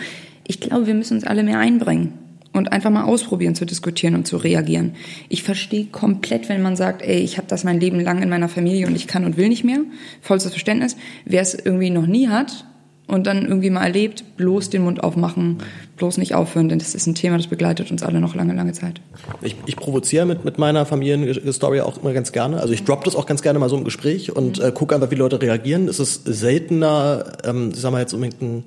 [0.48, 2.14] ich glaube, wir müssen uns alle mehr einbringen
[2.52, 4.94] und einfach mal ausprobieren zu diskutieren und zu reagieren.
[5.28, 8.50] Ich verstehe komplett, wenn man sagt, ey, ich habe das mein Leben lang in meiner
[8.50, 9.80] Familie und ich kann und will nicht mehr.
[10.22, 10.96] Vollstes Verständnis.
[11.26, 12.66] Wer es irgendwie noch nie hat,
[13.08, 15.58] und dann irgendwie mal erlebt, bloß den Mund aufmachen,
[15.98, 18.72] bloß nicht aufhören, denn das ist ein Thema, das begleitet uns alle noch lange, lange
[18.72, 19.02] Zeit.
[19.42, 22.60] Ich, ich provoziere mit, mit meiner Familienstory auch immer ganz gerne.
[22.60, 25.12] Also ich droppe das auch ganz gerne mal so im Gespräch und äh, gucke einfach,
[25.12, 25.88] wie Leute reagieren.
[25.88, 28.64] Es ist seltener, ähm, ich sag mal jetzt unbedingt ein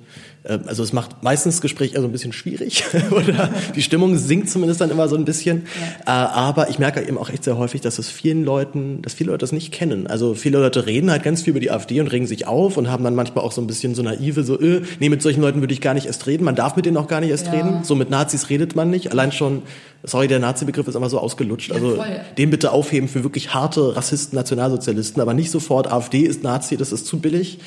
[0.47, 4.81] also es macht meistens das Gespräch also ein bisschen schwierig oder die Stimmung sinkt zumindest
[4.81, 5.65] dann immer so ein bisschen.
[6.05, 6.25] Ja.
[6.25, 9.31] Äh, aber ich merke eben auch echt sehr häufig, dass es vielen Leuten, dass viele
[9.31, 10.07] Leute das nicht kennen.
[10.07, 12.89] Also viele Leute reden halt ganz viel über die AfD und regen sich auf und
[12.89, 15.61] haben dann manchmal auch so ein bisschen so naive, so, äh, nee, mit solchen Leuten
[15.61, 16.43] würde ich gar nicht erst reden.
[16.43, 17.53] Man darf mit denen auch gar nicht erst ja.
[17.53, 17.83] reden.
[17.83, 19.11] So mit Nazis redet man nicht.
[19.11, 19.63] Allein schon
[20.07, 21.71] sorry, der Nazi-Begriff ist immer so ausgelutscht.
[21.71, 22.05] Also ja,
[22.37, 26.91] den bitte aufheben für wirklich harte Rassisten, Nationalsozialisten, aber nicht sofort AfD ist Nazi, das
[26.91, 27.59] ist zu billig.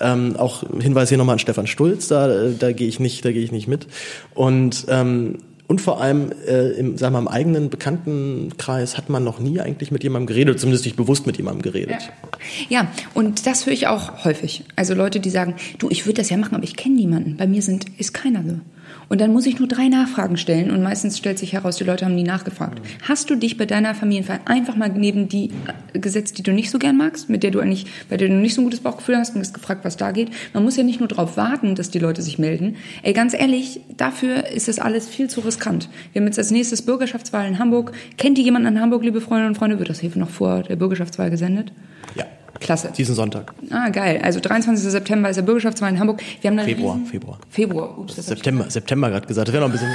[0.00, 3.42] Ähm, auch Hinweis hier nochmal an Stefan Stulz, da, da gehe ich nicht, da gehe
[3.42, 3.86] ich nicht mit.
[4.34, 5.38] Und ähm,
[5.70, 9.92] und vor allem äh, im, sagen wir, im eigenen Bekanntenkreis hat man noch nie eigentlich
[9.92, 12.10] mit jemandem geredet, zumindest nicht bewusst mit jemandem geredet.
[12.68, 14.64] Ja, ja und das höre ich auch häufig.
[14.74, 17.36] Also Leute, die sagen, du, ich würde das ja machen, aber ich kenne niemanden.
[17.36, 18.58] Bei mir sind ist keiner so.
[19.08, 22.04] Und dann muss ich nur drei Nachfragen stellen und meistens stellt sich heraus, die Leute
[22.04, 22.80] haben nie nachgefragt.
[23.08, 25.50] Hast du dich bei deiner Familienfeier einfach mal neben die
[25.92, 28.34] äh, gesetzt, die du nicht so gern magst, mit der du eigentlich, bei der du
[28.34, 30.30] nicht so ein gutes Bauchgefühl hast und hast gefragt, was da geht?
[30.54, 32.76] Man muss ja nicht nur darauf warten, dass die Leute sich melden.
[33.02, 35.88] Ey, ganz ehrlich, dafür ist das alles viel zu riskant.
[36.12, 37.92] Wir haben jetzt als nächstes Bürgerschaftswahl in Hamburg.
[38.16, 39.78] Kennt ihr jemanden an Hamburg, liebe Freundinnen und Freunde?
[39.78, 41.72] Wird das hier noch vor der Bürgerschaftswahl gesendet?
[42.14, 42.24] Ja.
[42.60, 42.92] Klasse.
[42.96, 43.52] Diesen Sonntag.
[43.70, 44.20] Ah, geil.
[44.22, 44.90] Also 23.
[44.90, 46.22] September ist der Bürgerschaftswahl in Hamburg.
[46.40, 47.06] Wir haben Februar, riesen...
[47.06, 47.38] Februar.
[47.48, 47.98] Februar.
[47.98, 49.48] Ups, das September, September gerade gesagt.
[49.48, 49.88] Das wäre noch ein bisschen...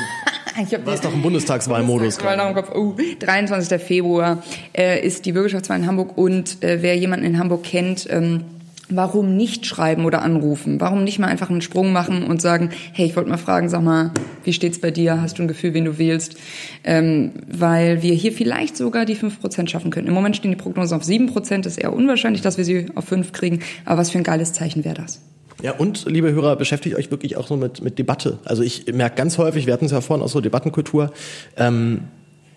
[0.67, 2.17] ich hab war doch im Bundestagswahlmodus.
[2.17, 3.81] Bundestagswahl oh, 23.
[3.81, 4.43] Februar
[4.73, 8.07] äh, ist die Bürgerschaftswahl in Hamburg und äh, wer jemanden in Hamburg kennt...
[8.09, 8.45] Ähm,
[8.89, 10.79] Warum nicht schreiben oder anrufen?
[10.79, 13.81] Warum nicht mal einfach einen Sprung machen und sagen, hey, ich wollte mal fragen, sag
[13.81, 14.11] mal,
[14.43, 15.21] wie steht's bei dir?
[15.21, 16.35] Hast du ein Gefühl, wen du wählst?
[16.83, 20.07] Ähm, weil wir hier vielleicht sogar die 5% schaffen können.
[20.07, 23.05] Im Moment stehen die Prognosen auf 7%, das ist eher unwahrscheinlich, dass wir sie auf
[23.05, 23.61] 5 kriegen.
[23.85, 25.21] Aber was für ein geiles Zeichen wäre das?
[25.63, 28.39] Ja, und liebe Hörer, beschäftigt euch wirklich auch so mit, mit Debatte.
[28.45, 31.11] Also ich merke ganz häufig, wir hatten es ja vorhin auch so Debattenkultur,
[31.57, 32.01] ähm,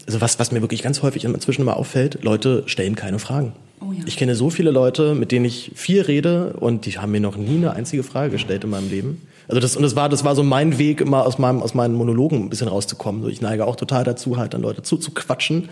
[0.09, 3.53] also was, was mir wirklich ganz häufig inzwischen immer auffällt, Leute stellen keine Fragen.
[3.81, 4.03] Oh ja.
[4.07, 7.37] Ich kenne so viele Leute, mit denen ich viel rede und die haben mir noch
[7.37, 9.23] nie eine einzige Frage gestellt in meinem Leben.
[9.49, 11.95] Also das und das war das war so mein Weg immer aus meinem aus meinen
[11.95, 13.23] Monologen ein bisschen rauszukommen.
[13.23, 15.57] So ich neige auch total dazu halt dann Leute zuzuquatschen.
[15.57, 15.69] Mhm.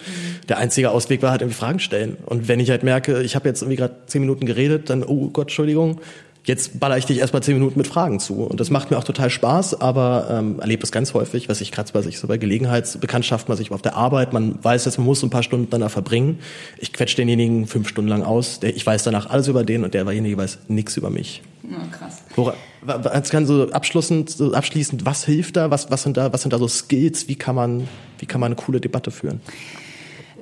[0.48, 2.18] Der einzige Ausweg war halt irgendwie Fragen stellen.
[2.26, 5.28] Und wenn ich halt merke, ich habe jetzt irgendwie gerade zehn Minuten geredet, dann oh
[5.30, 6.00] Gott, Entschuldigung,
[6.46, 8.44] Jetzt baller ich dich erstmal zehn Minuten mit Fragen zu.
[8.44, 11.72] Und das macht mir auch total Spaß, aber ähm, erlebe es ganz häufig, was ich
[11.72, 15.06] gerade bei sich so bei Gelegenheitsbekanntschaften, was ich auf der Arbeit, man weiß jetzt, man
[15.06, 16.38] muss ein paar Stunden danach verbringen.
[16.78, 18.60] Ich quetsche denjenigen fünf Stunden lang aus.
[18.60, 21.42] Der, ich weiß danach alles über den und derjenige weiß nichts über mich.
[21.64, 22.22] Oh, krass.
[22.36, 25.72] Wora, was kann so abschließend, so abschließend, was hilft da?
[25.72, 27.26] Was, was sind da, was sind da so Skills?
[27.26, 27.88] Wie kann man,
[28.20, 29.40] wie kann man eine coole Debatte führen?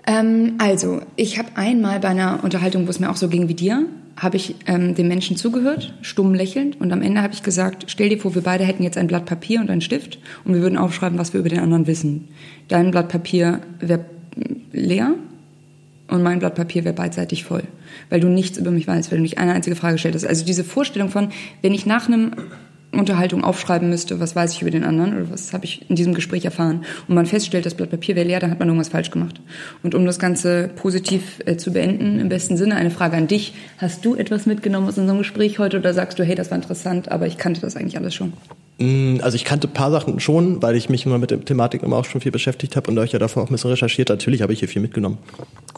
[0.06, 3.54] Ähm, also, ich habe einmal bei einer Unterhaltung, wo es mir auch so ging wie
[3.54, 3.86] dir,
[4.16, 8.08] habe ich ähm, dem Menschen zugehört, stumm lächelnd, und am Ende habe ich gesagt, stell
[8.08, 10.78] dir vor, wir beide hätten jetzt ein Blatt Papier und einen Stift und wir würden
[10.78, 12.28] aufschreiben, was wir über den anderen wissen.
[12.68, 14.04] Dein Blatt Papier wäre
[14.72, 15.14] leer
[16.08, 17.64] und mein Blatt Papier wäre beidseitig voll,
[18.10, 20.26] weil du nichts über mich weißt, weil du nicht eine einzige Frage gestellt hast.
[20.26, 21.30] Also diese Vorstellung von,
[21.62, 22.32] wenn ich nach einem
[22.98, 26.14] Unterhaltung aufschreiben müsste, was weiß ich über den anderen oder was habe ich in diesem
[26.14, 29.10] Gespräch erfahren und man feststellt, das Blatt Papier wäre leer, dann hat man irgendwas falsch
[29.10, 29.40] gemacht.
[29.82, 33.54] Und um das Ganze positiv äh, zu beenden, im besten Sinne, eine Frage an dich.
[33.78, 37.10] Hast du etwas mitgenommen aus unserem Gespräch heute oder sagst du, hey, das war interessant,
[37.10, 38.32] aber ich kannte das eigentlich alles schon?
[38.78, 41.82] Mm, also ich kannte ein paar Sachen schon, weil ich mich immer mit der Thematik
[41.82, 44.08] immer auch schon viel beschäftigt habe und euch ja davor auch ein bisschen recherchiert.
[44.08, 45.18] Natürlich habe ich hier viel mitgenommen.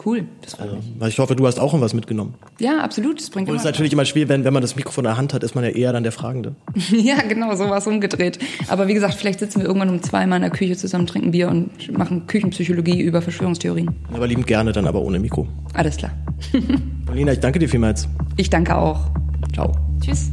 [0.03, 0.25] Cool.
[0.41, 2.33] Das also, ich hoffe, du hast auch irgendwas mitgenommen.
[2.59, 3.19] Ja, absolut.
[3.19, 5.17] Das bringt und es ist natürlich immer schwierig, wenn, wenn man das Mikrofon in der
[5.17, 6.55] Hand hat, ist man ja eher dann der Fragende.
[6.91, 8.39] ja, genau, so war es umgedreht.
[8.67, 11.31] Aber wie gesagt, vielleicht sitzen wir irgendwann um zwei Mal in der Küche zusammen, trinken
[11.31, 13.93] Bier und machen Küchenpsychologie über Verschwörungstheorien.
[14.13, 15.47] Aber liebend gerne, dann aber ohne Mikro.
[15.73, 16.11] Alles klar.
[17.05, 18.07] Paulina, ich danke dir vielmals.
[18.37, 19.11] Ich danke auch.
[19.53, 19.71] Ciao.
[20.01, 20.31] Tschüss.